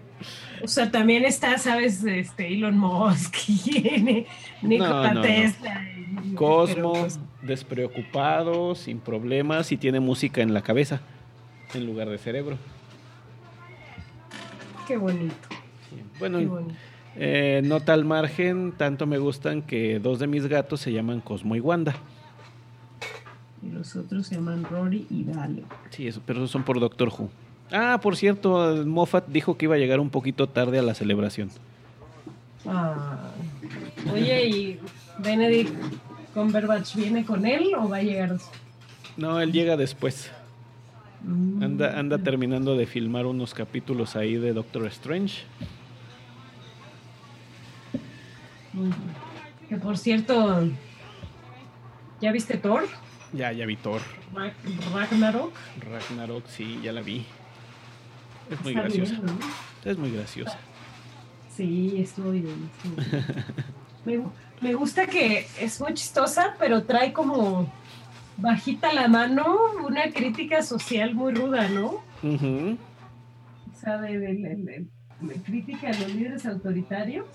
o 0.62 0.68
sea, 0.68 0.90
también 0.90 1.24
está, 1.24 1.58
¿sabes? 1.58 2.04
Este 2.04 2.52
Elon 2.52 2.78
Musk 2.78 3.36
y 3.48 4.26
Nikola 4.62 5.20
Tesla. 5.22 5.86
Cosmo, 6.34 6.92
pues 6.92 7.20
despreocupado, 7.42 8.74
sin 8.74 9.00
problemas 9.00 9.72
y 9.72 9.76
tiene 9.76 10.00
música 10.00 10.42
en 10.42 10.52
la 10.52 10.62
cabeza 10.62 11.00
en 11.74 11.86
lugar 11.86 12.08
de 12.08 12.18
cerebro. 12.18 12.58
Qué 14.86 14.96
bonito. 14.96 15.34
Bueno, 16.18 16.38
Qué 16.38 16.46
bonito. 16.46 16.74
Eh, 17.16 17.60
nota 17.64 17.92
al 17.92 18.04
margen, 18.04 18.72
tanto 18.76 19.06
me 19.06 19.18
gustan 19.18 19.62
que 19.62 19.98
dos 19.98 20.18
de 20.18 20.26
mis 20.26 20.46
gatos 20.46 20.80
se 20.80 20.92
llaman 20.92 21.20
Cosmo 21.20 21.56
y 21.56 21.60
Wanda. 21.60 21.94
Y 23.62 23.70
los 23.70 23.94
otros 23.96 24.26
se 24.26 24.36
llaman 24.36 24.64
Rory 24.64 25.06
y 25.10 25.24
Vale. 25.24 25.64
Sí, 25.90 26.06
eso, 26.06 26.22
pero 26.24 26.38
esos 26.38 26.50
son 26.50 26.62
por 26.62 26.80
Doctor 26.80 27.08
Who. 27.08 27.30
Ah, 27.72 27.98
por 28.02 28.16
cierto, 28.16 28.84
Moffat 28.84 29.26
dijo 29.28 29.56
que 29.56 29.66
iba 29.66 29.76
a 29.76 29.78
llegar 29.78 30.00
un 30.00 30.10
poquito 30.10 30.48
tarde 30.48 30.78
a 30.78 30.82
la 30.82 30.94
celebración. 30.94 31.50
Ah. 32.66 33.30
Oye, 34.12 34.48
¿y 34.48 34.80
Benedict 35.18 35.72
Cumberbatch 36.34 36.96
viene 36.96 37.24
con 37.24 37.46
él 37.46 37.72
o 37.78 37.88
va 37.88 37.98
a 37.98 38.02
llegar? 38.02 38.36
No, 39.16 39.40
él 39.40 39.52
llega 39.52 39.76
después. 39.76 40.30
Mm. 41.22 41.62
Anda, 41.62 41.98
anda 41.98 42.18
terminando 42.18 42.76
de 42.76 42.86
filmar 42.86 43.26
unos 43.26 43.54
capítulos 43.54 44.16
ahí 44.16 44.36
de 44.36 44.52
Doctor 44.52 44.86
Strange. 44.86 45.42
Que 49.68 49.76
por 49.76 49.98
cierto, 49.98 50.68
¿ya 52.20 52.32
viste 52.32 52.56
Thor? 52.56 52.84
Ya, 53.32 53.52
ya 53.52 53.66
vi 53.66 53.76
Thor. 53.76 54.00
Ragnarok. 54.92 55.52
Ragnarok, 55.80 56.46
sí, 56.46 56.80
ya 56.82 56.92
la 56.92 57.02
vi. 57.02 57.26
Es 58.50 58.62
muy 58.62 58.74
graciosa. 58.74 59.20
Es 59.84 59.98
muy 59.98 60.10
graciosa. 60.10 60.58
Sí, 61.54 61.94
estuvo 61.98 62.30
bien. 62.30 62.70
me, 64.04 64.20
me 64.60 64.74
gusta 64.74 65.06
que 65.06 65.46
es 65.58 65.80
muy 65.80 65.94
chistosa, 65.94 66.54
pero 66.58 66.84
trae 66.84 67.12
como 67.12 67.70
bajita 68.40 68.92
la 68.92 69.08
mano 69.08 69.56
una 69.86 70.10
crítica 70.10 70.62
social 70.62 71.14
muy 71.14 71.34
ruda, 71.34 71.68
¿no? 71.68 72.02
O 72.22 73.80
sea, 73.80 73.98
de, 74.00 74.86
crítica 75.44 75.88
a 75.88 75.92
los 75.92 76.14
líderes 76.14 76.46
autoritarios 76.46 77.26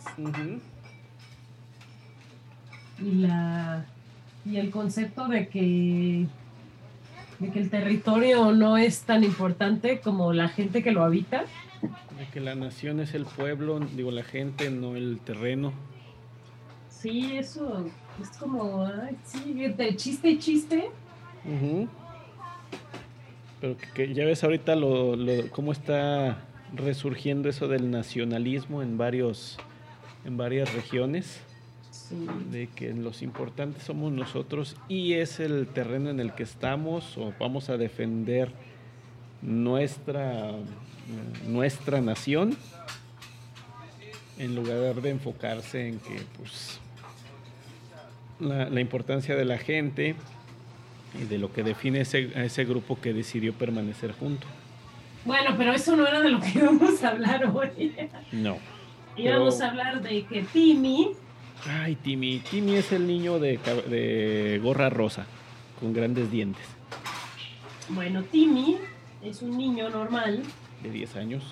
y 2.99 3.11
la 3.13 3.85
y 4.45 4.57
el 4.57 4.69
concepto 4.69 5.27
de 5.27 5.47
que 5.47 6.27
de 7.39 7.51
que 7.51 7.59
el 7.59 7.69
territorio 7.69 8.51
no 8.51 8.77
es 8.77 9.01
tan 9.01 9.23
importante 9.23 9.99
como 9.99 10.33
la 10.33 10.47
gente 10.47 10.83
que 10.83 10.91
lo 10.91 11.03
habita. 11.03 11.45
De 11.81 12.27
que 12.33 12.39
la 12.39 12.55
nación 12.55 12.99
es 12.99 13.13
el 13.13 13.25
pueblo, 13.25 13.79
digo 13.79 14.11
la 14.11 14.23
gente, 14.23 14.69
no 14.69 14.95
el 14.95 15.19
terreno. 15.19 15.73
Sí, 16.89 17.37
eso 17.37 17.85
es 18.21 18.29
como, 18.37 18.89
sí, 19.25 19.53
de 19.53 19.95
chiste 19.95 20.29
y 20.29 20.39
chiste. 20.39 20.89
Pero 23.61 23.77
que, 23.93 24.13
ya 24.13 24.25
ves 24.25 24.43
ahorita 24.43 24.75
lo, 24.75 25.15
lo, 25.15 25.49
cómo 25.51 25.71
está 25.71 26.45
resurgiendo 26.73 27.49
eso 27.49 27.67
del 27.67 27.91
nacionalismo 27.91 28.81
en 28.81 28.97
varios 28.97 29.57
en 30.25 30.37
varias 30.37 30.73
regiones 30.73 31.39
de 32.51 32.67
que 32.67 32.93
los 32.93 33.21
importantes 33.21 33.83
somos 33.83 34.11
nosotros 34.11 34.75
y 34.87 35.13
es 35.13 35.39
el 35.39 35.67
terreno 35.67 36.09
en 36.09 36.19
el 36.19 36.33
que 36.33 36.43
estamos 36.43 37.17
o 37.17 37.33
vamos 37.39 37.69
a 37.69 37.77
defender 37.77 38.51
nuestra, 39.41 40.51
nuestra 41.47 42.01
nación 42.01 42.55
en 44.37 44.55
lugar 44.55 45.01
de 45.01 45.09
enfocarse 45.09 45.87
en 45.87 45.99
que 45.99 46.21
pues 46.37 46.79
la, 48.39 48.69
la 48.69 48.81
importancia 48.81 49.35
de 49.35 49.45
la 49.45 49.57
gente 49.57 50.15
y 51.19 51.25
de 51.25 51.37
lo 51.37 51.51
que 51.51 51.63
define 51.63 52.01
ese, 52.01 52.31
a 52.35 52.43
ese 52.43 52.65
grupo 52.65 52.99
que 52.99 53.13
decidió 53.13 53.53
permanecer 53.53 54.11
junto. 54.11 54.45
Bueno, 55.23 55.55
pero 55.57 55.73
eso 55.73 55.95
no 55.95 56.05
era 56.05 56.21
de 56.21 56.29
lo 56.29 56.39
que 56.39 56.59
íbamos 56.59 57.03
a 57.03 57.09
hablar 57.09 57.45
hoy. 57.45 57.95
No. 58.31 58.57
Íbamos 59.17 59.61
a 59.61 59.69
hablar 59.69 60.01
de 60.01 60.23
que 60.25 60.43
Timmy 60.43 61.15
Ay, 61.67 61.95
Timmy. 61.95 62.39
Timmy 62.39 62.75
es 62.75 62.91
el 62.91 63.07
niño 63.07 63.39
de, 63.39 63.57
de 63.87 64.59
gorra 64.61 64.89
rosa, 64.89 65.25
con 65.79 65.93
grandes 65.93 66.29
dientes. 66.31 66.65
Bueno, 67.89 68.23
Timmy 68.23 68.77
es 69.23 69.41
un 69.41 69.57
niño 69.57 69.89
normal. 69.89 70.43
De 70.83 70.89
10 70.91 71.15
años. 71.15 71.43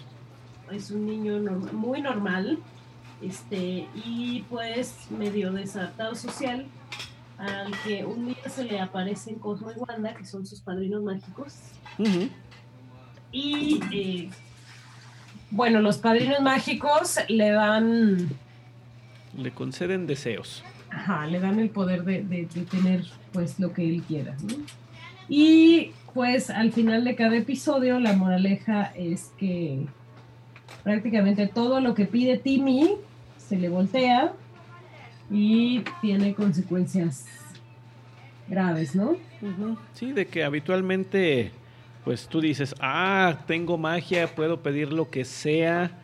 Es 0.72 0.92
un 0.92 1.06
niño 1.06 1.40
muy 1.72 2.02
normal. 2.02 2.60
Este, 3.22 3.88
y 3.96 4.44
pues 4.50 4.96
medio 5.10 5.52
desadaptado 5.54 6.14
social, 6.14 6.66
al 7.38 7.72
que 7.84 8.04
un 8.04 8.28
día 8.28 8.50
se 8.50 8.66
le 8.66 8.80
aparecen 8.80 9.36
Cosmo 9.36 9.72
y 9.72 9.80
Wanda, 9.80 10.14
que 10.14 10.26
son 10.26 10.46
sus 10.46 10.60
padrinos 10.62 11.04
mágicos. 11.04 11.56
Y 13.32 13.80
eh, 13.92 14.30
bueno, 15.50 15.80
los 15.80 15.98
padrinos 16.00 16.42
mágicos 16.42 17.18
le 17.30 17.52
dan 17.52 18.30
le 19.38 19.52
conceden 19.52 20.08
deseos. 20.08 20.64
Ajá, 20.90 21.26
le 21.28 21.40
dan 21.40 21.60
el 21.60 21.70
poder 21.70 22.04
de, 22.04 22.24
de- 22.24 22.46
de 22.54 22.62
tener 22.66 23.04
pues 23.32 23.60
lo 23.60 23.74
que 23.74 23.84
él 23.88 24.04
quiera. 24.04 24.36
¿no? 24.44 24.56
Y 25.28 25.92
pues 26.14 26.50
al 26.50 26.72
final 26.72 27.04
de 27.04 27.16
cada 27.16 27.36
episodio 27.38 28.00
la 28.00 28.14
moraleja 28.14 28.92
es 28.96 29.32
que 29.38 29.86
prácticamente 30.84 31.48
todo 31.48 31.80
lo 31.80 31.94
que 31.96 32.06
pide 32.06 32.38
Timmy 32.38 32.92
se 33.38 33.58
le 33.58 33.70
voltea 33.70 34.34
y 35.32 35.82
tiene 36.02 36.34
consecuencias 36.36 37.26
graves, 38.48 38.96
¿no? 38.96 39.16
Sí, 39.94 40.12
de 40.12 40.28
que 40.28 40.44
habitualmente, 40.44 41.52
pues 42.04 42.28
tú 42.28 42.42
dices, 42.42 42.76
ah, 42.80 43.40
tengo 43.48 43.78
magia, 43.78 44.28
puedo 44.28 44.62
pedir 44.62 44.92
lo 44.94 45.10
que 45.10 45.26
sea 45.26 46.00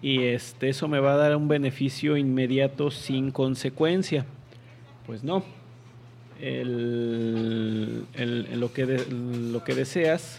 y 0.00 0.24
este, 0.24 0.68
eso 0.68 0.88
me 0.88 1.00
va 1.00 1.14
a 1.14 1.16
dar 1.16 1.36
un 1.36 1.48
beneficio 1.48 2.16
inmediato 2.16 2.90
sin 2.90 3.30
consecuencia. 3.30 4.26
Pues 5.06 5.24
no. 5.24 5.44
El, 6.40 8.06
lo, 8.54 8.72
que 8.72 8.86
lo 8.86 9.64
que 9.64 9.74
deseas, 9.74 10.38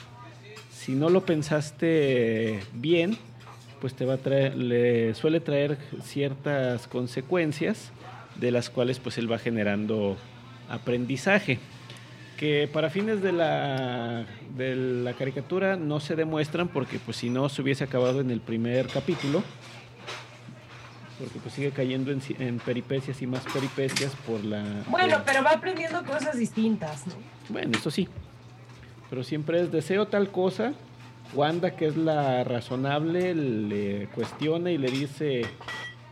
si 0.72 0.94
no 0.94 1.10
lo 1.10 1.26
pensaste 1.26 2.62
bien, 2.74 3.18
pues 3.82 3.94
te 3.96 4.06
va 4.06 4.14
a 4.14 4.18
traer, 4.18 4.56
le 4.56 5.14
suele 5.14 5.42
traer 5.42 5.78
ciertas 6.02 6.88
consecuencias 6.88 7.92
de 8.40 8.52
las 8.52 8.70
cuales 8.70 9.00
pues 9.00 9.18
él 9.18 9.30
va 9.30 9.40
generando 9.40 10.16
aprendizaje 10.70 11.60
que 12.40 12.70
para 12.72 12.90
fines 12.90 13.22
de 13.22 13.34
la, 13.34 14.26
de 14.56 14.76
la 14.76 15.14
caricatura 15.14 15.76
no 15.76 16.00
se 16.00 16.16
demuestran 16.16 16.70
porque 16.70 16.98
pues 16.98 17.18
si 17.18 17.30
no 17.30 17.50
se 17.50 17.62
hubiese 17.62 17.84
acabado 17.84 18.22
en 18.22 18.32
el 18.32 18.40
primer 18.40 18.88
capítulo 18.88 19.44
porque 21.20 21.38
pues 21.40 21.54
sigue 21.54 21.72
cayendo 21.72 22.12
en, 22.12 22.22
en 22.40 22.60
peripecias 22.60 23.22
y 23.22 23.28
más 23.28 23.44
peripecias 23.54 24.16
por 24.26 24.44
la 24.46 24.64
Bueno, 24.90 25.18
por- 25.18 25.26
pero 25.26 25.44
va 25.44 25.52
aprendiendo 25.52 26.02
cosas 26.06 26.38
distintas, 26.38 27.08
¿no? 27.08 27.14
bueno 27.50 27.72
eso 27.78 27.92
sí 27.92 28.08
pero 29.10 29.24
siempre 29.24 29.60
es 29.62 29.72
deseo 29.72 30.08
tal 30.08 30.30
cosa 30.30 30.74
Wanda 31.34 31.76
que 31.76 31.88
es 31.88 31.98
la 31.98 32.44
razonable 32.46 33.36
le 33.36 34.08
cuestiona 34.16 34.72
y 34.72 34.78
le 34.78 34.90
dice 34.90 35.42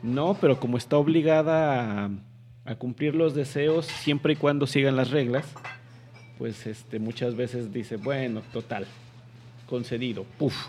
no 0.03 0.33
pero 0.41 0.59
como 0.59 0.75
está 0.77 0.97
obligada 0.97 2.03
a, 2.05 2.09
a 2.65 2.75
cumplir 2.75 3.15
los 3.15 3.33
deseos 3.33 3.85
siempre 3.85 4.33
y 4.33 4.35
cuando 4.35 4.67
sigan 4.67 4.95
las 4.97 5.09
reglas 5.09 5.45
pues 6.37 6.65
este 6.67 6.99
muchas 6.99 7.35
veces 7.35 7.71
dice, 7.73 7.97
bueno, 7.97 8.41
total, 8.53 8.85
concedido, 9.67 10.25
puf. 10.37 10.67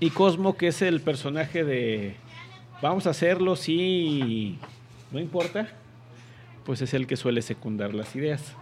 Y 0.00 0.10
Cosmo, 0.10 0.56
que 0.56 0.68
es 0.68 0.82
el 0.82 1.00
personaje 1.00 1.64
de 1.64 2.16
vamos 2.80 3.06
a 3.06 3.10
hacerlo, 3.10 3.56
sí, 3.56 4.58
no 5.10 5.18
importa, 5.18 5.68
pues 6.64 6.82
es 6.82 6.94
el 6.94 7.06
que 7.06 7.16
suele 7.16 7.42
secundar 7.42 7.94
las 7.94 8.14
ideas. 8.14 8.54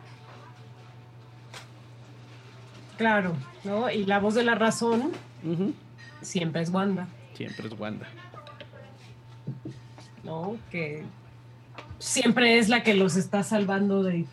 Claro, 2.97 3.35
¿no? 3.65 3.91
Y 3.91 4.07
la 4.07 4.21
voz 4.21 4.35
de 4.35 4.43
la 4.43 4.55
razón 4.55 5.13
siempre 6.23 6.63
es 6.63 6.71
Wanda, 6.71 7.09
Siempre 7.35 7.69
es 7.69 7.79
Wanda. 7.79 8.07
¿no? 10.25 10.57
Que 10.71 11.05
siempre 11.99 12.59
es 12.59 12.69
la 12.69 12.83
que 12.83 12.95
los 12.95 13.17
está 13.17 13.43
salvando 13.43 14.03
de 14.03 14.25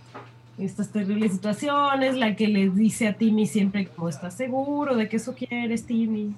estas 0.58 0.92
terribles 0.92 1.32
situaciones, 1.34 2.16
la 2.16 2.36
que 2.36 2.48
les 2.48 2.76
dice 2.76 3.08
a 3.08 3.14
Timmy 3.14 3.48
siempre 3.48 3.88
como 3.88 4.10
estás 4.10 4.36
seguro 4.36 4.96
de 4.96 5.10
que 5.10 5.16
eso 5.18 5.34
quieres, 5.34 5.86
Timmy. 5.86 6.34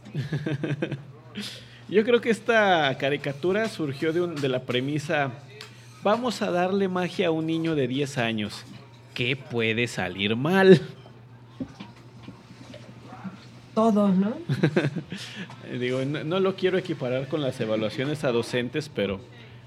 Yo 1.89 2.03
creo 2.03 2.21
que 2.21 2.29
esta 2.29 2.97
caricatura 2.97 3.67
surgió 3.69 4.13
de, 4.13 4.21
un- 4.21 4.35
de 4.35 4.49
la 4.49 4.61
premisa, 4.61 5.31
vamos 6.03 6.41
a 6.41 6.49
darle 6.49 6.87
magia 6.87 7.27
a 7.27 7.31
un 7.31 7.45
niño 7.45 7.75
de 7.75 7.87
10 7.87 8.17
años. 8.17 8.63
¿Qué 9.13 9.35
puede 9.35 9.87
salir 9.87 10.35
mal? 10.35 10.81
Todo, 13.73 14.07
¿no? 14.09 14.33
Digo, 15.79 16.03
no, 16.05 16.23
no 16.23 16.39
lo 16.39 16.55
quiero 16.55 16.77
equiparar 16.77 17.27
con 17.27 17.41
las 17.41 17.59
evaluaciones 17.59 18.23
a 18.23 18.31
docentes, 18.31 18.89
pero 18.93 19.19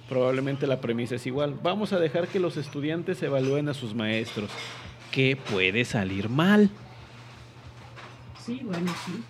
probablemente 0.08 0.66
la 0.66 0.80
premisa 0.80 1.16
es 1.16 1.26
igual. 1.26 1.58
Vamos 1.62 1.92
a 1.92 1.98
dejar 1.98 2.28
que 2.28 2.40
los 2.40 2.56
estudiantes 2.56 3.22
evalúen 3.22 3.68
a 3.68 3.74
sus 3.74 3.94
maestros. 3.94 4.50
¿Qué 5.10 5.36
puede 5.36 5.84
salir 5.84 6.28
mal? 6.28 6.70
Sí, 8.44 8.62
bueno, 8.64 8.92
sí. 9.04 9.22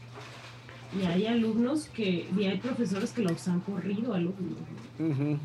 Y 1.01 1.07
hay 1.07 1.26
alumnos 1.26 1.89
que, 1.89 2.26
y 2.37 2.45
hay 2.45 2.59
profesores 2.59 3.12
que 3.12 3.22
los 3.22 3.47
han 3.49 3.61
corrido 3.61 4.14
alumnos. 4.14 4.59
¿no? 4.99 5.07
Ujú. 5.07 5.39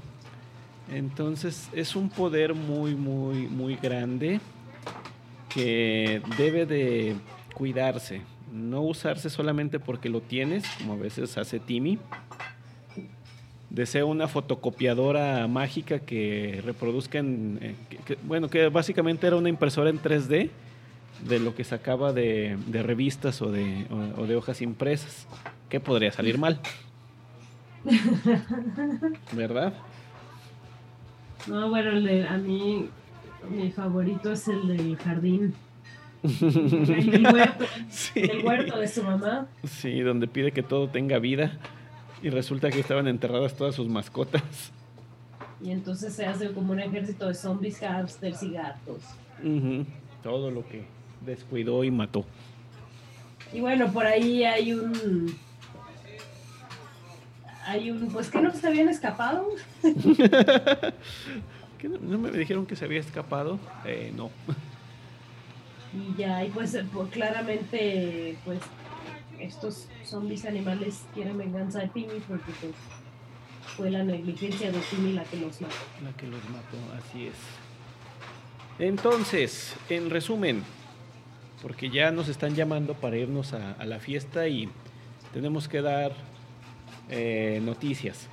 Entonces 0.92 1.70
es 1.74 1.96
un 1.96 2.10
poder 2.10 2.54
muy, 2.54 2.96
muy, 2.96 3.48
muy 3.48 3.76
grande 3.76 4.40
que 5.50 6.22
debe 6.38 6.66
de 6.66 7.16
cuidarse. 7.54 8.22
No 8.52 8.82
usarse 8.82 9.30
solamente 9.30 9.80
porque 9.80 10.10
lo 10.10 10.22
tienes, 10.22 10.64
como 10.78 10.94
a 10.94 10.98
veces 10.98 11.38
hace 11.38 11.60
Timmy. 11.60 11.98
Deseo 13.74 14.08
una 14.08 14.28
fotocopiadora 14.28 15.46
mágica 15.48 16.00
que 16.00 16.62
reproduzca 16.64 17.18
en... 17.18 17.58
eh, 17.62 17.76
que- 17.90 17.98
que- 17.98 18.18
bueno, 18.24 18.48
que 18.48 18.70
básicamente 18.70 19.28
era 19.28 19.36
una 19.36 19.50
impresora 19.50 19.90
en 19.90 20.00
3D 20.00 20.50
de 21.28 21.40
lo 21.40 21.56
que 21.56 21.64
sacaba 21.64 22.14
de, 22.14 22.58
de 22.68 22.84
revistas 22.84 23.42
o 23.42 23.52
de, 23.52 23.86
o- 23.90 24.22
o 24.22 24.28
de 24.28 24.36
hojas 24.36 24.62
impresas. 24.62 25.28
¿Qué 25.70 25.80
podría 25.80 26.12
salir 26.12 26.38
mal? 26.38 26.60
¿Verdad? 29.34 29.74
No, 31.48 31.70
bueno, 31.70 31.92
el 31.92 32.04
de- 32.06 32.28
a 32.28 32.38
mí 32.38 32.90
mi 33.50 33.72
favorito 33.72 34.32
es 34.32 34.48
el 34.48 34.68
del 34.68 34.96
jardín. 34.98 35.54
El 36.24 37.12
del 37.12 37.28
huerto, 37.34 37.66
Sí. 37.90 38.22
el 38.22 38.46
huerto 38.46 38.80
de 38.80 38.88
su 38.88 39.04
mamá. 39.04 39.46
Sí, 39.66 40.00
donde 40.00 40.26
pide 40.28 40.54
que 40.54 40.64
todo 40.64 40.88
tenga 40.88 41.20
vida 41.20 41.58
y 42.24 42.30
resulta 42.30 42.72
que 42.72 42.80
estaban 42.80 43.08
enterradas 43.08 43.54
todas 43.54 43.76
sus 43.76 43.88
mascotas. 43.90 44.72
Y 45.62 45.72
entonces 45.72 46.14
se 46.14 46.26
hace 46.26 46.52
como 46.52 46.72
un 46.72 46.80
ejército 46.80 47.28
de 47.28 47.34
zombies, 47.36 47.80
hamsters 47.80 48.42
y 48.44 48.52
gatos. 48.52 49.04
Todo 50.24 50.50
lo 50.50 50.66
que 50.68 50.86
descuidó 51.26 51.84
y 51.84 51.92
mató. 51.92 52.26
Y 53.52 53.60
bueno, 53.60 53.92
por 53.92 54.06
ahí 54.06 54.46
hay 54.46 54.74
un. 54.74 55.38
Hay 57.66 57.92
un. 57.92 58.08
Pues 58.08 58.30
que 58.30 58.42
no 58.42 58.54
se 58.54 58.68
habían 58.68 58.88
escapado. 58.88 59.48
¿Qué 61.78 61.90
no, 61.90 62.00
no 62.00 62.18
me 62.18 62.32
dijeron 62.32 62.66
que 62.66 62.78
se 62.78 62.86
había 62.86 63.02
escapado? 63.02 63.60
Eh, 63.86 64.14
no. 64.16 64.32
Y 65.94 66.16
ya, 66.18 66.44
y 66.44 66.50
pues, 66.50 66.74
eh, 66.74 66.86
pues, 66.92 67.10
claramente, 67.10 68.38
pues 68.46 68.60
estos 69.44 69.88
zombies 70.04 70.46
animales 70.46 71.04
quieren 71.14 71.38
venganza 71.38 71.80
de 71.80 71.88
Timmy 71.90 72.20
porque 72.28 72.52
pues 72.62 72.74
fue 73.76 73.90
la 73.90 74.04
negligencia 74.04 74.72
de 74.72 74.80
Timmy 74.80 75.14
la 75.14 75.24
que 75.24 75.38
los 75.38 75.62
mató. 75.62 75.76
La 76.04 76.12
que 76.14 76.28
los 76.28 76.44
mató, 76.50 76.78
así 76.98 77.28
es. 77.28 77.36
Entonces, 78.80 79.76
en 79.90 80.10
resumen, 80.10 80.64
porque 81.62 81.90
ya 81.90 82.12
nos 82.12 82.28
están 82.28 82.56
llamando 82.56 82.94
para 82.94 83.18
irnos 83.18 83.54
a, 83.54 83.74
a 83.74 83.86
la 83.86 84.00
fiesta 84.00 84.48
y 84.48 84.70
tenemos 85.34 85.68
que 85.68 85.82
dar 85.82 86.14
eh, 87.10 87.60
noticias. 87.64 88.28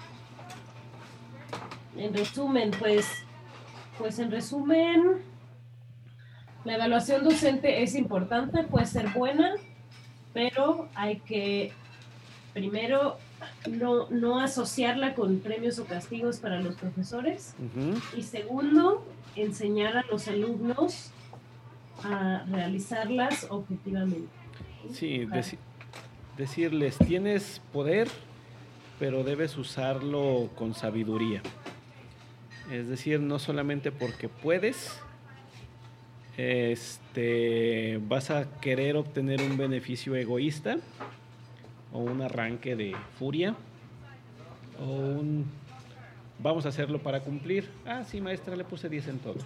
En 1.97 2.15
resumen, 2.15 2.71
pues, 2.79 3.07
pues 3.99 4.19
en 4.19 4.31
resumen, 4.31 5.23
la 6.65 6.75
evaluación 6.75 7.25
docente 7.25 7.83
es 7.83 7.95
importante, 7.95 8.63
puede 8.65 8.87
ser 8.87 9.09
buena, 9.09 9.55
pero 10.33 10.89
hay 10.95 11.17
que 11.21 11.73
primero 12.53 13.17
no, 13.69 14.09
no 14.11 14.41
asociarla 14.41 15.15
con 15.15 15.39
premios 15.39 15.79
o 15.79 15.85
castigos 15.85 16.39
para 16.39 16.61
los 16.61 16.75
profesores 16.77 17.55
y 18.17 18.23
segundo, 18.23 19.05
enseñar 19.37 19.97
a 19.97 20.03
los 20.11 20.27
alumnos 20.29 21.11
a 22.03 22.45
realizarlas 22.51 23.47
objetivamente. 23.51 24.29
Sí, 24.93 25.27
deci- 25.27 25.59
decirles, 26.37 26.97
tienes 26.99 27.61
poder, 27.73 28.09
pero 28.99 29.23
debes 29.23 29.57
usarlo 29.57 30.49
con 30.57 30.75
sabiduría. 30.75 31.43
Es 32.71 32.89
decir, 32.89 33.21
no 33.21 33.39
solamente 33.39 33.93
porque 33.93 34.29
puedes, 34.29 35.01
este, 36.37 38.01
vas 38.09 38.31
a 38.31 38.47
querer 38.61 38.97
obtener 38.97 39.43
un 39.43 39.57
beneficio 39.57 40.15
egoísta 40.15 40.79
o 41.93 41.99
un 41.99 42.23
arranque 42.23 42.77
de 42.77 42.97
furia 43.19 43.55
o 44.81 44.85
un 44.85 45.47
vamos 46.43 46.67
a 46.67 46.71
hacerlo 46.71 47.03
para 47.03 47.21
cumplir. 47.21 47.69
Ah, 47.87 48.05
sí, 48.05 48.21
maestra, 48.21 48.57
le 48.57 48.65
puse 48.65 48.89
10 48.89 49.09
en 49.09 49.19
todo. 49.19 49.39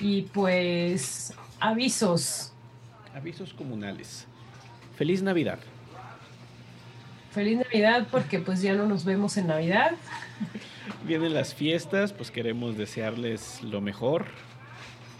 Y 0.00 0.22
pues 0.22 1.32
avisos. 1.60 2.52
Avisos 3.14 3.52
comunales. 3.52 4.26
Feliz 4.96 5.22
Navidad. 5.22 5.60
Feliz 7.30 7.58
Navidad 7.58 8.08
porque 8.10 8.40
pues 8.40 8.60
ya 8.62 8.74
no 8.74 8.86
nos 8.86 9.04
vemos 9.04 9.36
en 9.36 9.46
Navidad. 9.46 9.92
Vienen 11.06 11.34
las 11.34 11.54
fiestas, 11.54 12.12
pues 12.12 12.30
queremos 12.30 12.76
desearles 12.76 13.62
lo 13.62 13.80
mejor, 13.80 14.26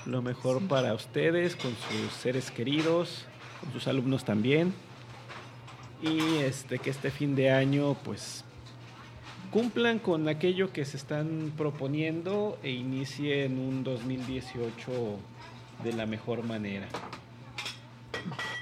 lo 0.06 0.22
mejor 0.22 0.60
Sí. 0.60 0.66
para 0.68 0.94
ustedes, 0.94 1.56
con 1.56 1.70
sus 1.72 2.12
seres 2.12 2.50
queridos, 2.50 3.26
con 3.60 3.72
sus 3.72 3.86
alumnos 3.86 4.24
también. 4.24 4.72
Y 6.02 6.38
este 6.38 6.78
que 6.78 6.90
este 6.90 7.10
fin 7.10 7.36
de 7.36 7.50
año 7.52 7.94
pues 8.02 8.44
cumplan 9.52 9.98
con 10.00 10.28
aquello 10.28 10.72
que 10.72 10.84
se 10.84 10.96
están 10.96 11.52
proponiendo 11.56 12.58
e 12.62 12.70
inicien 12.70 13.58
un 13.58 13.84
2018 13.84 14.90
de 15.84 15.92
la 15.92 16.06
mejor 16.06 16.42
manera. 16.42 16.86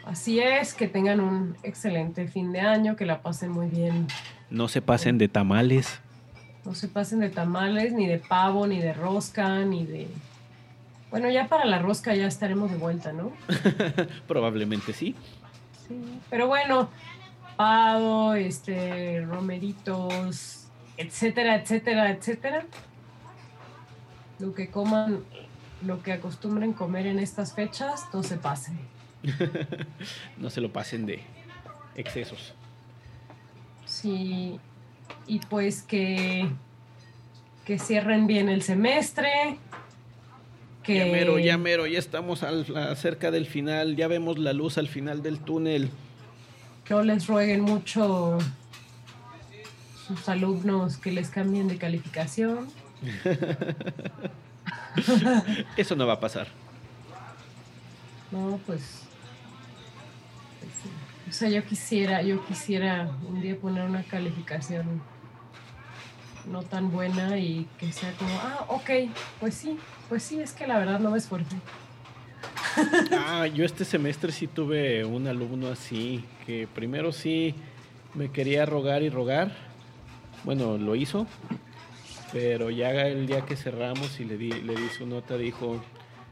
Así 0.05 0.40
es, 0.40 0.74
que 0.74 0.88
tengan 0.88 1.20
un 1.20 1.57
excelente 1.62 2.26
fin 2.26 2.53
de 2.53 2.61
año, 2.61 2.96
que 2.96 3.07
la 3.07 3.22
pasen 3.22 3.51
muy 3.53 3.68
bien. 3.68 4.07
No 4.51 4.66
se 4.68 4.82
pasen 4.82 5.18
de 5.18 5.28
tamales. 5.28 6.01
No 6.64 6.74
se 6.74 6.88
pasen 6.88 7.20
de 7.20 7.30
tamales, 7.30 7.92
ni 7.92 8.06
de 8.06 8.18
pavo, 8.18 8.66
ni 8.66 8.80
de 8.80 8.92
rosca, 8.92 9.61
ni 9.64 9.86
de... 9.86 10.08
Bueno, 11.11 11.28
ya 11.30 11.48
para 11.48 11.64
la 11.64 11.78
rosca 11.78 12.14
ya 12.14 12.26
estaremos 12.26 12.70
de 12.70 12.76
vuelta, 12.76 13.12
¿no? 13.12 13.32
Probablemente 14.28 14.92
sí. 14.92 15.16
Sí. 15.88 16.20
Pero 16.28 16.46
bueno, 16.46 16.88
pavo, 17.56 18.34
este, 18.34 19.24
romeritos, 19.26 20.68
etcétera, 20.96 21.56
etcétera, 21.56 22.11
etcétera. 22.11 22.64
Lo 24.38 24.54
que 24.54 24.70
coman, 24.70 25.24
lo 25.84 26.02
que 26.02 26.12
acostumbren 26.12 26.72
comer 26.72 27.06
en 27.06 27.18
estas 27.18 27.54
fechas, 27.54 28.06
no 28.12 28.22
se 28.22 28.36
pasen. 28.36 28.78
No 30.38 30.48
se 30.48 30.61
lo 30.61 30.72
pasen 30.72 31.04
de 31.06 31.20
excesos. 31.94 32.54
Sí, 33.84 34.58
y 35.26 35.38
pues 35.40 35.82
que, 35.82 36.48
que 37.64 37.78
cierren 37.78 38.26
bien 38.26 38.48
el 38.48 38.62
semestre. 38.62 39.58
Que, 40.82 40.96
Ya 40.96 41.04
mero, 41.06 41.38
ya 41.38 41.58
mero, 41.58 41.86
ya 41.86 41.98
estamos 41.98 42.42
al- 42.42 42.96
cerca 42.96 43.30
del 43.30 43.46
final, 43.46 43.96
ya 43.96 44.08
vemos 44.08 44.38
la 44.38 44.52
luz 44.52 44.78
al 44.78 44.88
final 44.88 45.22
del 45.22 45.38
túnel. 45.38 45.90
que 46.84 46.94
no 46.94 47.02
les 47.02 47.26
rueguen 47.26 47.61
mucho 47.61 48.38
sus 50.08 50.28
alumnos 50.28 50.96
que 50.96 51.12
les 51.12 51.28
cambien 51.28 51.68
de 51.68 51.76
calificación. 51.76 52.68
Eso 55.76 55.96
no 55.96 56.06
va 56.06 56.14
a 56.14 56.20
pasar. 56.20 56.48
No, 58.30 58.61
pues, 58.66 59.02
pues 60.61 60.72
sí. 60.82 60.88
O 61.31 61.33
sea, 61.33 61.49
yo 61.49 61.64
quisiera, 61.64 62.22
yo 62.22 62.45
quisiera 62.45 63.09
un 63.28 63.41
día 63.41 63.57
poner 63.57 63.89
una 63.89 64.03
calificación 64.03 65.01
no 66.51 66.64
tan 66.64 66.91
buena 66.91 67.39
y 67.39 67.68
que 67.78 67.93
sea 67.93 68.12
como, 68.14 68.35
ah, 68.35 68.64
ok, 68.66 68.91
pues 69.39 69.55
sí, 69.55 69.78
pues 70.09 70.24
sí, 70.24 70.41
es 70.41 70.53
que 70.53 70.66
la 70.66 70.76
verdad 70.76 70.99
no 70.99 71.12
me 71.12 71.18
esforcé. 71.18 71.55
Ah, 73.12 73.47
yo 73.47 73.64
este 73.64 73.85
semestre 73.85 74.33
sí 74.33 74.49
tuve 74.49 75.05
un 75.05 75.28
alumno 75.28 75.68
así, 75.68 76.24
que 76.47 76.66
primero 76.66 77.12
sí 77.12 77.55
me 78.14 78.33
quería 78.33 78.66
rogar 78.66 79.05
y 79.05 79.09
rogar. 79.09 79.53
Bueno, 80.43 80.78
lo 80.78 80.97
hizo, 80.97 81.28
pero 82.33 82.70
ya 82.70 82.91
el 83.07 83.28
día 83.28 83.47
que 83.47 83.55
cerramos 83.55 84.18
y 84.18 84.24
le 84.24 84.37
di, 84.37 84.51
le 84.51 84.74
di 84.74 84.89
su 84.89 85.07
nota, 85.07 85.37
dijo, 85.37 85.81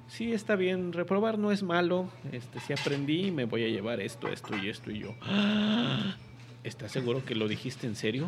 sí, 0.09 0.33
está 0.33 0.57
bien, 0.57 0.93
reprobar 0.93 1.39
no 1.39 1.53
es 1.53 1.63
malo, 1.63 2.09
este, 2.33 2.61
sí 2.61 2.73
aprendí 2.73 3.27
y 3.27 3.31
me 3.31 3.45
voy 3.45 3.65
a 3.65 3.69
llevar 3.69 4.01
esto, 4.01 4.29
esto 4.29 4.57
y 4.57 4.69
esto 4.69 4.91
y 4.91 4.99
yo. 5.01 5.15
"Ah, 5.23 6.17
¿Estás 6.65 6.91
seguro 6.93 7.25
que 7.25 7.35
lo 7.35 7.47
dijiste 7.49 7.87
en 7.87 7.95
serio? 7.95 8.27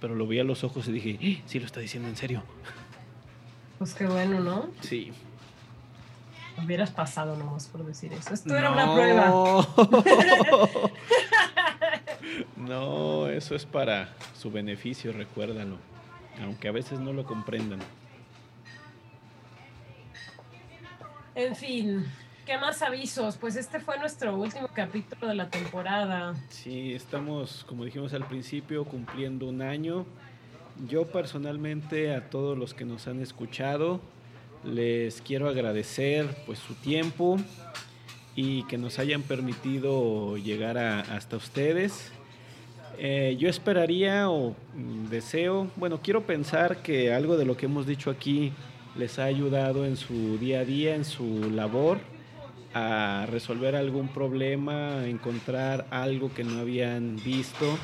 Pero 0.00 0.14
lo 0.14 0.26
vi 0.26 0.38
a 0.38 0.44
los 0.44 0.62
ojos 0.64 0.86
y 0.88 0.92
dije, 0.92 1.18
"Ah, 1.20 1.42
sí 1.46 1.58
lo 1.58 1.66
está 1.66 1.80
diciendo 1.80 2.08
en 2.08 2.16
serio. 2.16 2.42
Pues 3.78 3.94
qué 3.94 4.06
bueno, 4.06 4.40
¿no? 4.40 4.68
Sí. 4.80 5.12
Hubieras 6.64 6.90
pasado 6.90 7.36
nomás 7.36 7.66
por 7.66 7.84
decir 7.84 8.12
eso. 8.14 8.32
Esto 8.32 8.56
era 8.56 8.70
una 8.70 8.94
prueba. 8.94 9.68
no, 12.56 13.28
eso 13.28 13.54
es 13.54 13.66
para 13.66 14.14
su 14.38 14.50
beneficio, 14.50 15.12
recuérdalo. 15.12 15.76
Aunque 16.42 16.68
a 16.68 16.72
veces 16.72 16.98
no 17.00 17.12
lo 17.12 17.24
comprendan. 17.24 17.80
En 21.36 21.54
fin, 21.54 22.02
¿qué 22.46 22.56
más 22.56 22.80
avisos? 22.80 23.36
Pues 23.36 23.56
este 23.56 23.78
fue 23.78 23.98
nuestro 23.98 24.34
último 24.34 24.68
capítulo 24.72 25.28
de 25.28 25.34
la 25.34 25.50
temporada. 25.50 26.34
Sí, 26.48 26.94
estamos, 26.94 27.62
como 27.68 27.84
dijimos 27.84 28.14
al 28.14 28.26
principio, 28.26 28.86
cumpliendo 28.86 29.46
un 29.46 29.60
año. 29.60 30.06
Yo 30.88 31.06
personalmente 31.06 32.14
a 32.14 32.30
todos 32.30 32.56
los 32.56 32.72
que 32.72 32.86
nos 32.86 33.06
han 33.06 33.20
escuchado 33.20 34.00
les 34.64 35.20
quiero 35.20 35.46
agradecer 35.46 36.26
pues 36.46 36.58
su 36.58 36.72
tiempo 36.74 37.36
y 38.34 38.62
que 38.62 38.78
nos 38.78 38.98
hayan 38.98 39.20
permitido 39.20 40.38
llegar 40.38 40.78
hasta 40.78 41.36
ustedes. 41.36 42.12
Eh, 42.96 43.36
yo 43.38 43.50
esperaría 43.50 44.30
o 44.30 44.56
mm, 44.74 45.08
deseo, 45.10 45.70
bueno, 45.76 46.00
quiero 46.02 46.22
pensar 46.24 46.78
que 46.78 47.12
algo 47.12 47.36
de 47.36 47.44
lo 47.44 47.58
que 47.58 47.66
hemos 47.66 47.86
dicho 47.86 48.08
aquí 48.08 48.54
les 48.98 49.18
ha 49.18 49.24
ayudado 49.24 49.84
en 49.84 49.96
su 49.96 50.38
día 50.38 50.60
a 50.60 50.64
día, 50.64 50.94
en 50.94 51.04
su 51.04 51.50
labor, 51.50 51.98
a 52.74 53.26
resolver 53.30 53.76
algún 53.76 54.08
problema, 54.08 54.98
a 54.98 55.06
encontrar 55.06 55.86
algo 55.90 56.32
que 56.32 56.44
no 56.44 56.58
habían 56.60 57.16
visto 57.24 57.78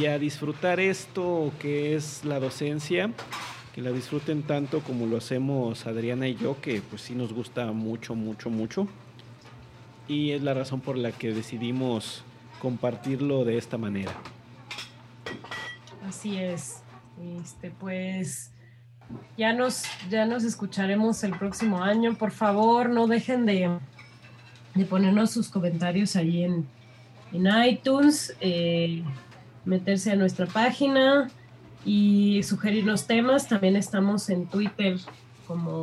y 0.00 0.06
a 0.06 0.18
disfrutar 0.18 0.80
esto 0.80 1.52
que 1.58 1.94
es 1.94 2.24
la 2.24 2.40
docencia, 2.40 3.10
que 3.74 3.82
la 3.82 3.92
disfruten 3.92 4.42
tanto 4.42 4.80
como 4.80 5.06
lo 5.06 5.18
hacemos 5.18 5.86
Adriana 5.86 6.28
y 6.28 6.34
yo, 6.36 6.60
que 6.60 6.80
pues 6.80 7.02
sí 7.02 7.14
nos 7.14 7.32
gusta 7.32 7.72
mucho, 7.72 8.14
mucho, 8.14 8.50
mucho. 8.50 8.88
Y 10.08 10.30
es 10.30 10.42
la 10.42 10.54
razón 10.54 10.80
por 10.80 10.96
la 10.96 11.12
que 11.12 11.32
decidimos 11.32 12.22
compartirlo 12.60 13.44
de 13.44 13.58
esta 13.58 13.76
manera. 13.76 14.12
Así 16.06 16.38
es. 16.38 16.82
Este, 17.42 17.70
pues 17.70 18.52
ya 19.36 19.52
nos, 19.52 19.84
ya 20.10 20.26
nos 20.26 20.44
escucharemos 20.44 21.22
el 21.24 21.32
próximo 21.36 21.82
año. 21.82 22.14
Por 22.14 22.30
favor, 22.30 22.88
no 22.88 23.06
dejen 23.06 23.46
de, 23.46 23.78
de 24.74 24.84
ponernos 24.84 25.30
sus 25.30 25.48
comentarios 25.48 26.16
ahí 26.16 26.44
en, 26.44 26.66
en 27.32 27.46
iTunes, 27.64 28.34
eh, 28.40 29.02
meterse 29.64 30.12
a 30.12 30.16
nuestra 30.16 30.46
página 30.46 31.30
y 31.84 32.42
sugerirnos 32.42 33.06
temas. 33.06 33.48
También 33.48 33.76
estamos 33.76 34.28
en 34.30 34.46
Twitter 34.46 34.98
como 35.46 35.82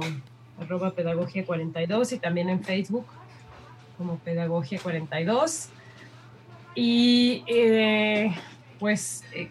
arroba 0.59 0.91
pedagogía 0.91 1.45
42 1.45 2.13
y 2.13 2.19
también 2.19 2.49
en 2.49 2.63
Facebook 2.63 3.05
como 3.97 4.17
pedagogía 4.17 4.79
42. 4.81 5.69
Y 6.75 7.43
eh, 7.47 8.35
pues 8.79 9.23
eh, 9.33 9.49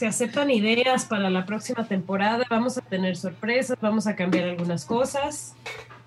se 0.00 0.06
aceptan 0.06 0.50
ideas 0.50 1.04
para 1.04 1.28
la 1.28 1.44
próxima 1.44 1.86
temporada. 1.86 2.46
Vamos 2.48 2.78
a 2.78 2.80
tener 2.80 3.18
sorpresas, 3.18 3.76
vamos 3.82 4.06
a 4.06 4.16
cambiar 4.16 4.48
algunas 4.48 4.86
cosas, 4.86 5.54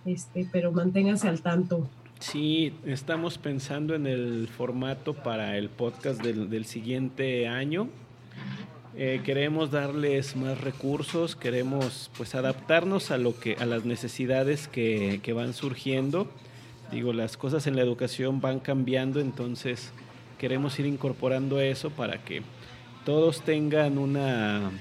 este, 0.04 0.48
pero 0.52 0.72
manténganse 0.72 1.28
al 1.28 1.42
tanto. 1.42 1.88
Sí, 2.18 2.74
estamos 2.88 3.38
pensando 3.38 3.94
en 3.94 4.08
el 4.08 4.48
formato 4.48 5.14
para 5.14 5.60
el 5.60 5.70
podcast 5.70 6.24
del, 6.24 6.50
del 6.50 6.66
siguiente 6.66 7.48
año. 7.48 7.88
Eh, 8.98 9.22
queremos 9.24 9.70
darles 9.70 10.36
más 10.36 10.60
recursos, 10.60 11.36
queremos 11.36 12.10
pues 12.18 12.34
adaptarnos 12.34 13.12
a 13.12 13.20
lo 13.20 13.40
que 13.40 13.58
a 13.60 13.66
las 13.68 13.86
necesidades 13.86 14.68
que, 14.68 15.20
que 15.22 15.34
van 15.34 15.54
surgiendo. 15.54 16.28
Digo, 16.92 17.14
las 17.14 17.38
cosas 17.38 17.68
en 17.68 17.76
la 17.76 17.84
educación 17.84 18.42
van 18.42 18.60
cambiando, 18.60 19.20
entonces 19.20 19.94
queremos 20.40 20.80
ir 20.80 20.88
incorporando 20.88 21.60
eso 21.60 21.92
para 21.92 22.24
que 22.24 22.42
todos 23.06 23.42
tengan 23.42 23.98
una 23.98 24.72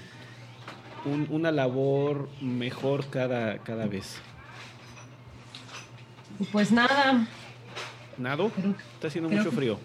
un- 1.05 1.27
una 1.31 1.51
labor 1.51 2.29
mejor 2.41 3.07
cada, 3.11 3.59
cada 3.59 3.87
vez. 3.87 4.19
Pues 6.53 6.71
nada, 6.73 7.27
¿Nado? 8.19 8.51
Está 8.95 9.09
haciendo 9.09 9.29
mucho 9.31 9.51
que- 9.51 9.57
frío. 9.57 9.79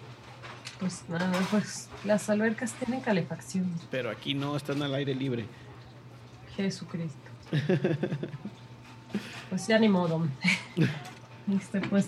pues 0.78 1.04
nada, 1.08 1.32
pues 1.50 1.88
las 2.04 2.28
albercas 2.30 2.72
tienen 2.74 3.00
calefacción. 3.00 3.72
Pero 3.90 4.10
aquí 4.10 4.34
no, 4.34 4.56
están 4.56 4.80
al 4.82 4.94
aire 4.94 5.14
libre. 5.14 5.46
Jesucristo. 6.56 7.18
Pues 9.48 9.66
ya 9.66 9.78
ni 9.78 9.88
modo. 9.88 10.26
Este, 11.50 11.80
pues, 11.80 12.04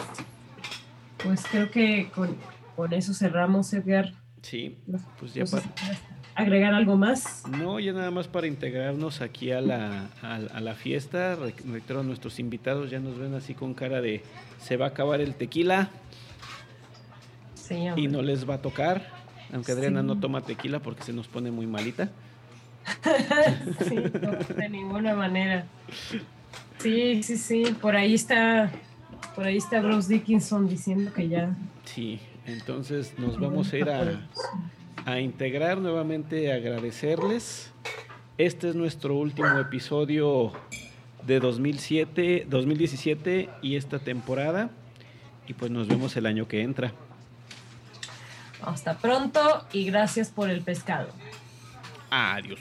pues 1.25 1.43
creo 1.51 1.71
que 1.71 2.11
con, 2.15 2.37
con 2.77 2.93
eso 2.93 3.15
cerramos, 3.15 3.73
Edgar. 3.73 4.13
Sí, 4.43 4.77
pues 5.19 5.33
ya 5.33 5.45
No 5.45 5.47
agregar 6.41 6.75
algo 6.75 6.97
más. 6.97 7.43
No, 7.49 7.79
ya 7.81 7.93
nada 7.93 8.11
más 8.11 8.29
para 8.29 8.47
integrarnos 8.47 9.21
aquí 9.21 9.51
a 9.53 9.61
la, 9.61 10.09
a, 10.23 10.37
a 10.37 10.61
la 10.61 10.75
fiesta. 10.75 11.37
Re- 11.37 11.55
Reitero, 11.71 12.03
nuestros 12.03 12.39
invitados 12.39 12.91
ya 12.91 12.99
nos 13.01 13.19
ven 13.19 13.35
así 13.35 13.55
con 13.55 13.75
cara 13.75 14.01
de 14.01 14.23
se 14.61 14.77
va 14.77 14.87
a 14.87 14.89
acabar 14.89 15.21
el 15.21 15.35
tequila 15.35 15.89
Sí, 17.55 17.77
y 17.97 18.09
no 18.09 18.21
les 18.23 18.49
va 18.49 18.55
a 18.55 18.63
tocar. 18.63 19.07
Aunque 19.53 19.73
Adriana 19.73 20.03
no 20.03 20.19
toma 20.19 20.41
tequila 20.43 20.81
porque 20.81 21.03
se 21.05 21.13
nos 21.13 21.29
pone 21.29 21.51
muy 21.51 21.67
malita. 21.67 22.11
sí, 23.89 23.97
de 24.57 24.69
ninguna 24.69 25.15
manera. 25.15 25.67
Sí, 26.79 27.23
sí, 27.23 27.37
sí. 27.37 27.77
Por 27.81 27.95
ahí 27.97 28.15
está, 28.15 28.71
por 29.35 29.45
ahí 29.47 29.57
está 29.57 29.81
Bruce 29.81 30.13
Dickinson 30.13 30.69
diciendo 30.69 31.13
que 31.13 31.29
ya. 31.29 31.55
Sí, 31.85 32.19
entonces 32.47 33.15
nos 33.19 33.39
vamos 33.39 33.73
a 33.73 33.79
ir 33.79 33.89
a, 33.91 34.29
a 35.07 35.21
integrar 35.21 35.79
nuevamente, 35.79 36.53
agradecerles. 36.53 37.73
Este 38.39 38.71
es 38.71 38.75
nuestro 38.75 39.15
último 39.15 39.59
episodio 39.59 40.53
de 41.27 41.41
2007, 41.41 42.47
2017 42.49 43.51
y 43.63 43.77
esta 43.77 43.99
temporada. 43.99 44.71
Y 45.47 45.55
pues 45.55 45.71
nos 45.71 45.89
vemos 45.89 46.17
el 46.17 46.27
año 46.27 46.49
que 46.49 46.63
entra. 46.63 46.93
Hasta 48.63 48.99
pronto 48.99 49.67
y 49.73 49.85
gracias 49.85 50.31
por 50.31 50.51
el 50.51 50.63
pescado. 50.63 51.09
Adiós. 52.11 52.61